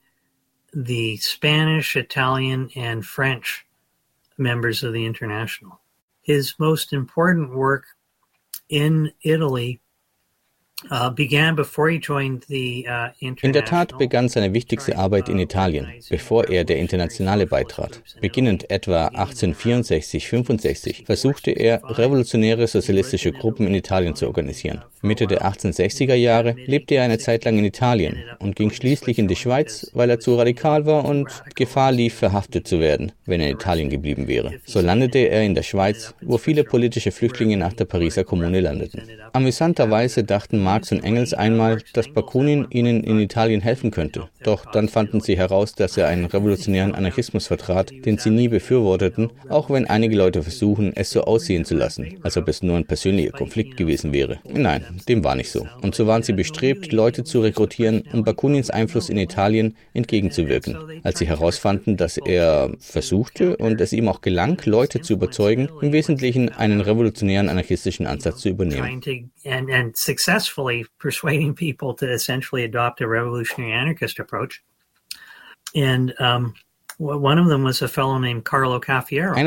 the 0.73 1.17
Spanish, 1.17 1.97
Italian, 1.97 2.69
and 2.77 3.05
French 3.05 3.65
members 4.37 4.83
of 4.83 4.93
the 4.93 5.05
International. 5.05 5.79
His 6.24 6.55
most 6.57 6.93
important 6.93 7.53
work 7.53 7.86
in 8.69 9.11
Italy 9.21 9.82
in 13.41 13.53
der 13.53 13.65
Tat 13.65 13.97
begann 13.97 14.29
seine 14.29 14.53
wichtigste 14.53 14.97
Arbeit 14.97 15.29
in 15.29 15.39
Italien, 15.39 15.88
bevor 16.09 16.49
er 16.49 16.63
der 16.63 16.77
Internationale 16.77 17.47
beitrat. 17.47 18.01
Beginnend 18.21 18.69
etwa 18.69 19.07
1864-65 19.07 21.05
versuchte 21.05 21.51
er, 21.51 21.81
revolutionäre 21.84 22.67
sozialistische 22.67 23.31
Gruppen 23.31 23.67
in 23.67 23.75
Italien 23.75 24.15
zu 24.15 24.27
organisieren. 24.27 24.84
Mitte 25.01 25.27
der 25.27 25.41
1860er 25.41 26.13
Jahre 26.13 26.55
lebte 26.65 26.95
er 26.95 27.03
eine 27.03 27.17
Zeit 27.17 27.43
lang 27.43 27.57
in 27.57 27.65
Italien 27.65 28.23
und 28.39 28.55
ging 28.55 28.71
schließlich 28.71 29.19
in 29.19 29.27
die 29.27 29.36
Schweiz, 29.36 29.91
weil 29.93 30.09
er 30.09 30.21
zu 30.21 30.36
radikal 30.36 30.86
war 30.86 31.03
und 31.03 31.27
Gefahr 31.55 31.91
lief, 31.91 32.13
verhaftet 32.13 32.67
zu 32.67 32.79
werden, 32.79 33.11
wenn 33.25 33.41
er 33.41 33.47
in 33.47 33.55
Italien 33.55 33.89
geblieben 33.89 34.29
wäre. 34.29 34.53
So 34.65 34.79
landete 34.79 35.19
er 35.19 35.43
in 35.43 35.55
der 35.55 35.63
Schweiz, 35.63 36.13
wo 36.21 36.38
viele 36.38 36.63
politische 36.63 37.11
Flüchtlinge 37.11 37.57
nach 37.57 37.73
der 37.73 37.86
Pariser 37.86 38.23
Kommune 38.23 38.61
landeten. 38.61 39.01
Amüsanterweise 39.34 40.23
dachten 40.23 40.63
Marx 40.74 40.91
und 40.91 41.03
Engels 41.03 41.36
einmal, 41.36 41.84
dass 41.93 42.07
Bakunin 42.07 42.65
ihnen 42.71 43.03
in 43.03 43.19
Italien 43.19 43.61
helfen 43.61 43.91
könnte. 43.91 44.28
Doch 44.41 44.65
dann 44.71 44.89
fanden 44.89 45.21
sie 45.21 45.38
heraus, 45.38 45.76
dass 45.76 45.97
er 45.97 46.07
einen 46.07 46.26
revolutionären 46.26 46.95
Anarchismus 46.95 47.45
vertrat, 47.45 47.91
den 48.05 48.17
sie 48.17 48.32
nie 48.32 48.47
befürworteten, 48.47 49.30
auch 49.49 49.69
wenn 49.69 49.86
einige 49.86 50.15
Leute 50.15 50.41
versuchen, 50.41 50.91
es 50.95 51.11
so 51.11 51.26
aussehen 51.26 51.63
zu 51.63 51.76
lassen, 51.76 52.17
als 52.24 52.38
ob 52.38 52.47
es 52.47 52.63
nur 52.63 52.76
ein 52.76 52.88
persönlicher 52.88 53.34
Konflikt 53.34 53.78
gewesen 53.78 54.13
wäre. 54.13 54.39
Nein, 54.51 54.84
dem 55.07 55.24
war 55.24 55.36
nicht 55.36 55.51
so. 55.51 55.67
Und 55.84 55.93
so 55.93 56.07
waren 56.07 56.24
sie 56.24 56.34
bestrebt, 56.34 56.91
Leute 56.91 57.24
zu 57.24 57.41
rekrutieren, 57.41 58.05
um 58.11 58.24
Bakunins 58.24 58.71
Einfluss 58.71 59.09
in 59.09 59.17
Italien 59.17 59.78
entgegenzuwirken. 59.93 60.76
Als 61.03 61.19
sie 61.19 61.28
herausfanden, 61.28 61.97
dass 61.97 62.17
er 62.17 62.71
versuchte 62.80 63.57
und 63.57 63.80
es 63.80 63.93
ihm 63.93 64.07
auch 64.07 64.21
gelang, 64.21 64.59
Leute 64.65 65.01
zu 65.01 65.13
überzeugen, 65.13 65.69
im 65.84 65.91
Wesentlichen 65.91 66.49
einen 66.49 66.82
revolutionären 66.82 67.49
anarchistischen 67.49 68.07
Ansatz 68.07 68.39
zu 68.39 68.49
übernehmen. 68.49 69.03
Successfully 70.53 70.85
persuading 70.99 71.55
people 71.55 71.95
to 71.95 72.05
essentially 72.05 72.63
adopt 72.63 73.01
a 73.01 73.07
revolutionary 73.07 73.73
anarchist 73.73 74.19
approach. 74.19 74.61
And 75.73 76.13
um, 76.19 76.53
einer 76.99 77.43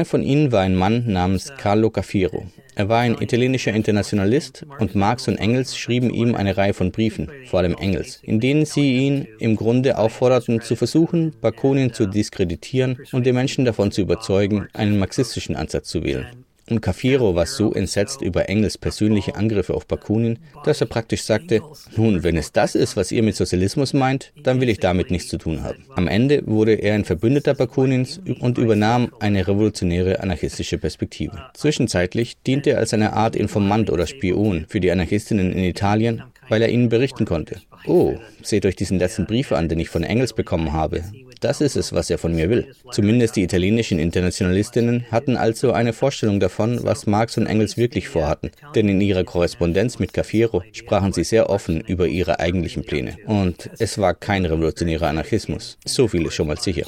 von 0.04 0.22
ihnen 0.22 0.52
war 0.52 0.62
ein 0.62 0.74
Mann 0.74 1.04
namens 1.06 1.52
Carlo 1.56 1.90
Cafiero. 1.90 2.50
Er 2.74 2.88
war 2.88 2.98
ein 2.98 3.22
italienischer 3.22 3.72
Internationalist 3.72 4.66
und 4.80 4.96
Marx 4.96 5.28
und 5.28 5.36
Engels 5.36 5.78
schrieben 5.78 6.10
ihm 6.10 6.34
eine 6.34 6.56
Reihe 6.56 6.74
von 6.74 6.90
Briefen, 6.90 7.30
vor 7.46 7.60
allem 7.60 7.76
Engels, 7.76 8.18
in 8.24 8.40
denen 8.40 8.64
sie 8.64 8.96
ihn 8.96 9.28
im 9.38 9.54
Grunde 9.54 9.96
aufforderten, 9.96 10.60
zu 10.60 10.74
versuchen, 10.74 11.36
Bakunin 11.40 11.92
zu 11.92 12.06
diskreditieren 12.06 12.98
und 13.12 13.24
die 13.24 13.32
Menschen 13.32 13.64
davon 13.64 13.92
zu 13.92 14.00
überzeugen, 14.00 14.66
einen 14.72 14.98
marxistischen 14.98 15.54
Ansatz 15.54 15.88
zu 15.88 16.02
wählen. 16.02 16.45
Und 16.68 16.80
Cafiero 16.80 17.34
war 17.34 17.46
so 17.46 17.72
entsetzt 17.72 18.22
über 18.22 18.48
Engels 18.48 18.76
persönliche 18.76 19.36
Angriffe 19.36 19.74
auf 19.74 19.86
Bakunin, 19.86 20.38
dass 20.64 20.80
er 20.80 20.88
praktisch 20.88 21.22
sagte, 21.22 21.62
nun, 21.96 22.24
wenn 22.24 22.36
es 22.36 22.52
das 22.52 22.74
ist, 22.74 22.96
was 22.96 23.12
ihr 23.12 23.22
mit 23.22 23.36
Sozialismus 23.36 23.92
meint, 23.92 24.32
dann 24.42 24.60
will 24.60 24.68
ich 24.68 24.80
damit 24.80 25.10
nichts 25.10 25.28
zu 25.28 25.38
tun 25.38 25.62
haben. 25.62 25.84
Am 25.94 26.08
Ende 26.08 26.42
wurde 26.46 26.74
er 26.74 26.94
ein 26.94 27.04
Verbündeter 27.04 27.54
Bakunins 27.54 28.20
und 28.40 28.58
übernahm 28.58 29.12
eine 29.20 29.46
revolutionäre 29.46 30.20
anarchistische 30.20 30.78
Perspektive. 30.78 31.38
Zwischenzeitlich 31.54 32.36
diente 32.46 32.70
er 32.70 32.78
als 32.78 32.92
eine 32.92 33.12
Art 33.12 33.36
Informant 33.36 33.90
oder 33.90 34.06
Spion 34.06 34.66
für 34.68 34.80
die 34.80 34.90
Anarchistinnen 34.90 35.52
in 35.52 35.64
Italien, 35.64 36.22
weil 36.48 36.62
er 36.62 36.68
ihnen 36.68 36.88
berichten 36.88 37.24
konnte. 37.24 37.60
Oh, 37.86 38.16
seht 38.42 38.66
euch 38.66 38.76
diesen 38.76 38.98
letzten 38.98 39.26
Brief 39.26 39.52
an, 39.52 39.68
den 39.68 39.78
ich 39.78 39.88
von 39.88 40.02
Engels 40.02 40.32
bekommen 40.32 40.72
habe. 40.72 41.04
Das 41.40 41.60
ist 41.60 41.76
es, 41.76 41.92
was 41.92 42.10
er 42.10 42.18
von 42.18 42.34
mir 42.34 42.50
will. 42.50 42.74
Zumindest 42.90 43.36
die 43.36 43.42
italienischen 43.42 43.98
Internationalistinnen 43.98 45.06
hatten 45.10 45.36
also 45.36 45.72
eine 45.72 45.92
Vorstellung 45.92 46.40
davon, 46.40 46.82
was 46.84 47.06
Marx 47.06 47.36
und 47.36 47.46
Engels 47.46 47.76
wirklich 47.76 48.08
vorhatten. 48.08 48.50
Denn 48.74 48.88
in 48.88 49.00
ihrer 49.00 49.24
Korrespondenz 49.24 49.98
mit 49.98 50.12
Cafiero 50.12 50.62
sprachen 50.72 51.12
sie 51.12 51.24
sehr 51.24 51.50
offen 51.50 51.80
über 51.80 52.06
ihre 52.06 52.40
eigentlichen 52.40 52.84
Pläne. 52.84 53.16
Und 53.26 53.70
es 53.78 53.98
war 53.98 54.14
kein 54.14 54.44
revolutionärer 54.44 55.08
Anarchismus. 55.08 55.78
So 55.84 56.08
viel 56.08 56.26
ist 56.26 56.34
schon 56.34 56.48
mal 56.48 56.58
sicher. 56.58 56.86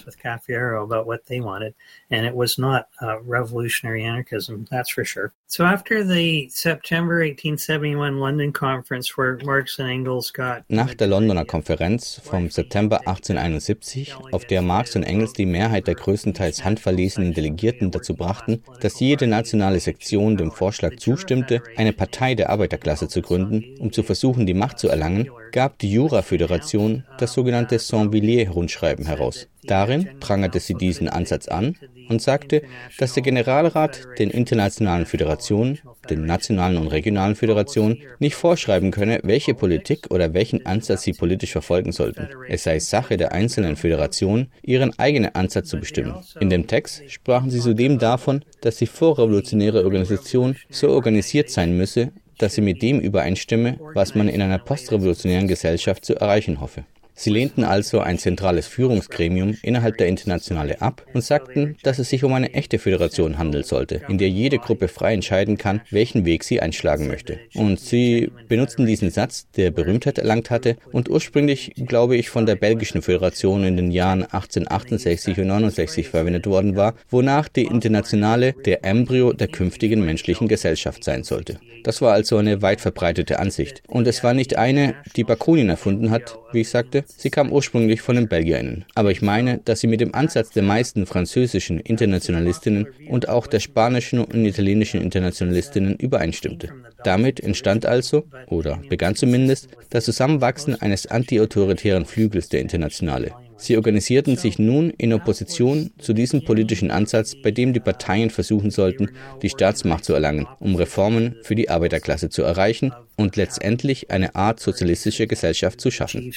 So 5.50 5.64
after 5.64 6.04
the 6.04 6.50
September 6.50 7.22
1871 7.22 8.20
London 8.20 8.52
conference 8.52 9.16
where 9.16 9.38
Marx 9.46 9.78
and 9.80 9.88
Engels 9.88 10.30
got 10.30 10.62
Nach 10.68 10.92
der 10.92 11.06
Londoner 11.06 11.46
Konferenz 11.46 12.20
vom 12.22 12.50
September 12.50 12.98
1871, 13.06 14.14
auf 14.30 14.44
der 14.44 14.60
Marx 14.60 14.94
und 14.94 15.04
Engels 15.04 15.32
die 15.32 15.46
Mehrheit 15.46 15.86
der 15.86 15.94
größtenteils 15.94 16.66
handverlesenen 16.66 17.32
Delegierten 17.32 17.90
dazu 17.90 18.14
brachten, 18.14 18.62
dass 18.82 19.00
jede 19.00 19.26
nationale 19.26 19.80
Sektion 19.80 20.36
dem 20.36 20.50
Vorschlag 20.50 20.96
zustimmte, 20.96 21.62
eine 21.78 21.94
Partei 21.94 22.34
der 22.34 22.50
Arbeiterklasse 22.50 23.08
zu 23.08 23.22
gründen, 23.22 23.74
um 23.78 23.90
zu 23.90 24.02
versuchen, 24.02 24.44
die 24.44 24.52
Macht 24.52 24.78
zu 24.78 24.88
erlangen, 24.90 25.30
gab 25.52 25.78
die 25.78 25.92
Jura-Föderation 25.92 27.04
das 27.18 27.32
sogenannte 27.32 27.78
Saint-Villiers-Rundschreiben 27.78 29.06
heraus. 29.06 29.48
Darin 29.64 30.08
prangerte 30.18 30.60
sie 30.60 30.74
diesen 30.74 31.08
Ansatz 31.08 31.46
an 31.46 31.76
und 32.08 32.22
sagte, 32.22 32.62
dass 32.98 33.12
der 33.12 33.22
Generalrat 33.22 34.06
den 34.18 34.30
internationalen 34.30 35.04
Föderationen, 35.04 35.78
den 36.08 36.24
nationalen 36.24 36.78
und 36.78 36.88
regionalen 36.88 37.34
Föderationen, 37.34 37.98
nicht 38.18 38.34
vorschreiben 38.34 38.90
könne, 38.90 39.20
welche 39.24 39.54
Politik 39.54 40.10
oder 40.10 40.32
welchen 40.32 40.64
Ansatz 40.64 41.02
sie 41.02 41.12
politisch 41.12 41.52
verfolgen 41.52 41.92
sollten. 41.92 42.28
Es 42.48 42.64
sei 42.64 42.78
Sache 42.78 43.16
der 43.16 43.32
einzelnen 43.32 43.76
Föderationen, 43.76 44.50
ihren 44.62 44.98
eigenen 44.98 45.34
Ansatz 45.34 45.68
zu 45.68 45.78
bestimmen. 45.78 46.14
In 46.40 46.48
dem 46.48 46.66
Text 46.66 47.02
sprachen 47.10 47.50
sie 47.50 47.60
zudem 47.60 47.98
davon, 47.98 48.44
dass 48.62 48.76
die 48.76 48.86
vorrevolutionäre 48.86 49.84
Organisation 49.84 50.56
so 50.70 50.88
organisiert 50.90 51.50
sein 51.50 51.76
müsse, 51.76 52.12
dass 52.38 52.54
sie 52.54 52.60
mit 52.60 52.82
dem 52.82 53.00
übereinstimme, 53.00 53.78
was 53.94 54.14
man 54.14 54.28
in 54.28 54.40
einer 54.40 54.58
postrevolutionären 54.58 55.48
Gesellschaft 55.48 56.04
zu 56.04 56.14
erreichen 56.14 56.60
hoffe. 56.60 56.84
Sie 57.18 57.30
lehnten 57.30 57.64
also 57.64 57.98
ein 57.98 58.16
zentrales 58.16 58.68
Führungsgremium 58.68 59.56
innerhalb 59.62 59.98
der 59.98 60.06
Internationale 60.06 60.80
ab 60.80 61.04
und 61.14 61.24
sagten, 61.24 61.76
dass 61.82 61.98
es 61.98 62.10
sich 62.10 62.22
um 62.22 62.32
eine 62.32 62.54
echte 62.54 62.78
Föderation 62.78 63.38
handeln 63.38 63.64
sollte, 63.64 64.02
in 64.08 64.18
der 64.18 64.30
jede 64.30 64.58
Gruppe 64.58 64.86
frei 64.86 65.14
entscheiden 65.14 65.58
kann, 65.58 65.80
welchen 65.90 66.24
Weg 66.24 66.44
sie 66.44 66.60
einschlagen 66.60 67.08
möchte. 67.08 67.40
Und 67.54 67.80
sie 67.80 68.30
benutzten 68.46 68.86
diesen 68.86 69.10
Satz, 69.10 69.48
der 69.56 69.72
Berühmtheit 69.72 70.18
erlangt 70.18 70.50
hatte 70.50 70.76
und 70.92 71.10
ursprünglich, 71.10 71.72
glaube 71.74 72.16
ich, 72.16 72.30
von 72.30 72.46
der 72.46 72.54
belgischen 72.54 73.02
Föderation 73.02 73.64
in 73.64 73.76
den 73.76 73.90
Jahren 73.90 74.22
1868 74.22 75.40
und 75.40 75.48
69 75.48 76.08
verwendet 76.08 76.46
worden 76.46 76.76
war, 76.76 76.94
wonach 77.10 77.48
die 77.48 77.64
Internationale 77.64 78.52
der 78.52 78.84
Embryo 78.84 79.32
der 79.32 79.48
künftigen 79.48 80.04
menschlichen 80.04 80.46
Gesellschaft 80.46 81.02
sein 81.02 81.24
sollte. 81.24 81.58
Das 81.82 82.00
war 82.00 82.12
also 82.12 82.36
eine 82.36 82.62
weit 82.62 82.80
verbreitete 82.80 83.38
Ansicht. 83.38 83.82
Und 83.88 84.06
es 84.06 84.22
war 84.22 84.34
nicht 84.34 84.56
eine, 84.56 84.94
die 85.16 85.24
Bakunin 85.24 85.68
erfunden 85.68 86.10
hat, 86.10 86.38
wie 86.52 86.60
ich 86.60 86.68
sagte, 86.68 87.04
Sie 87.16 87.30
kam 87.30 87.50
ursprünglich 87.50 88.00
von 88.00 88.16
den 88.16 88.28
Belgierinnen. 88.28 88.84
Aber 88.94 89.10
ich 89.10 89.22
meine, 89.22 89.58
dass 89.64 89.80
sie 89.80 89.86
mit 89.86 90.00
dem 90.00 90.14
Ansatz 90.14 90.50
der 90.50 90.62
meisten 90.62 91.06
französischen 91.06 91.80
Internationalistinnen 91.80 92.86
und 93.08 93.28
auch 93.28 93.46
der 93.46 93.60
spanischen 93.60 94.20
und 94.20 94.44
italienischen 94.44 95.00
Internationalistinnen 95.00 95.96
übereinstimmte. 95.96 96.70
Damit 97.04 97.40
entstand 97.40 97.86
also, 97.86 98.24
oder 98.48 98.80
begann 98.88 99.14
zumindest, 99.14 99.68
das 99.90 100.04
Zusammenwachsen 100.04 100.80
eines 100.80 101.06
antiautoritären 101.06 102.04
Flügels 102.04 102.48
der 102.48 102.60
Internationale. 102.60 103.32
Sie 103.58 103.76
organisierten 103.76 104.36
sich 104.36 104.58
nun 104.58 104.90
in 104.90 105.12
Opposition 105.12 105.90
zu 105.98 106.12
diesem 106.12 106.44
politischen 106.44 106.90
Ansatz, 106.90 107.34
bei 107.34 107.50
dem 107.50 107.72
die 107.72 107.80
Parteien 107.80 108.30
versuchen 108.30 108.70
sollten, 108.70 109.10
die 109.42 109.50
Staatsmacht 109.50 110.04
zu 110.04 110.14
erlangen, 110.14 110.46
um 110.60 110.76
Reformen 110.76 111.36
für 111.42 111.56
die 111.56 111.68
Arbeiterklasse 111.68 112.30
zu 112.30 112.42
erreichen 112.42 112.92
und 113.16 113.34
letztendlich 113.34 114.10
eine 114.12 114.36
Art 114.36 114.60
sozialistische 114.60 115.26
Gesellschaft 115.26 115.80
zu 115.80 115.90
schaffen. 115.90 116.32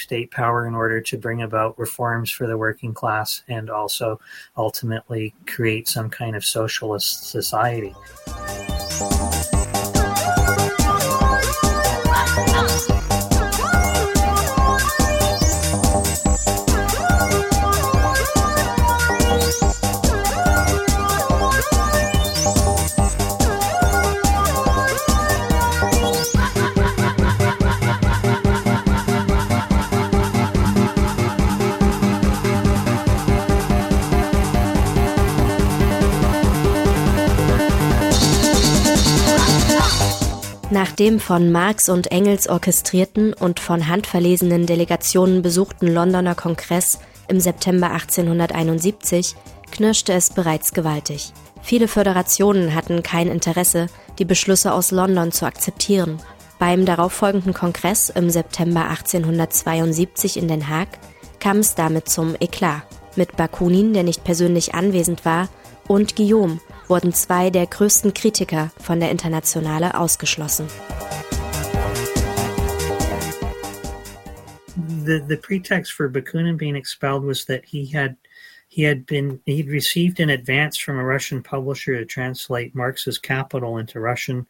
Also 3.82 4.20
ultimately 4.56 5.34
create 5.46 5.88
some 5.88 6.10
kind 6.10 6.36
of 6.36 6.44
socialist 6.44 7.30
society. 7.30 7.94
Nach 40.72 40.94
dem 40.94 41.20
von 41.20 41.52
Marx 41.52 41.90
und 41.90 42.14
Engels 42.14 42.48
orchestrierten 42.48 43.34
und 43.34 43.60
von 43.60 43.90
handverlesenen 43.90 44.66
Delegationen 44.66 45.42
besuchten 45.42 45.86
Londoner 45.86 46.34
Kongress 46.34 47.00
im 47.28 47.42
September 47.42 47.92
1871 47.92 49.36
knirschte 49.70 50.14
es 50.14 50.30
bereits 50.30 50.72
gewaltig. 50.72 51.34
Viele 51.62 51.90
Föderationen 51.90 52.74
hatten 52.74 53.04
kein 53.04 53.28
Interesse, 53.28 53.88
die 54.18 54.24
Beschlüsse 54.24 54.72
aus 54.72 54.92
London 54.92 55.34
zu 55.34 55.46
akzeptieren. 55.46 56.22
Beim 56.58 56.86
darauffolgenden 56.86 57.54
Kongress 57.54 58.10
im 58.10 58.30
September 58.30 58.88
1872 58.88 60.38
in 60.38 60.48
Den 60.48 60.70
Haag 60.70 60.88
kam 61.42 61.58
es 61.58 61.76
damit 61.76 62.08
zum 62.08 62.34
Eklat. 62.40 62.84
Mit 63.18 63.36
Bakunin, 63.36 63.92
der 63.92 64.04
nicht 64.04 64.24
persönlich 64.24 64.74
anwesend 64.74 65.26
war, 65.26 65.50
und 65.90 66.16
Guillaume 66.16 66.62
wurden 66.92 67.14
zwei 67.14 67.50
der 67.50 67.68
größten 67.68 68.14
Kritiker 68.14 68.70
von 68.78 69.00
der 69.00 69.12
Internationale 69.12 69.96
ausgeschlossen. 69.96 70.68
The, 75.06 75.24
the 75.26 75.38
pretext 75.38 75.94
for 75.94 76.10
Bakunin 76.10 76.58
being 76.58 76.76
expelled 76.76 77.24
was 77.24 77.46
that 77.46 77.64
he 77.66 77.86
had 77.86 78.18
he 78.68 78.84
had 78.84 79.06
been 79.06 79.40
he'd 79.46 79.70
received 79.70 80.20
an 80.20 80.30
advance 80.30 80.78
from 80.78 81.00
a 81.00 81.04
Russian 81.04 81.42
publisher 81.42 81.98
to 81.98 82.06
translate 82.06 82.76
Marx's 82.76 83.18
Capital 83.18 83.78
into 83.78 84.00
Russian 84.02 84.46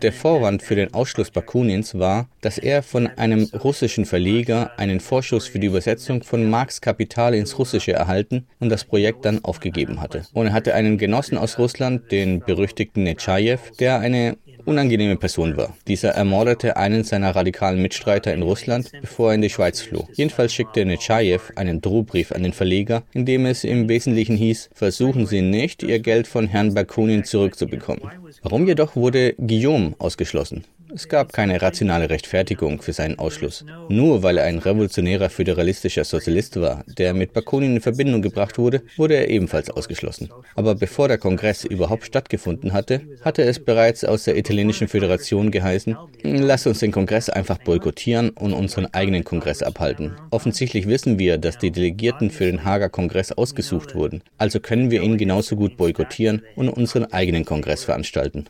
der 0.00 0.12
Vorwand 0.12 0.62
für 0.62 0.74
den 0.74 0.94
Ausschluss 0.94 1.30
Bakunins 1.30 1.98
war, 1.98 2.28
dass 2.40 2.58
er 2.58 2.82
von 2.82 3.06
einem 3.06 3.48
russischen 3.62 4.06
Verleger 4.06 4.78
einen 4.78 5.00
Vorschuss 5.00 5.46
für 5.46 5.58
die 5.58 5.66
Übersetzung 5.66 6.22
von 6.22 6.48
Marx 6.48 6.80
Kapital 6.80 7.34
ins 7.34 7.58
Russische 7.58 7.92
erhalten 7.92 8.46
und 8.60 8.68
das 8.70 8.84
Projekt 8.84 9.24
dann 9.24 9.44
aufgegeben 9.44 10.00
hatte. 10.00 10.24
Und 10.32 10.46
er 10.46 10.52
hatte 10.52 10.74
einen 10.74 10.98
Genossen 10.98 11.38
aus 11.38 11.58
Russland, 11.58 12.10
den 12.10 12.40
berüchtigten 12.40 13.02
Nechayev, 13.02 13.70
der 13.78 14.00
eine 14.00 14.36
unangenehme 14.64 15.16
Person 15.16 15.56
war. 15.56 15.76
Dieser 15.88 16.10
ermordete 16.10 16.76
einen 16.76 17.04
seiner 17.04 17.34
radikalen 17.34 17.80
Mitstreiter 17.82 18.32
in 18.32 18.42
Russland, 18.42 18.90
bevor 19.00 19.30
er 19.30 19.34
in 19.34 19.42
die 19.42 19.50
Schweiz 19.50 19.80
floh. 19.80 20.08
Jedenfalls 20.14 20.52
schickte 20.52 20.84
Nechayev 20.84 21.52
einen 21.56 21.80
Drohbrief 21.80 22.32
an 22.32 22.42
den 22.42 22.52
Verleger, 22.52 23.02
in 23.12 23.26
dem 23.26 23.46
es 23.46 23.64
im 23.64 23.88
Wesentlichen 23.88 24.36
hieß, 24.36 24.70
versuchen 24.74 25.26
Sie 25.26 25.42
nicht, 25.42 25.82
Ihr 25.82 25.98
Geld 26.00 26.26
von 26.26 26.46
Herrn 26.46 26.74
Bakunin 26.74 27.24
zurückzubekommen. 27.24 28.02
Warum 28.42 28.66
jedoch 28.66 28.96
wurde 28.96 29.34
Guillaume 29.34 29.94
ausgeschlossen? 29.98 30.64
Es 30.94 31.08
gab 31.08 31.32
keine 31.32 31.62
rationale 31.62 32.10
Rechtfertigung 32.10 32.82
für 32.82 32.92
seinen 32.92 33.18
Ausschluss. 33.18 33.64
Nur 33.88 34.22
weil 34.22 34.36
er 34.36 34.44
ein 34.44 34.58
revolutionärer 34.58 35.30
föderalistischer 35.30 36.04
Sozialist 36.04 36.60
war, 36.60 36.84
der 36.98 37.14
mit 37.14 37.32
Bakunin 37.32 37.76
in 37.76 37.80
Verbindung 37.80 38.20
gebracht 38.20 38.58
wurde, 38.58 38.82
wurde 38.98 39.14
er 39.14 39.30
ebenfalls 39.30 39.70
ausgeschlossen. 39.70 40.28
Aber 40.54 40.74
bevor 40.74 41.08
der 41.08 41.16
Kongress 41.16 41.64
überhaupt 41.64 42.04
stattgefunden 42.04 42.74
hatte, 42.74 43.00
hatte 43.22 43.42
es 43.42 43.58
bereits 43.58 44.04
aus 44.04 44.24
der 44.24 44.36
italienischen 44.36 44.86
Föderation 44.86 45.50
geheißen, 45.50 45.96
lass 46.24 46.66
uns 46.66 46.80
den 46.80 46.92
Kongress 46.92 47.30
einfach 47.30 47.56
boykottieren 47.58 48.28
und 48.30 48.52
unseren 48.52 48.86
eigenen 48.92 49.24
Kongress 49.24 49.62
abhalten. 49.62 50.12
Offensichtlich 50.30 50.86
wissen 50.88 51.18
wir, 51.18 51.38
dass 51.38 51.56
die 51.56 51.70
Delegierten 51.70 52.30
für 52.30 52.44
den 52.44 52.64
Hager 52.64 52.90
Kongress 52.90 53.32
ausgesucht 53.32 53.94
wurden, 53.94 54.22
also 54.36 54.60
können 54.60 54.90
wir 54.90 55.02
ihn 55.02 55.16
genauso 55.16 55.56
gut 55.56 55.78
boykottieren 55.78 56.42
und 56.54 56.68
unseren 56.68 57.10
eigenen 57.12 57.46
Kongress 57.46 57.84
veranstalten. 57.84 58.46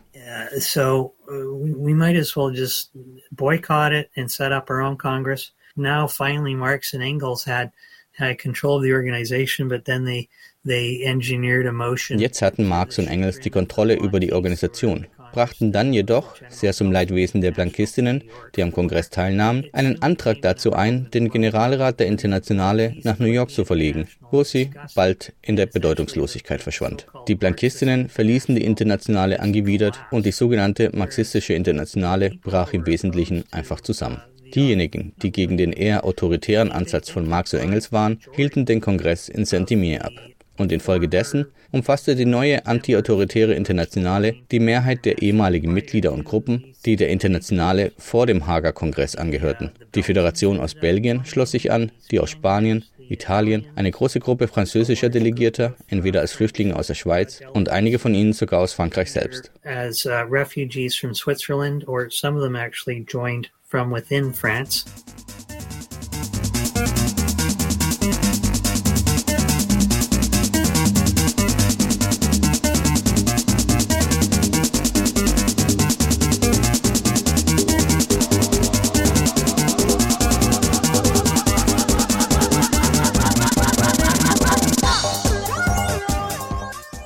So 0.58 1.14
uh, 1.30 1.54
we, 1.54 1.74
we 1.74 1.94
might 1.94 2.16
as 2.16 2.36
well 2.36 2.50
just 2.50 2.90
boycott 3.30 3.92
it 3.92 4.10
and 4.16 4.30
set 4.30 4.52
up 4.52 4.70
our 4.70 4.80
own 4.80 4.96
Congress. 4.96 5.52
Now, 5.76 6.06
finally, 6.06 6.54
Marx 6.54 6.94
and 6.94 7.02
Engels 7.02 7.44
had 7.44 7.72
had 8.12 8.38
control 8.38 8.76
of 8.76 8.82
the 8.82 8.92
organization, 8.92 9.68
but 9.68 9.84
then 9.84 10.04
they 10.04 10.28
they 10.64 11.02
engineered 11.04 11.66
a 11.66 11.72
motion. 11.72 12.18
Jetzt 12.18 12.42
hatten 12.42 12.66
Marx 12.66 12.98
und 12.98 13.08
Engels 13.08 13.40
die 13.40 13.50
Kontrolle 13.50 13.96
über 13.96 14.20
die 14.20 14.32
Organisation 14.32 15.06
brachten 15.32 15.72
dann 15.72 15.92
jedoch, 15.92 16.36
sehr 16.48 16.72
zum 16.72 16.92
Leidwesen 16.92 17.40
der 17.40 17.50
Blankistinnen, 17.50 18.24
die 18.54 18.62
am 18.62 18.72
Kongress 18.72 19.10
teilnahmen, 19.10 19.64
einen 19.72 20.00
Antrag 20.02 20.42
dazu 20.42 20.72
ein, 20.72 21.08
den 21.12 21.30
Generalrat 21.30 21.98
der 22.00 22.06
Internationale 22.06 22.94
nach 23.02 23.18
New 23.18 23.26
York 23.26 23.50
zu 23.50 23.64
verlegen, 23.64 24.06
wo 24.30 24.44
sie 24.44 24.70
bald 24.94 25.32
in 25.42 25.56
der 25.56 25.66
Bedeutungslosigkeit 25.66 26.62
verschwand. 26.62 27.06
Die 27.28 27.34
Blankistinnen 27.34 28.08
verließen 28.08 28.54
die 28.54 28.64
Internationale 28.64 29.40
angewidert 29.40 29.98
und 30.10 30.26
die 30.26 30.32
sogenannte 30.32 30.90
Marxistische 30.94 31.54
Internationale 31.54 32.30
brach 32.42 32.72
im 32.72 32.86
Wesentlichen 32.86 33.44
einfach 33.50 33.80
zusammen. 33.80 34.22
Diejenigen, 34.54 35.14
die 35.22 35.32
gegen 35.32 35.56
den 35.56 35.72
eher 35.72 36.04
autoritären 36.04 36.70
Ansatz 36.70 37.08
von 37.08 37.26
Marx 37.26 37.54
und 37.54 37.60
Engels 37.60 37.90
waren, 37.90 38.20
hielten 38.32 38.66
den 38.66 38.82
Kongress 38.82 39.30
in 39.30 39.46
Saint-Imier 39.46 40.04
ab 40.04 40.12
und 40.56 40.72
infolgedessen 40.72 41.46
umfasste 41.70 42.14
die 42.14 42.26
neue 42.26 42.66
antiautoritäre 42.66 43.54
Internationale 43.54 44.34
die 44.50 44.60
Mehrheit 44.60 45.04
der 45.04 45.22
ehemaligen 45.22 45.72
Mitglieder 45.72 46.12
und 46.12 46.24
Gruppen, 46.24 46.74
die 46.84 46.96
der 46.96 47.08
Internationale 47.08 47.92
vor 47.96 48.26
dem 48.26 48.46
Hager 48.46 48.72
Kongress 48.72 49.16
angehörten. 49.16 49.72
Die 49.94 50.02
Föderation 50.02 50.60
aus 50.60 50.74
Belgien 50.74 51.24
schloss 51.24 51.52
sich 51.52 51.72
an, 51.72 51.90
die 52.10 52.20
aus 52.20 52.30
Spanien, 52.30 52.84
Italien, 53.08 53.66
eine 53.74 53.90
große 53.90 54.20
Gruppe 54.20 54.48
französischer 54.48 55.08
Delegierter, 55.08 55.76
entweder 55.88 56.20
als 56.20 56.32
Flüchtlinge 56.32 56.76
aus 56.76 56.86
der 56.86 56.94
Schweiz 56.94 57.40
und 57.52 57.68
einige 57.68 57.98
von 57.98 58.14
ihnen 58.14 58.32
sogar 58.32 58.60
aus 58.60 58.72
Frankreich 58.72 59.12
selbst. 59.12 59.52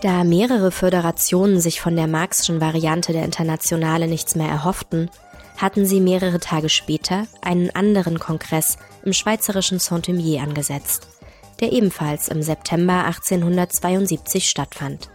Da 0.06 0.22
mehrere 0.22 0.70
Föderationen 0.70 1.58
sich 1.60 1.80
von 1.80 1.96
der 1.96 2.06
Marxischen 2.06 2.60
Variante 2.60 3.12
der 3.12 3.24
Internationale 3.24 4.06
nichts 4.06 4.36
mehr 4.36 4.48
erhofften, 4.48 5.10
hatten 5.56 5.84
sie 5.84 6.00
mehrere 6.00 6.38
Tage 6.38 6.68
später 6.68 7.26
einen 7.42 7.70
anderen 7.70 8.20
Kongress 8.20 8.76
im 9.04 9.12
schweizerischen 9.12 9.80
Saint-Imier 9.80 10.42
angesetzt, 10.42 11.08
der 11.58 11.72
ebenfalls 11.72 12.28
im 12.28 12.40
September 12.40 13.04
1872 13.04 14.48
stattfand. 14.48 15.10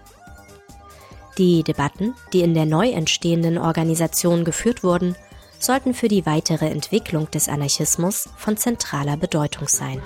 Die 1.37 1.63
Debatten, 1.63 2.13
die 2.33 2.41
in 2.41 2.53
der 2.53 2.65
neu 2.65 2.89
entstehenden 2.89 3.57
Organisation 3.57 4.43
geführt 4.43 4.83
wurden, 4.83 5.15
sollten 5.57 5.93
für 5.93 6.09
die 6.09 6.25
weitere 6.25 6.67
Entwicklung 6.67 7.31
des 7.31 7.47
Anarchismus 7.47 8.27
von 8.35 8.57
zentraler 8.57 9.15
Bedeutung 9.15 9.69
sein. 9.69 10.01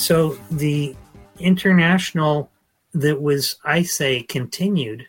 So 0.00 0.38
the 0.50 0.96
international 1.38 2.48
that 2.94 3.20
was, 3.20 3.58
I 3.66 3.82
say, 3.82 4.22
continued 4.22 5.06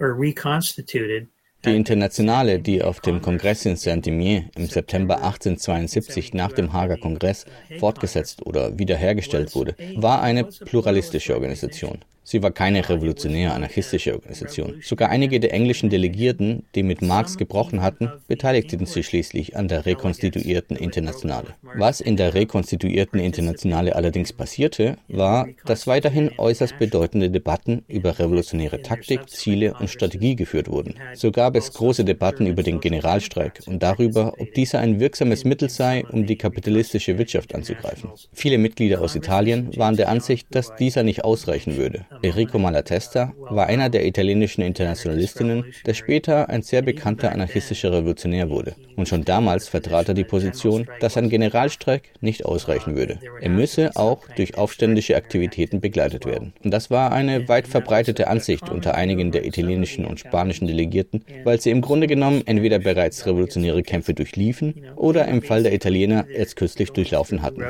or 0.00 0.14
reconstituted 0.14 1.28
Die 1.66 1.76
Internationale, 1.76 2.58
die 2.58 2.82
auf 2.82 3.00
dem 3.00 3.20
Kongress 3.22 3.64
in 3.64 3.76
Saint-Imier 3.76 4.44
im 4.54 4.66
September 4.66 5.16
1872 5.16 6.34
nach 6.34 6.52
dem 6.52 6.72
Hager 6.72 6.98
Kongress 6.98 7.46
fortgesetzt 7.78 8.44
oder 8.44 8.78
wiederhergestellt 8.78 9.54
wurde, 9.54 9.74
war 9.96 10.22
eine 10.22 10.44
pluralistische 10.44 11.34
Organisation. 11.34 12.04
Sie 12.26 12.42
war 12.42 12.50
keine 12.50 12.88
revolutionär-anarchistische 12.88 14.14
Organisation. 14.14 14.80
Sogar 14.82 15.10
einige 15.10 15.40
der 15.40 15.52
englischen 15.52 15.90
Delegierten, 15.90 16.64
die 16.74 16.82
mit 16.82 17.02
Marx 17.02 17.36
gebrochen 17.36 17.82
hatten, 17.82 18.10
beteiligten 18.28 18.86
sich 18.86 19.06
schließlich 19.06 19.56
an 19.56 19.68
der 19.68 19.84
rekonstituierten 19.84 20.74
Internationale. 20.76 21.48
Was 21.76 22.00
in 22.00 22.16
der 22.16 22.32
rekonstituierten 22.32 23.20
Internationale 23.20 23.94
allerdings 23.94 24.32
passierte, 24.32 24.96
war, 25.08 25.48
dass 25.66 25.86
weiterhin 25.86 26.30
äußerst 26.38 26.78
bedeutende 26.78 27.28
Debatten 27.28 27.84
über 27.88 28.18
revolutionäre 28.18 28.80
Taktik, 28.80 29.28
Ziele 29.28 29.74
und 29.74 29.90
Strategie 29.90 30.34
geführt 30.34 30.68
wurden. 30.68 30.94
So 31.14 31.30
gab 31.30 31.56
es 31.56 31.72
große 31.72 32.04
Debatten 32.04 32.46
über 32.46 32.62
den 32.62 32.80
Generalstreik 32.80 33.60
und 33.66 33.82
darüber, 33.82 34.34
ob 34.38 34.54
dieser 34.54 34.78
ein 34.78 34.98
wirksames 34.98 35.44
Mittel 35.44 35.68
sei, 35.68 36.04
um 36.10 36.26
die 36.26 36.36
kapitalistische 36.36 37.18
Wirtschaft 37.18 37.54
anzugreifen. 37.54 38.10
Viele 38.32 38.56
Mitglieder 38.56 39.02
aus 39.02 39.14
Italien 39.14 39.76
waren 39.76 39.96
der 39.96 40.08
Ansicht, 40.08 40.46
dass 40.50 40.74
dieser 40.76 41.02
nicht 41.02 41.22
ausreichen 41.24 41.76
würde. 41.76 42.06
Enrico 42.22 42.58
Malatesta 42.58 43.32
war 43.38 43.66
einer 43.66 43.88
der 43.88 44.06
italienischen 44.06 44.62
Internationalistinnen, 44.62 45.64
der 45.86 45.94
später 45.94 46.48
ein 46.48 46.62
sehr 46.62 46.82
bekannter 46.82 47.32
anarchistischer 47.32 47.92
Revolutionär 47.92 48.50
wurde. 48.50 48.74
Und 48.96 49.08
schon 49.08 49.24
damals 49.24 49.68
vertrat 49.68 50.08
er 50.08 50.14
die 50.14 50.24
Position, 50.24 50.88
dass 51.00 51.16
ein 51.16 51.28
Generalstreik 51.28 52.10
nicht 52.20 52.44
ausreichen 52.44 52.96
würde. 52.96 53.18
Er 53.40 53.50
müsse 53.50 53.90
auch 53.96 54.26
durch 54.36 54.56
aufständische 54.56 55.16
Aktivitäten 55.16 55.80
begleitet 55.80 56.26
werden. 56.26 56.52
Und 56.62 56.70
das 56.70 56.90
war 56.90 57.12
eine 57.12 57.48
weit 57.48 57.66
verbreitete 57.66 58.28
Ansicht 58.28 58.68
unter 58.68 58.94
einigen 58.94 59.32
der 59.32 59.44
italienischen 59.44 60.04
und 60.04 60.20
spanischen 60.20 60.66
Delegierten, 60.66 61.24
weil 61.44 61.60
sie 61.60 61.70
im 61.70 61.80
Grunde 61.80 62.06
genommen 62.06 62.42
entweder 62.46 62.78
bereits 62.78 63.26
revolutionäre 63.26 63.82
Kämpfe 63.82 64.14
durchliefen 64.14 64.86
oder 64.96 65.26
im 65.28 65.42
Fall 65.42 65.62
der 65.62 65.74
Italiener 65.74 66.26
erst 66.28 66.56
kürzlich 66.56 66.90
durchlaufen 66.90 67.42
hatten 67.42 67.62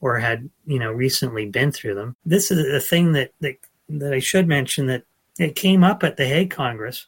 or 0.00 0.18
had 0.18 0.48
you 0.66 0.78
know 0.78 0.92
recently 0.92 1.46
been 1.46 1.72
through 1.72 1.94
them. 1.94 2.16
This 2.24 2.50
is 2.50 2.72
a 2.72 2.80
thing 2.80 3.12
that 3.12 3.32
that, 3.40 3.56
that 3.88 4.12
I 4.12 4.18
should 4.18 4.48
mention 4.48 4.86
that 4.86 5.04
it 5.38 5.54
came 5.56 5.84
up 5.84 6.02
at 6.02 6.16
the 6.16 6.26
Hague 6.26 6.50
Congress. 6.50 7.06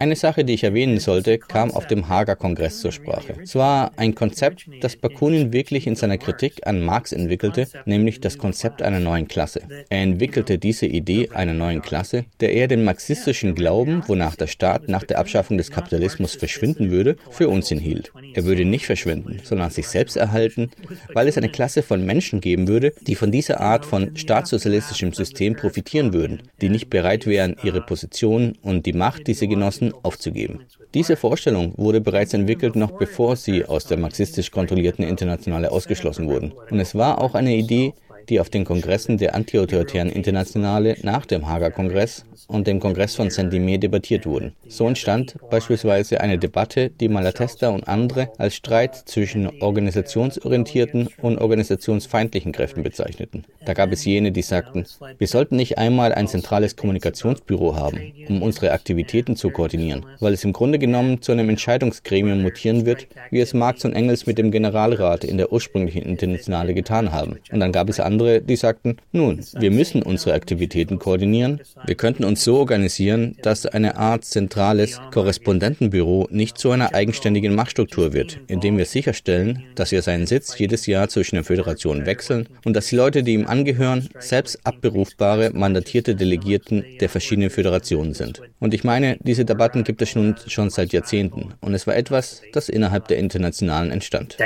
Eine 0.00 0.16
Sache, 0.16 0.46
die 0.46 0.54
ich 0.54 0.64
erwähnen 0.64 0.98
sollte, 0.98 1.36
kam 1.36 1.70
auf 1.72 1.86
dem 1.86 2.08
Hager 2.08 2.34
Kongress 2.34 2.80
zur 2.80 2.90
Sprache. 2.90 3.34
Es 3.42 3.54
war 3.54 3.92
ein 3.98 4.14
Konzept, 4.14 4.64
das 4.80 4.96
Bakunin 4.96 5.52
wirklich 5.52 5.86
in 5.86 5.94
seiner 5.94 6.16
Kritik 6.16 6.66
an 6.66 6.80
Marx 6.80 7.12
entwickelte, 7.12 7.66
nämlich 7.84 8.18
das 8.18 8.38
Konzept 8.38 8.80
einer 8.80 8.98
neuen 8.98 9.28
Klasse. 9.28 9.60
Er 9.90 10.02
entwickelte 10.02 10.56
diese 10.56 10.86
Idee 10.86 11.28
einer 11.34 11.52
neuen 11.52 11.82
Klasse, 11.82 12.24
der 12.40 12.54
er 12.54 12.66
den 12.66 12.82
marxistischen 12.82 13.54
Glauben, 13.54 14.02
wonach 14.06 14.36
der 14.36 14.46
Staat 14.46 14.88
nach 14.88 15.02
der 15.02 15.18
Abschaffung 15.18 15.58
des 15.58 15.70
Kapitalismus 15.70 16.34
verschwinden 16.34 16.90
würde, 16.90 17.16
für 17.30 17.50
Unsinn 17.50 17.78
hielt. 17.78 18.10
Er 18.32 18.44
würde 18.46 18.64
nicht 18.64 18.86
verschwinden, 18.86 19.40
sondern 19.44 19.68
sich 19.68 19.86
selbst 19.86 20.16
erhalten, 20.16 20.70
weil 21.12 21.28
es 21.28 21.36
eine 21.36 21.50
Klasse 21.50 21.82
von 21.82 22.06
Menschen 22.06 22.40
geben 22.40 22.68
würde, 22.68 22.94
die 23.06 23.16
von 23.16 23.30
dieser 23.30 23.60
Art 23.60 23.84
von 23.84 24.16
staatssozialistischem 24.16 25.12
System 25.12 25.56
profitieren 25.56 26.14
würden, 26.14 26.40
die 26.62 26.70
nicht 26.70 26.88
bereit 26.88 27.26
wären, 27.26 27.56
ihre 27.62 27.82
Position 27.82 28.56
und 28.62 28.86
die 28.86 28.94
Macht, 28.94 29.26
die 29.26 29.34
sie 29.34 29.46
genossen, 29.46 29.89
aufzugeben. 30.02 30.60
Diese 30.94 31.16
Vorstellung 31.16 31.74
wurde 31.76 32.00
bereits 32.00 32.34
entwickelt, 32.34 32.76
noch 32.76 32.92
bevor 32.92 33.36
sie 33.36 33.64
aus 33.64 33.84
der 33.84 33.98
marxistisch 33.98 34.50
kontrollierten 34.50 35.04
Internationale 35.04 35.70
ausgeschlossen 35.70 36.28
wurden. 36.28 36.52
Und 36.70 36.80
es 36.80 36.94
war 36.94 37.20
auch 37.20 37.34
eine 37.34 37.54
Idee, 37.54 37.94
die 38.30 38.40
auf 38.40 38.48
den 38.48 38.64
Kongressen 38.64 39.18
der 39.18 39.34
antiautoritären 39.34 40.08
Internationale 40.08 40.96
nach 41.02 41.26
dem 41.26 41.48
Hager 41.48 41.70
Kongress 41.70 42.24
und 42.46 42.66
dem 42.66 42.80
Kongress 42.80 43.16
von 43.16 43.30
Saint-Dimier 43.30 43.78
debattiert 43.78 44.24
wurden. 44.24 44.52
So 44.68 44.86
entstand 44.86 45.36
beispielsweise 45.50 46.20
eine 46.20 46.38
Debatte, 46.38 46.90
die 46.90 47.08
Malatesta 47.08 47.68
und 47.68 47.86
andere 47.88 48.30
als 48.38 48.54
Streit 48.54 48.94
zwischen 48.94 49.60
organisationsorientierten 49.60 51.08
und 51.20 51.38
organisationsfeindlichen 51.38 52.52
Kräften 52.52 52.82
bezeichneten. 52.82 53.44
Da 53.64 53.74
gab 53.74 53.92
es 53.92 54.04
jene, 54.04 54.32
die 54.32 54.42
sagten, 54.42 54.86
wir 55.18 55.26
sollten 55.26 55.56
nicht 55.56 55.78
einmal 55.78 56.12
ein 56.12 56.28
zentrales 56.28 56.76
Kommunikationsbüro 56.76 57.76
haben, 57.76 58.12
um 58.28 58.42
unsere 58.42 58.72
Aktivitäten 58.72 59.36
zu 59.36 59.50
koordinieren, 59.50 60.06
weil 60.20 60.32
es 60.32 60.44
im 60.44 60.52
Grunde 60.52 60.78
genommen 60.78 61.20
zu 61.20 61.32
einem 61.32 61.48
Entscheidungsgremium 61.48 62.42
mutieren 62.42 62.86
wird, 62.86 63.08
wie 63.30 63.40
es 63.40 63.54
Marx 63.54 63.84
und 63.84 63.92
Engels 63.92 64.26
mit 64.26 64.38
dem 64.38 64.50
Generalrat 64.50 65.24
in 65.24 65.36
der 65.36 65.52
ursprünglichen 65.52 66.02
Internationale 66.02 66.74
getan 66.74 67.12
haben. 67.12 67.38
Und 67.50 67.60
dann 67.60 67.72
gab 67.72 67.88
es 67.88 68.00
andere, 68.00 68.19
die 68.20 68.56
sagten, 68.56 68.96
nun, 69.12 69.40
wir 69.58 69.70
müssen 69.70 70.02
unsere 70.02 70.34
Aktivitäten 70.34 70.98
koordinieren, 70.98 71.60
wir 71.84 71.94
könnten 71.94 72.24
uns 72.24 72.44
so 72.44 72.58
organisieren, 72.58 73.36
dass 73.42 73.66
eine 73.66 73.96
Art 73.96 74.24
zentrales 74.24 75.00
Korrespondentenbüro 75.12 76.28
nicht 76.30 76.58
zu 76.58 76.70
einer 76.70 76.94
eigenständigen 76.94 77.54
Machtstruktur 77.54 78.12
wird, 78.12 78.40
indem 78.46 78.78
wir 78.78 78.84
sicherstellen, 78.84 79.64
dass 79.74 79.92
wir 79.92 80.02
seinen 80.02 80.26
Sitz 80.26 80.58
jedes 80.58 80.86
Jahr 80.86 81.08
zwischen 81.08 81.36
den 81.36 81.44
Föderationen 81.44 82.06
wechseln 82.06 82.48
und 82.64 82.74
dass 82.74 82.86
die 82.86 82.96
Leute, 82.96 83.22
die 83.22 83.34
ihm 83.34 83.46
angehören, 83.46 84.08
selbst 84.18 84.58
abberufbare, 84.64 85.50
mandatierte 85.52 86.14
Delegierten 86.14 86.84
der 87.00 87.08
verschiedenen 87.08 87.50
Föderationen 87.50 88.14
sind. 88.14 88.42
Und 88.58 88.74
ich 88.74 88.84
meine, 88.84 89.18
diese 89.20 89.44
Debatten 89.44 89.84
gibt 89.84 90.02
es 90.02 90.14
nun 90.14 90.36
schon 90.46 90.70
seit 90.70 90.92
Jahrzehnten. 90.92 91.54
Und 91.60 91.74
es 91.74 91.86
war 91.86 91.96
etwas, 91.96 92.42
das 92.52 92.68
innerhalb 92.68 93.08
der 93.08 93.18
Internationalen 93.18 93.90
entstand. 93.90 94.36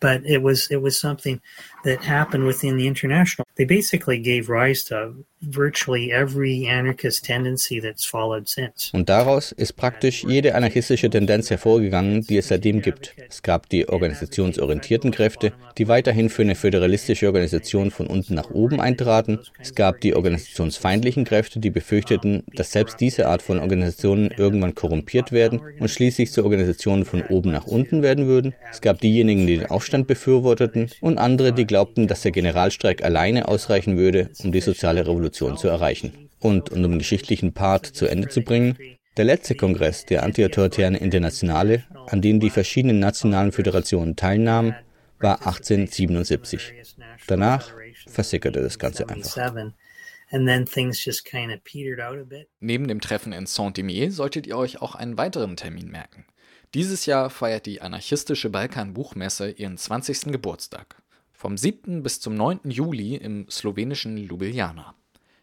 But 0.00 0.24
it 0.24 0.44
was 0.44 0.70
it 0.70 0.80
was 0.80 0.96
something 0.96 1.40
that 1.88 2.04
happened 2.06 2.46
within 2.46 2.76
the 2.76 2.86
international. 2.86 3.46
They 3.56 3.64
basically 3.64 4.18
gave 4.18 4.48
rise 4.48 4.84
to 4.84 5.24
virtually 5.40 6.12
every 6.12 6.66
anarchist 6.66 7.24
tendency 7.24 7.80
that's 7.80 8.04
followed 8.04 8.48
since. 8.48 8.90
Und 8.92 9.08
daraus 9.08 9.52
ist 9.52 9.74
praktisch 9.74 10.24
jede 10.24 10.54
anarchistische 10.54 11.08
Tendenz 11.08 11.50
hervorgegangen, 11.50 12.22
die 12.22 12.38
es 12.38 12.48
seitdem 12.48 12.82
gibt. 12.82 13.14
Es 13.28 13.42
gab 13.42 13.68
die 13.68 13.88
organisationsorientierten 13.88 15.10
Kräfte, 15.10 15.52
die 15.78 15.88
weiterhin 15.88 16.28
für 16.28 16.42
eine 16.42 16.54
föderalistische 16.54 17.26
Organisation 17.26 17.90
von 17.90 18.06
unten 18.06 18.34
nach 18.34 18.50
oben 18.50 18.80
eintraten. 18.80 19.38
Es 19.58 19.74
gab 19.74 20.00
die 20.00 20.14
organisationsfeindlichen 20.14 21.24
Kräfte, 21.24 21.60
die 21.60 21.70
befürchteten, 21.70 22.42
dass 22.54 22.72
selbst 22.72 23.00
diese 23.00 23.28
Art 23.28 23.42
von 23.42 23.60
Organisationen 23.60 24.30
irgendwann 24.36 24.74
korrumpiert 24.74 25.32
werden 25.32 25.60
und 25.78 25.88
schließlich 25.88 26.32
zu 26.32 26.42
Organisationen 26.42 27.04
von 27.04 27.22
oben 27.22 27.52
nach 27.52 27.66
unten 27.66 28.02
werden 28.02 28.26
würden. 28.26 28.54
Es 28.70 28.80
gab 28.80 29.00
diejenigen, 29.00 29.46
die 29.46 29.58
den 29.58 29.70
Aufstand 29.70 30.06
befürworteten 30.06 30.90
und 31.00 31.18
andere, 31.18 31.52
die 31.52 31.66
glaubten, 31.66 31.77
dass 32.06 32.22
der 32.22 32.32
Generalstreik 32.32 33.02
alleine 33.02 33.48
ausreichen 33.48 33.96
würde, 33.96 34.30
um 34.42 34.52
die 34.52 34.60
soziale 34.60 35.06
Revolution 35.06 35.56
zu 35.56 35.68
erreichen. 35.68 36.28
Und, 36.38 36.70
um 36.70 36.82
den 36.82 36.98
geschichtlichen 36.98 37.52
Part 37.52 37.86
zu 37.86 38.06
Ende 38.06 38.28
zu 38.28 38.42
bringen, 38.42 38.76
der 39.16 39.24
letzte 39.24 39.56
Kongress 39.56 40.04
der 40.04 40.22
Antiautoritären 40.22 40.94
Internationale, 40.94 41.84
an 42.06 42.22
dem 42.22 42.38
die 42.38 42.50
verschiedenen 42.50 43.00
nationalen 43.00 43.50
Föderationen 43.50 44.14
teilnahmen, 44.14 44.76
war 45.18 45.40
1877. 45.40 46.72
Danach 47.26 47.72
versickerte 48.06 48.62
das 48.62 48.78
Ganze 48.78 49.08
einfach. 49.08 49.52
Neben 52.60 52.88
dem 52.88 53.00
Treffen 53.00 53.32
in 53.32 53.46
Saint-Dimier 53.46 54.12
solltet 54.12 54.46
ihr 54.46 54.56
euch 54.56 54.80
auch 54.80 54.94
einen 54.94 55.18
weiteren 55.18 55.56
Termin 55.56 55.88
merken. 55.88 56.26
Dieses 56.74 57.06
Jahr 57.06 57.30
feiert 57.30 57.64
die 57.64 57.80
anarchistische 57.80 58.50
Balkan-Buchmesse 58.50 59.50
ihren 59.50 59.78
20. 59.78 60.32
Geburtstag. 60.32 61.02
Vom 61.40 61.56
7. 61.56 62.02
bis 62.02 62.18
zum 62.18 62.34
9. 62.34 62.68
Juli 62.68 63.14
im 63.14 63.48
slowenischen 63.48 64.16
Ljubljana. 64.16 64.96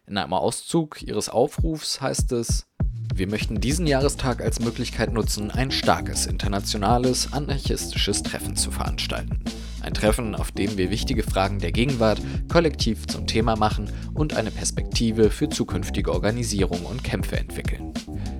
In 0.06 0.18
einem 0.18 0.34
Auszug 0.34 1.00
ihres 1.00 1.30
Aufrufs 1.30 2.02
heißt 2.02 2.32
es, 2.32 2.66
wir 3.14 3.26
möchten 3.26 3.62
diesen 3.62 3.86
Jahrestag 3.86 4.42
als 4.42 4.60
Möglichkeit 4.60 5.14
nutzen, 5.14 5.50
ein 5.50 5.70
starkes 5.70 6.26
internationales 6.26 7.32
anarchistisches 7.32 8.22
Treffen 8.22 8.56
zu 8.56 8.70
veranstalten. 8.70 9.42
Ein 9.86 9.94
Treffen, 9.94 10.34
auf 10.34 10.50
dem 10.50 10.76
wir 10.76 10.90
wichtige 10.90 11.22
Fragen 11.22 11.60
der 11.60 11.70
Gegenwart 11.70 12.20
kollektiv 12.48 13.06
zum 13.06 13.28
Thema 13.28 13.54
machen 13.54 13.88
und 14.14 14.34
eine 14.34 14.50
Perspektive 14.50 15.30
für 15.30 15.48
zukünftige 15.48 16.12
Organisierung 16.12 16.84
und 16.86 17.04
Kämpfe 17.04 17.38
entwickeln. 17.38 17.94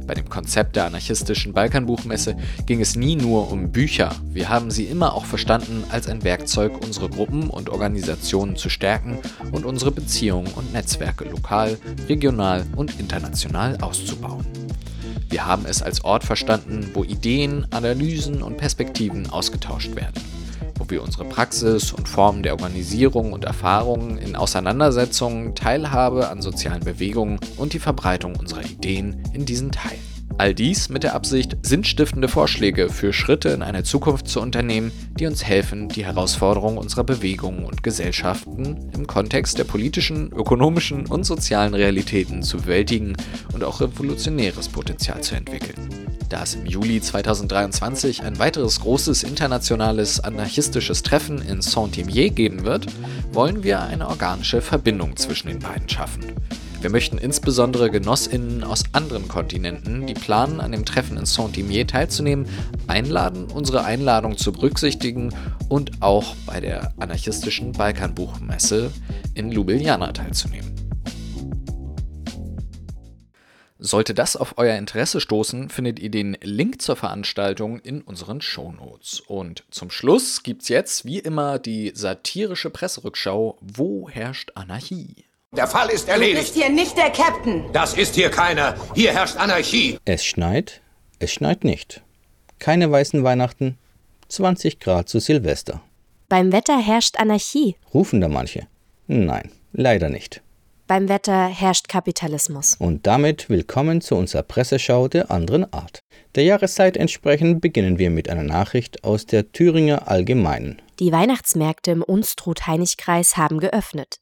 Bei 0.09 0.15
dem 0.15 0.29
Konzept 0.29 0.75
der 0.75 0.87
anarchistischen 0.87 1.53
Balkanbuchmesse 1.53 2.37
ging 2.67 2.81
es 2.81 2.97
nie 2.97 3.15
nur 3.15 3.53
um 3.53 3.71
Bücher. 3.71 4.13
Wir 4.33 4.49
haben 4.49 4.73
sie 4.73 4.87
immer 4.87 5.15
auch 5.15 5.25
verstanden 5.25 5.85
als 5.89 6.09
ein 6.09 6.25
Werkzeug, 6.25 6.85
unsere 6.85 7.09
Gruppen 7.09 7.49
und 7.49 7.71
Organisationen 7.71 8.57
zu 8.57 8.69
stärken 8.69 9.21
und 9.53 9.65
unsere 9.65 9.93
Beziehungen 9.93 10.49
und 10.49 10.73
Netzwerke 10.73 11.29
lokal, 11.29 11.79
regional 12.09 12.67
und 12.75 12.99
international 12.99 13.79
auszubauen. 13.83 14.45
Wir 15.29 15.47
haben 15.47 15.65
es 15.65 15.81
als 15.81 16.03
Ort 16.05 16.25
verstanden, 16.25 16.91
wo 16.93 17.05
Ideen, 17.05 17.69
Analysen 17.71 18.43
und 18.43 18.57
Perspektiven 18.57 19.31
ausgetauscht 19.31 19.95
werden 19.95 20.21
wo 20.79 20.89
wir 20.89 21.03
unsere 21.03 21.25
Praxis 21.25 21.93
und 21.93 22.09
Formen 22.09 22.43
der 22.43 22.53
Organisierung 22.53 23.33
und 23.33 23.45
Erfahrungen 23.45 24.19
in 24.19 24.37
Auseinandersetzungen, 24.37 25.55
Teilhabe 25.55 26.29
an 26.29 26.43
sozialen 26.43 26.85
Bewegungen 26.85 27.39
und 27.57 27.73
die 27.73 27.79
Verbreitung 27.79 28.37
unserer 28.37 28.65
Ideen 28.65 29.23
in 29.33 29.47
diesen 29.47 29.73
teilen. 29.73 30.16
All 30.39 30.53
dies 30.53 30.91
mit 30.91 31.03
der 31.03 31.15
Absicht, 31.15 31.57
sinnstiftende 31.63 32.29
Vorschläge 32.29 32.91
für 32.91 33.15
Schritte 33.15 33.49
in 33.49 33.63
eine 33.63 33.85
Zukunft 33.85 34.29
zu 34.29 34.43
unternehmen, 34.43 34.93
die 35.19 35.27
uns 35.27 35.43
helfen, 35.43 35.89
die 35.89 36.05
Herausforderungen 36.05 36.77
unserer 36.77 37.05
Bewegungen 37.05 37.65
und 37.65 37.83
Gesellschaften 37.83 38.91
im 38.95 39.07
Kontext 39.07 39.59
der 39.59 39.65
politischen, 39.65 40.31
ökonomischen 40.33 41.07
und 41.07 41.25
sozialen 41.25 41.73
Realitäten 41.73 42.43
zu 42.43 42.59
bewältigen 42.59 43.17
und 43.55 43.65
auch 43.65 43.81
revolutionäres 43.81 44.69
Potenzial 44.69 45.23
zu 45.23 45.37
entwickeln. 45.37 45.89
Da 46.29 46.43
es 46.43 46.55
im 46.55 46.67
Juli 46.67 47.01
2023 47.01 48.23
ein 48.23 48.39
weiteres 48.39 48.81
großes 48.81 49.23
internationales 49.23 50.21
anarchistisches 50.21 51.03
Treffen 51.03 51.41
in 51.41 51.63
Saint-Imier 51.63 52.29
geben 52.29 52.65
wird, 52.65 52.87
wollen 53.33 53.63
wir 53.63 53.81
eine 53.81 54.09
organische 54.09 54.61
Verbindung 54.61 55.17
zwischen 55.17 55.49
den 55.49 55.61
beiden 55.61 55.89
schaffen. 55.89 56.25
Wir 56.81 56.91
möchten 56.91 57.19
insbesondere 57.19 57.91
GenossInnen 57.91 58.63
aus 58.63 58.85
anderen 58.93 59.29
Kontinenten, 59.29 60.07
die 60.07 60.15
planen, 60.15 60.61
an 60.61 60.73
dem 60.73 60.85
Treffen 60.85 61.17
in 61.17 61.27
Saint-Imier 61.27 61.87
teilzunehmen, 61.87 62.47
einladen, 62.87 63.47
unsere 63.47 63.85
Einladung 63.85 64.37
zu 64.37 64.53
berücksichtigen 64.53 65.35
und 65.69 66.03
auch 66.03 66.37
bei 66.47 66.61
der 66.61 66.93
anarchistischen 66.99 67.73
Balkanbuchmesse 67.73 68.93
in 69.35 69.51
Ljubljana 69.51 70.13
teilzunehmen. 70.13 70.77
Sollte 73.79 74.15
das 74.15 74.37
auf 74.37 74.55
euer 74.57 74.77
Interesse 74.77 75.21
stoßen, 75.21 75.69
findet 75.69 75.99
ihr 75.99 76.11
den 76.11 76.37
Link 76.43 76.81
zur 76.83 76.97
Veranstaltung 76.97 77.79
in 77.81 78.01
unseren 78.03 78.41
Shownotes. 78.41 79.21
Und 79.21 79.65
zum 79.71 79.91
Schluss 79.91 80.43
gibt's 80.43 80.69
jetzt 80.69 81.05
wie 81.05 81.19
immer 81.19 81.59
die 81.59 81.93
satirische 81.95 82.71
Presserückschau 82.71 83.59
Wo 83.61 84.09
herrscht 84.09 84.53
Anarchie? 84.55 85.26
Der 85.57 85.67
Fall 85.67 85.89
ist 85.91 86.09
erledigt. 86.09 86.37
Du 86.37 86.43
bist 86.43 86.55
hier 86.55 86.69
nicht 86.69 86.97
der 86.99 87.11
Captain. 87.11 87.65
Das 87.73 87.95
ist 87.95 88.15
hier 88.15 88.31
keiner. 88.31 88.75
Hier 88.95 89.13
herrscht 89.13 89.37
Anarchie. 89.37 89.99
Es 90.05 90.25
schneit, 90.25 90.83
es 91.19 91.33
schneit 91.33 91.65
nicht. 91.65 92.03
Keine 92.59 92.91
weißen 92.91 93.25
Weihnachten, 93.25 93.79
20 94.29 94.81
Grad 94.81 95.09
zu 95.09 95.19
Silvester. 95.19 95.81
Beim 96.29 96.53
Wetter 96.53 96.79
herrscht 96.79 97.19
Anarchie. 97.19 97.77
Rufen 97.95 98.21
da 98.21 98.29
manche? 98.29 98.67
Nein, 99.07 99.51
leider 99.73 100.11
nicht. 100.11 100.43
Beim 100.89 101.09
Wetter 101.09 101.47
herrscht 101.47 101.89
Kapitalismus. 101.89 102.75
Und 102.79 103.07
damit 103.07 103.49
willkommen 103.49 104.01
zu 104.01 104.15
unserer 104.15 104.43
Presseschau 104.43 105.09
der 105.09 105.31
anderen 105.31 105.73
Art. 105.73 106.01
Der 106.35 106.45
Jahreszeit 106.45 106.97
entsprechend 106.97 107.61
beginnen 107.61 107.99
wir 107.99 108.11
mit 108.11 108.29
einer 108.29 108.43
Nachricht 108.43 109.05
aus 109.05 109.27
der 109.27 109.53
Thüringer 109.53 110.09
Allgemeinen. 110.09 110.83
Die 111.01 111.13
Weihnachtsmärkte 111.13 111.93
im 111.93 112.03
Unstrut-Heinig-Kreis 112.03 113.37
haben 113.37 113.59
geöffnet. 113.59 114.17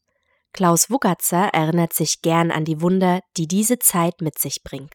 Klaus 0.54 0.88
Wugatzer 0.88 1.48
erinnert 1.52 1.92
sich 1.92 2.22
gern 2.22 2.52
an 2.52 2.64
die 2.64 2.80
Wunder, 2.80 3.18
die 3.36 3.48
diese 3.48 3.80
Zeit 3.80 4.20
mit 4.20 4.38
sich 4.38 4.62
bringt. 4.62 4.94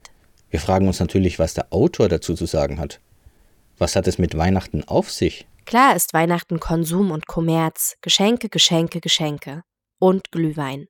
Wir 0.50 0.62
fragen 0.62 0.88
uns 0.88 1.02
natürlich, 1.02 1.38
was 1.38 1.54
der 1.54 1.74
Autor 1.74 2.08
dazu 2.08 2.34
zu 2.34 2.46
sagen 2.46 2.80
hat. 2.80 3.02
Was 3.78 3.98
hat 3.98 4.08
es 4.08 4.18
mit 4.18 4.38
Weihnachten 4.38 4.86
auf 4.86 5.12
sich? 5.12 5.48
Klar 5.66 5.98
ist 5.98 6.14
Weihnachten 6.14 6.62
Konsum 6.62 7.12
und 7.12 7.28
Kommerz, 7.28 7.98
Geschenke, 8.02 8.48
Geschenke, 8.48 9.02
Geschenke 9.02 9.64
und 10.00 10.32
Glühwein. 10.32 10.88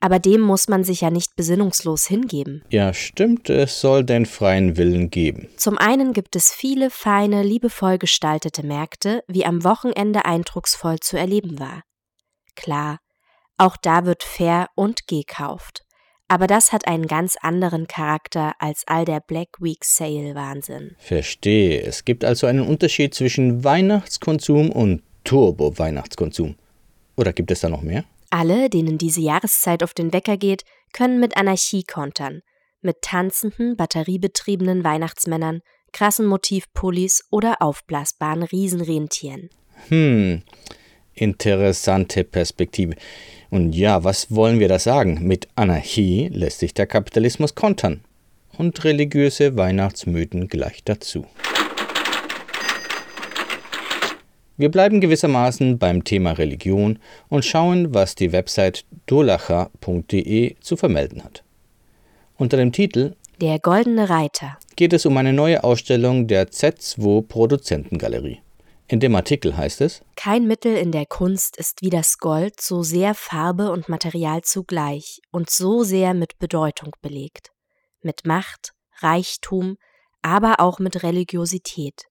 Aber 0.00 0.18
dem 0.18 0.40
muss 0.40 0.66
man 0.66 0.82
sich 0.82 1.02
ja 1.02 1.10
nicht 1.10 1.36
besinnungslos 1.36 2.04
hingeben. 2.06 2.64
Ja, 2.70 2.92
stimmt, 2.92 3.48
es 3.48 3.80
soll 3.80 4.02
den 4.02 4.26
freien 4.26 4.76
Willen 4.76 5.08
geben. 5.10 5.48
Zum 5.56 5.78
einen 5.78 6.12
gibt 6.12 6.34
es 6.34 6.52
viele 6.52 6.90
feine, 6.90 7.44
liebevoll 7.44 7.98
gestaltete 7.98 8.66
Märkte, 8.66 9.22
wie 9.28 9.46
am 9.46 9.62
Wochenende 9.62 10.24
eindrucksvoll 10.24 10.98
zu 10.98 11.16
erleben 11.16 11.60
war. 11.60 11.82
Klar, 12.56 12.98
auch 13.58 13.76
da 13.76 14.04
wird 14.04 14.22
fair 14.22 14.68
und 14.74 15.06
gekauft. 15.06 15.84
Aber 16.26 16.46
das 16.46 16.72
hat 16.72 16.86
einen 16.86 17.06
ganz 17.06 17.36
anderen 17.40 17.86
Charakter 17.86 18.54
als 18.58 18.82
all 18.86 19.04
der 19.04 19.20
Black 19.20 19.60
Week 19.60 19.84
Sale 19.84 20.34
Wahnsinn. 20.34 20.96
Verstehe. 20.98 21.82
Es 21.82 22.04
gibt 22.04 22.24
also 22.24 22.46
einen 22.46 22.66
Unterschied 22.66 23.14
zwischen 23.14 23.62
Weihnachtskonsum 23.62 24.70
und 24.70 25.02
Turbo-Weihnachtskonsum. 25.24 26.56
Oder 27.16 27.32
gibt 27.32 27.50
es 27.50 27.60
da 27.60 27.68
noch 27.68 27.82
mehr? 27.82 28.04
Alle, 28.30 28.68
denen 28.70 28.98
diese 28.98 29.20
Jahreszeit 29.20 29.82
auf 29.82 29.94
den 29.94 30.12
Wecker 30.12 30.36
geht, 30.36 30.64
können 30.92 31.20
mit 31.20 31.36
Anarchie 31.36 31.84
kontern. 31.84 32.40
Mit 32.80 33.02
tanzenden, 33.02 33.76
batteriebetriebenen 33.76 34.82
Weihnachtsmännern, 34.82 35.60
krassen 35.92 36.26
Motivpullis 36.26 37.24
oder 37.30 37.62
aufblasbaren 37.62 38.42
Riesenrentieren. 38.42 39.50
Hm, 39.88 40.42
interessante 41.14 42.24
Perspektive. 42.24 42.94
Und 43.50 43.74
ja, 43.74 44.02
was 44.04 44.34
wollen 44.34 44.58
wir 44.58 44.68
da 44.68 44.78
sagen? 44.78 45.20
Mit 45.22 45.48
Anarchie 45.54 46.28
lässt 46.32 46.58
sich 46.58 46.74
der 46.74 46.86
Kapitalismus 46.86 47.54
kontern. 47.54 48.00
Und 48.56 48.84
religiöse 48.84 49.56
Weihnachtsmythen 49.56 50.48
gleich 50.48 50.84
dazu. 50.84 51.26
Wir 54.56 54.70
bleiben 54.70 55.00
gewissermaßen 55.00 55.78
beim 55.78 56.04
Thema 56.04 56.30
Religion 56.32 57.00
und 57.28 57.44
schauen, 57.44 57.92
was 57.92 58.14
die 58.14 58.30
Website 58.30 58.84
dolacha.de 59.06 60.54
zu 60.60 60.76
vermelden 60.76 61.24
hat. 61.24 61.42
Unter 62.36 62.56
dem 62.56 62.70
Titel 62.70 63.14
Der 63.40 63.58
goldene 63.58 64.08
Reiter 64.08 64.56
geht 64.76 64.92
es 64.92 65.06
um 65.06 65.16
eine 65.16 65.32
neue 65.32 65.64
Ausstellung 65.64 66.28
der 66.28 66.50
Z2 66.50 67.22
Produzentengalerie. 67.22 68.43
In 68.94 69.00
dem 69.00 69.16
Artikel 69.16 69.56
heißt 69.56 69.80
es 69.80 70.02
Kein 70.14 70.46
Mittel 70.46 70.76
in 70.76 70.92
der 70.92 71.04
Kunst 71.04 71.56
ist 71.56 71.82
wie 71.82 71.90
das 71.90 72.18
Gold 72.18 72.60
so 72.60 72.84
sehr 72.84 73.16
Farbe 73.16 73.72
und 73.72 73.88
Material 73.88 74.42
zugleich 74.42 75.20
und 75.32 75.50
so 75.50 75.82
sehr 75.82 76.14
mit 76.14 76.38
Bedeutung 76.38 76.92
belegt. 77.02 77.50
Mit 78.02 78.24
Macht, 78.24 78.70
Reichtum, 79.00 79.78
aber 80.22 80.60
auch 80.60 80.78
mit 80.78 81.02
Religiosität 81.02 82.04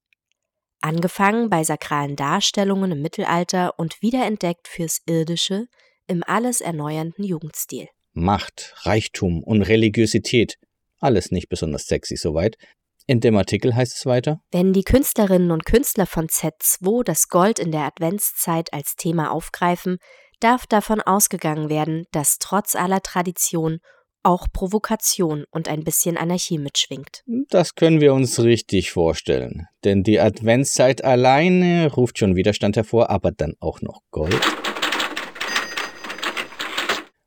angefangen 0.81 1.49
bei 1.49 1.63
sakralen 1.63 2.17
Darstellungen 2.17 2.91
im 2.91 3.01
Mittelalter 3.01 3.79
und 3.79 4.01
wiederentdeckt 4.01 4.67
fürs 4.67 4.99
Irdische 5.05 5.67
im 6.07 6.21
alles 6.27 6.59
erneuernden 6.59 7.23
Jugendstil. 7.23 7.87
Macht, 8.11 8.75
Reichtum 8.79 9.41
und 9.41 9.61
Religiosität, 9.61 10.57
alles 10.99 11.31
nicht 11.31 11.47
besonders 11.47 11.87
sexy 11.87 12.17
soweit. 12.17 12.57
In 13.05 13.19
dem 13.19 13.35
Artikel 13.35 13.75
heißt 13.75 13.97
es 13.97 14.05
weiter, 14.05 14.39
wenn 14.51 14.71
die 14.71 14.83
Künstlerinnen 14.83 15.51
und 15.51 15.65
Künstler 15.65 16.05
von 16.05 16.27
Z2 16.27 17.03
das 17.03 17.27
Gold 17.27 17.59
in 17.59 17.71
der 17.71 17.81
Adventszeit 17.81 18.73
als 18.73 18.95
Thema 18.95 19.31
aufgreifen, 19.31 19.97
darf 20.39 20.67
davon 20.67 21.01
ausgegangen 21.01 21.69
werden, 21.69 22.05
dass 22.11 22.37
trotz 22.39 22.75
aller 22.75 23.01
Tradition 23.01 23.79
auch 24.23 24.47
Provokation 24.51 25.43
und 25.51 25.67
ein 25.67 25.83
bisschen 25.83 26.15
Anarchie 26.15 26.57
mitschwingt. 26.57 27.23
Das 27.49 27.75
können 27.75 27.99
wir 27.99 28.13
uns 28.13 28.39
richtig 28.39 28.91
vorstellen. 28.91 29.67
Denn 29.83 30.03
die 30.03 30.21
Adventszeit 30.21 31.03
alleine 31.03 31.91
ruft 31.91 32.19
schon 32.19 32.37
Widerstand 32.37 32.77
hervor, 32.77 33.09
aber 33.09 33.31
dann 33.31 33.55
auch 33.59 33.81
noch 33.81 33.99
Gold. 34.11 34.41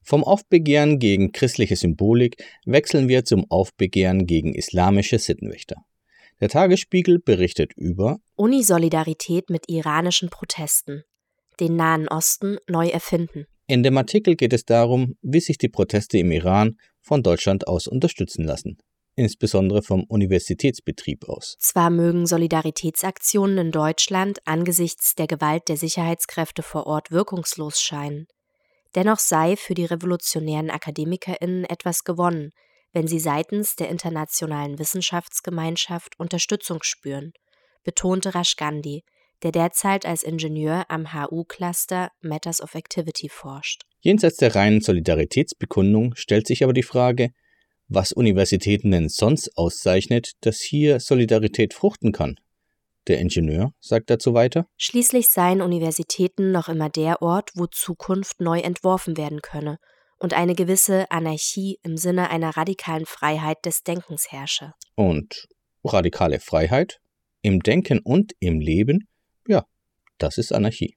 Vom 0.06 0.22
Aufbegehren 0.22 1.00
gegen 1.00 1.32
christliche 1.32 1.74
Symbolik 1.74 2.36
wechseln 2.64 3.08
wir 3.08 3.24
zum 3.24 3.44
Aufbegehren 3.50 4.28
gegen 4.28 4.54
islamische 4.54 5.18
Sittenwächter. 5.18 5.84
Der 6.40 6.48
Tagesspiegel 6.48 7.18
berichtet 7.18 7.72
über 7.74 8.20
Unisolidarität 8.36 9.50
mit 9.50 9.68
iranischen 9.68 10.30
Protesten. 10.30 11.02
Den 11.58 11.74
Nahen 11.74 12.06
Osten 12.06 12.58
neu 12.68 12.86
erfinden. 12.86 13.46
In 13.66 13.82
dem 13.82 13.98
Artikel 13.98 14.36
geht 14.36 14.52
es 14.52 14.64
darum, 14.64 15.16
wie 15.22 15.40
sich 15.40 15.58
die 15.58 15.68
Proteste 15.68 16.18
im 16.18 16.30
Iran 16.30 16.76
von 17.00 17.24
Deutschland 17.24 17.66
aus 17.66 17.88
unterstützen 17.88 18.44
lassen, 18.44 18.78
insbesondere 19.16 19.82
vom 19.82 20.04
Universitätsbetrieb 20.04 21.28
aus. 21.28 21.56
Zwar 21.58 21.90
mögen 21.90 22.26
Solidaritätsaktionen 22.26 23.58
in 23.58 23.72
Deutschland 23.72 24.38
angesichts 24.44 25.16
der 25.16 25.26
Gewalt 25.26 25.68
der 25.68 25.76
Sicherheitskräfte 25.76 26.62
vor 26.62 26.86
Ort 26.86 27.10
wirkungslos 27.10 27.80
scheinen, 27.80 28.28
dennoch 28.96 29.18
sei 29.18 29.56
für 29.56 29.74
die 29.74 29.84
revolutionären 29.84 30.70
Akademikerinnen 30.70 31.64
etwas 31.64 32.02
gewonnen, 32.02 32.50
wenn 32.92 33.06
sie 33.06 33.20
seitens 33.20 33.76
der 33.76 33.90
internationalen 33.90 34.78
Wissenschaftsgemeinschaft 34.78 36.18
Unterstützung 36.18 36.82
spüren, 36.82 37.32
betonte 37.84 38.34
Rashgandi, 38.34 39.04
der 39.42 39.52
derzeit 39.52 40.06
als 40.06 40.22
Ingenieur 40.22 40.86
am 40.88 41.12
HU-Cluster 41.12 42.10
Matters 42.22 42.62
of 42.62 42.74
Activity 42.74 43.28
forscht. 43.28 43.82
Jenseits 44.00 44.38
der 44.38 44.54
reinen 44.54 44.80
Solidaritätsbekundung 44.80 46.14
stellt 46.16 46.46
sich 46.46 46.64
aber 46.64 46.72
die 46.72 46.82
Frage, 46.82 47.30
was 47.88 48.12
Universitäten 48.12 48.90
denn 48.90 49.08
sonst 49.08 49.56
auszeichnet, 49.56 50.32
dass 50.40 50.60
hier 50.60 51.00
Solidarität 51.00 51.74
fruchten 51.74 52.12
kann. 52.12 52.36
Der 53.08 53.20
Ingenieur 53.20 53.72
sagt 53.80 54.10
dazu 54.10 54.34
weiter. 54.34 54.66
Schließlich 54.76 55.28
seien 55.28 55.62
Universitäten 55.62 56.52
noch 56.52 56.68
immer 56.68 56.88
der 56.88 57.22
Ort, 57.22 57.50
wo 57.54 57.66
Zukunft 57.66 58.40
neu 58.40 58.60
entworfen 58.60 59.16
werden 59.16 59.42
könne 59.42 59.78
und 60.18 60.34
eine 60.34 60.54
gewisse 60.54 61.10
Anarchie 61.10 61.78
im 61.82 61.96
Sinne 61.96 62.30
einer 62.30 62.56
radikalen 62.56 63.06
Freiheit 63.06 63.58
des 63.64 63.82
Denkens 63.82 64.30
herrsche. 64.30 64.72
Und 64.94 65.46
radikale 65.84 66.40
Freiheit 66.40 67.00
im 67.42 67.60
Denken 67.60 68.00
und 68.00 68.32
im 68.40 68.60
Leben 68.60 69.06
ja, 69.48 69.64
das 70.18 70.38
ist 70.38 70.52
Anarchie. 70.52 70.96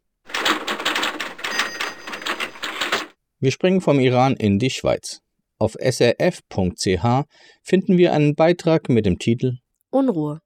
Wir 3.40 3.52
springen 3.52 3.82
vom 3.82 4.00
Iran 4.00 4.36
in 4.36 4.60
die 4.60 4.70
Schweiz. 4.70 5.22
Auf 5.58 5.76
srf.ch 5.80 7.26
finden 7.64 7.98
wir 7.98 8.14
einen 8.14 8.36
Beitrag 8.36 8.90
mit 8.90 9.06
dem 9.06 9.20
Titel 9.20 9.60
Unruhe, 9.92 10.42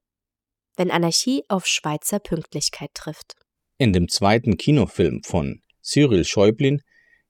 wenn 0.76 0.92
Anarchie 0.92 1.44
auf 1.48 1.66
Schweizer 1.66 2.20
Pünktlichkeit 2.20 2.92
trifft. 2.94 3.36
In 3.78 3.94
dem 3.94 4.08
zweiten 4.08 4.58
Kinofilm 4.58 5.24
von 5.24 5.62
Cyril 5.82 6.26
Schäublin 6.26 6.82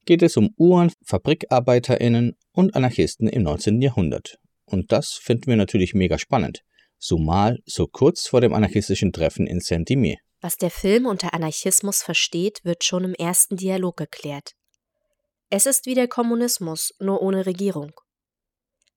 geht 0.04 0.22
es 0.22 0.36
um 0.36 0.54
Uhren, 0.56 0.92
FabrikarbeiterInnen 1.04 2.36
und 2.52 2.74
Anarchisten 2.76 3.28
im 3.28 3.42
19. 3.42 3.80
Jahrhundert. 3.80 4.38
Und 4.64 4.92
das 4.92 5.12
finden 5.12 5.46
wir 5.46 5.56
natürlich 5.56 5.94
mega 5.94 6.18
spannend. 6.18 6.62
So 6.98 7.18
mal, 7.18 7.58
so 7.66 7.86
kurz 7.86 8.26
vor 8.26 8.40
dem 8.40 8.54
anarchistischen 8.54 9.12
Treffen 9.12 9.46
in 9.46 9.60
Saint-Imier. 9.60 10.16
Was 10.40 10.56
der 10.56 10.70
Film 10.70 11.06
unter 11.06 11.34
Anarchismus 11.34 12.02
versteht, 12.02 12.60
wird 12.64 12.84
schon 12.84 13.04
im 13.04 13.14
ersten 13.14 13.56
Dialog 13.56 13.96
geklärt. 13.96 14.52
Es 15.50 15.66
ist 15.66 15.86
wie 15.86 15.94
der 15.94 16.08
Kommunismus, 16.08 16.94
nur 16.98 17.22
ohne 17.22 17.46
Regierung. 17.46 17.92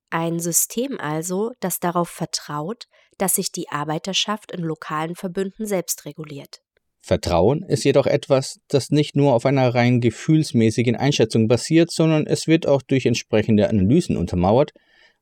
Ein 0.09 0.39
System 0.39 0.97
also, 0.99 1.51
das 1.59 1.79
darauf 1.79 2.09
vertraut, 2.09 2.85
dass 3.17 3.35
sich 3.35 3.51
die 3.51 3.69
Arbeiterschaft 3.69 4.51
in 4.51 4.61
lokalen 4.61 5.15
Verbünden 5.15 5.65
selbst 5.65 6.05
reguliert. 6.05 6.61
Vertrauen 7.01 7.63
ist 7.63 7.85
jedoch 7.85 8.05
etwas, 8.05 8.59
das 8.67 8.89
nicht 8.89 9.15
nur 9.15 9.33
auf 9.33 9.45
einer 9.45 9.73
rein 9.73 10.01
gefühlsmäßigen 10.01 10.95
Einschätzung 10.95 11.47
basiert, 11.47 11.91
sondern 11.91 12.27
es 12.27 12.47
wird 12.47 12.67
auch 12.67 12.81
durch 12.81 13.05
entsprechende 13.05 13.69
Analysen 13.69 14.17
untermauert. 14.17 14.73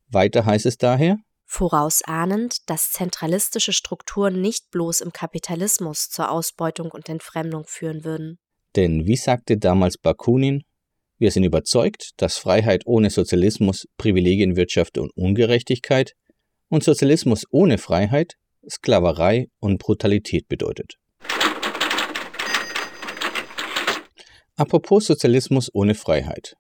Weiter 0.08 0.46
heißt 0.46 0.66
es 0.66 0.78
daher, 0.78 1.18
vorausahnend, 1.46 2.70
dass 2.70 2.92
zentralistische 2.92 3.72
Strukturen 3.72 4.42
nicht 4.42 4.72
bloß 4.72 5.02
im 5.02 5.14
Kapitalismus 5.14 6.10
zur 6.10 6.32
Ausbeutung 6.32 6.92
und 6.92 7.08
Entfremdung 7.08 7.66
führen 7.68 8.04
würden. 8.04 8.40
Denn 8.76 9.06
wie 9.06 9.16
sagte 9.16 9.58
damals 9.58 9.98
Bakunin, 9.98 10.64
wir 11.18 11.32
sind 11.32 11.44
überzeugt, 11.44 12.12
dass 12.18 12.38
Freiheit 12.38 12.82
ohne 12.86 13.10
Sozialismus 13.10 13.88
Privilegienwirtschaft 13.98 14.98
und 14.98 15.16
Ungerechtigkeit 15.16 16.14
und 16.70 16.84
Sozialismus 16.84 17.46
ohne 17.52 17.78
Freiheit 17.78 18.36
Sklaverei 18.70 19.48
und 19.60 19.78
Brutalität 19.78 20.48
bedeutet. 20.48 20.96
Apropos 24.56 25.06
Sozialismus 25.06 25.70
ohne 25.74 25.96
Freiheit. 25.96 26.56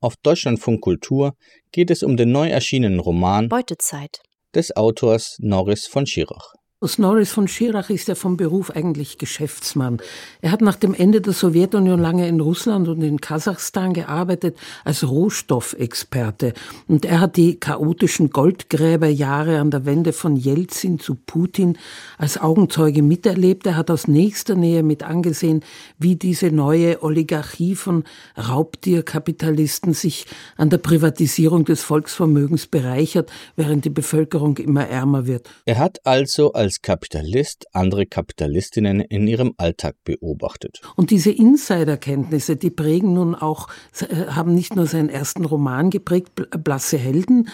Auf 0.00 0.16
Deutschlandfunk 0.16 0.82
Kultur 0.82 1.36
geht 1.72 1.90
es 1.90 2.02
um 2.02 2.16
den 2.16 2.32
neu 2.32 2.48
erschienenen 2.48 3.00
Roman 3.00 3.48
Beutezeit 3.48 4.20
des 4.54 4.76
Autors 4.76 5.36
Norris 5.40 5.86
von 5.86 6.06
Schirach. 6.06 6.54
Norris 6.98 7.30
von 7.30 7.48
Schirach 7.48 7.88
ist 7.88 8.06
ja 8.08 8.14
vom 8.14 8.36
Beruf 8.36 8.70
eigentlich 8.70 9.16
Geschäftsmann. 9.16 9.96
Er 10.42 10.50
hat 10.50 10.60
nach 10.60 10.76
dem 10.76 10.92
Ende 10.92 11.22
der 11.22 11.32
Sowjetunion 11.32 11.98
lange 11.98 12.28
in 12.28 12.38
Russland 12.38 12.86
und 12.86 13.00
in 13.00 13.18
Kasachstan 13.18 13.94
gearbeitet 13.94 14.58
als 14.84 15.08
Rohstoffexperte. 15.08 16.52
Und 16.86 17.06
er 17.06 17.20
hat 17.20 17.38
die 17.38 17.58
chaotischen 17.58 18.28
Goldgräberjahre 18.28 19.58
an 19.58 19.70
der 19.70 19.86
Wende 19.86 20.12
von 20.12 20.36
Jelzin 20.36 20.98
zu 20.98 21.14
Putin 21.14 21.78
als 22.18 22.36
Augenzeuge 22.36 23.02
miterlebt. 23.02 23.66
Er 23.66 23.76
hat 23.76 23.90
aus 23.90 24.06
nächster 24.06 24.54
Nähe 24.54 24.82
mit 24.82 25.02
angesehen, 25.02 25.64
wie 25.98 26.16
diese 26.16 26.50
neue 26.50 27.02
Oligarchie 27.02 27.74
von 27.74 28.04
Raubtierkapitalisten 28.36 29.94
sich 29.94 30.26
an 30.58 30.68
der 30.68 30.78
Privatisierung 30.78 31.64
des 31.64 31.80
Volksvermögens 31.80 32.66
bereichert, 32.66 33.32
während 33.56 33.86
die 33.86 33.90
Bevölkerung 33.90 34.58
immer 34.58 34.86
ärmer 34.86 35.26
wird. 35.26 35.48
Er 35.64 35.78
hat 35.78 36.04
also 36.04 36.52
als 36.52 36.65
als 36.66 36.82
Kapitalist 36.82 37.66
andere 37.72 38.06
Kapitalistinnen 38.06 39.00
in 39.00 39.28
ihrem 39.28 39.54
Alltag 39.56 39.94
beobachtet. 40.02 40.80
Und 40.96 41.12
diese 41.12 41.30
Insiderkenntnisse, 41.30 42.56
die 42.56 42.70
prägen 42.70 43.14
nun 43.14 43.36
auch, 43.36 43.68
äh, 44.00 44.26
haben 44.26 44.52
nicht 44.52 44.74
nur 44.74 44.86
seinen 44.86 45.08
ersten 45.08 45.44
Roman 45.44 45.90
geprägt, 45.90 46.32
Blasse 46.64 46.98
Helden, 46.98 47.48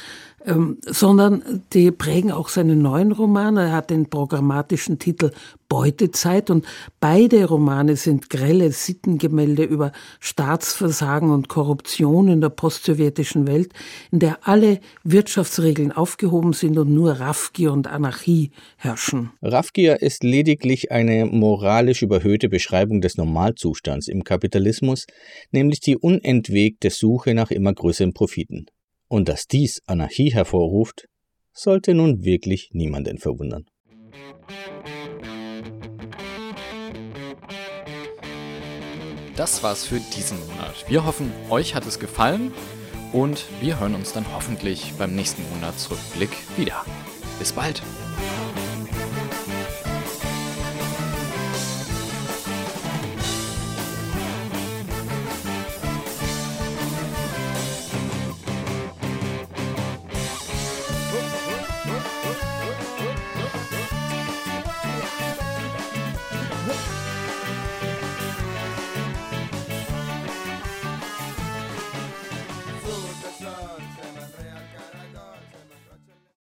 ähm, 0.46 0.78
sondern 0.86 1.62
die 1.72 1.90
prägen 1.90 2.32
auch 2.32 2.48
seinen 2.48 2.82
neuen 2.82 3.12
Roman. 3.12 3.56
Er 3.56 3.72
hat 3.72 3.90
den 3.90 4.08
programmatischen 4.08 4.98
Titel 4.98 5.30
Beutezeit 5.68 6.50
und 6.50 6.66
beide 7.00 7.46
Romane 7.46 7.96
sind 7.96 8.28
grelle 8.28 8.72
Sittengemälde 8.72 9.62
über 9.62 9.92
Staatsversagen 10.20 11.30
und 11.30 11.48
Korruption 11.48 12.28
in 12.28 12.42
der 12.42 12.50
postsowjetischen 12.50 13.46
Welt, 13.46 13.72
in 14.10 14.18
der 14.18 14.46
alle 14.46 14.80
Wirtschaftsregeln 15.02 15.90
aufgehoben 15.90 16.52
sind 16.52 16.76
und 16.76 16.92
nur 16.92 17.12
Raffgier 17.12 17.72
und 17.72 17.86
Anarchie 17.86 18.50
herrschen. 18.76 19.30
Raffgier 19.40 20.02
ist 20.02 20.24
lediglich 20.24 20.92
eine 20.92 21.24
moralisch 21.24 22.02
überhöhte 22.02 22.50
Beschreibung 22.50 23.00
des 23.00 23.16
Normalzustands 23.16 24.08
im 24.08 24.24
Kapitalismus, 24.24 25.06
nämlich 25.52 25.80
die 25.80 25.96
unentwegte 25.96 26.90
Suche 26.90 27.32
nach 27.32 27.50
immer 27.50 27.72
größeren 27.72 28.12
Profiten. 28.12 28.66
Und 29.12 29.28
dass 29.28 29.46
dies 29.46 29.82
Anarchie 29.84 30.32
hervorruft, 30.32 31.06
sollte 31.52 31.92
nun 31.92 32.24
wirklich 32.24 32.70
niemanden 32.72 33.18
verwundern. 33.18 33.66
Das 39.36 39.62
war's 39.62 39.84
für 39.84 40.00
diesen 40.16 40.40
Monat. 40.46 40.86
Wir 40.88 41.04
hoffen, 41.04 41.30
euch 41.50 41.74
hat 41.74 41.84
es 41.84 41.98
gefallen 41.98 42.52
und 43.12 43.44
wir 43.60 43.80
hören 43.80 43.94
uns 43.96 44.14
dann 44.14 44.24
hoffentlich 44.34 44.94
beim 44.96 45.14
nächsten 45.14 45.42
Monatsrückblick 45.50 46.30
wieder. 46.56 46.82
Bis 47.38 47.52
bald! 47.52 47.82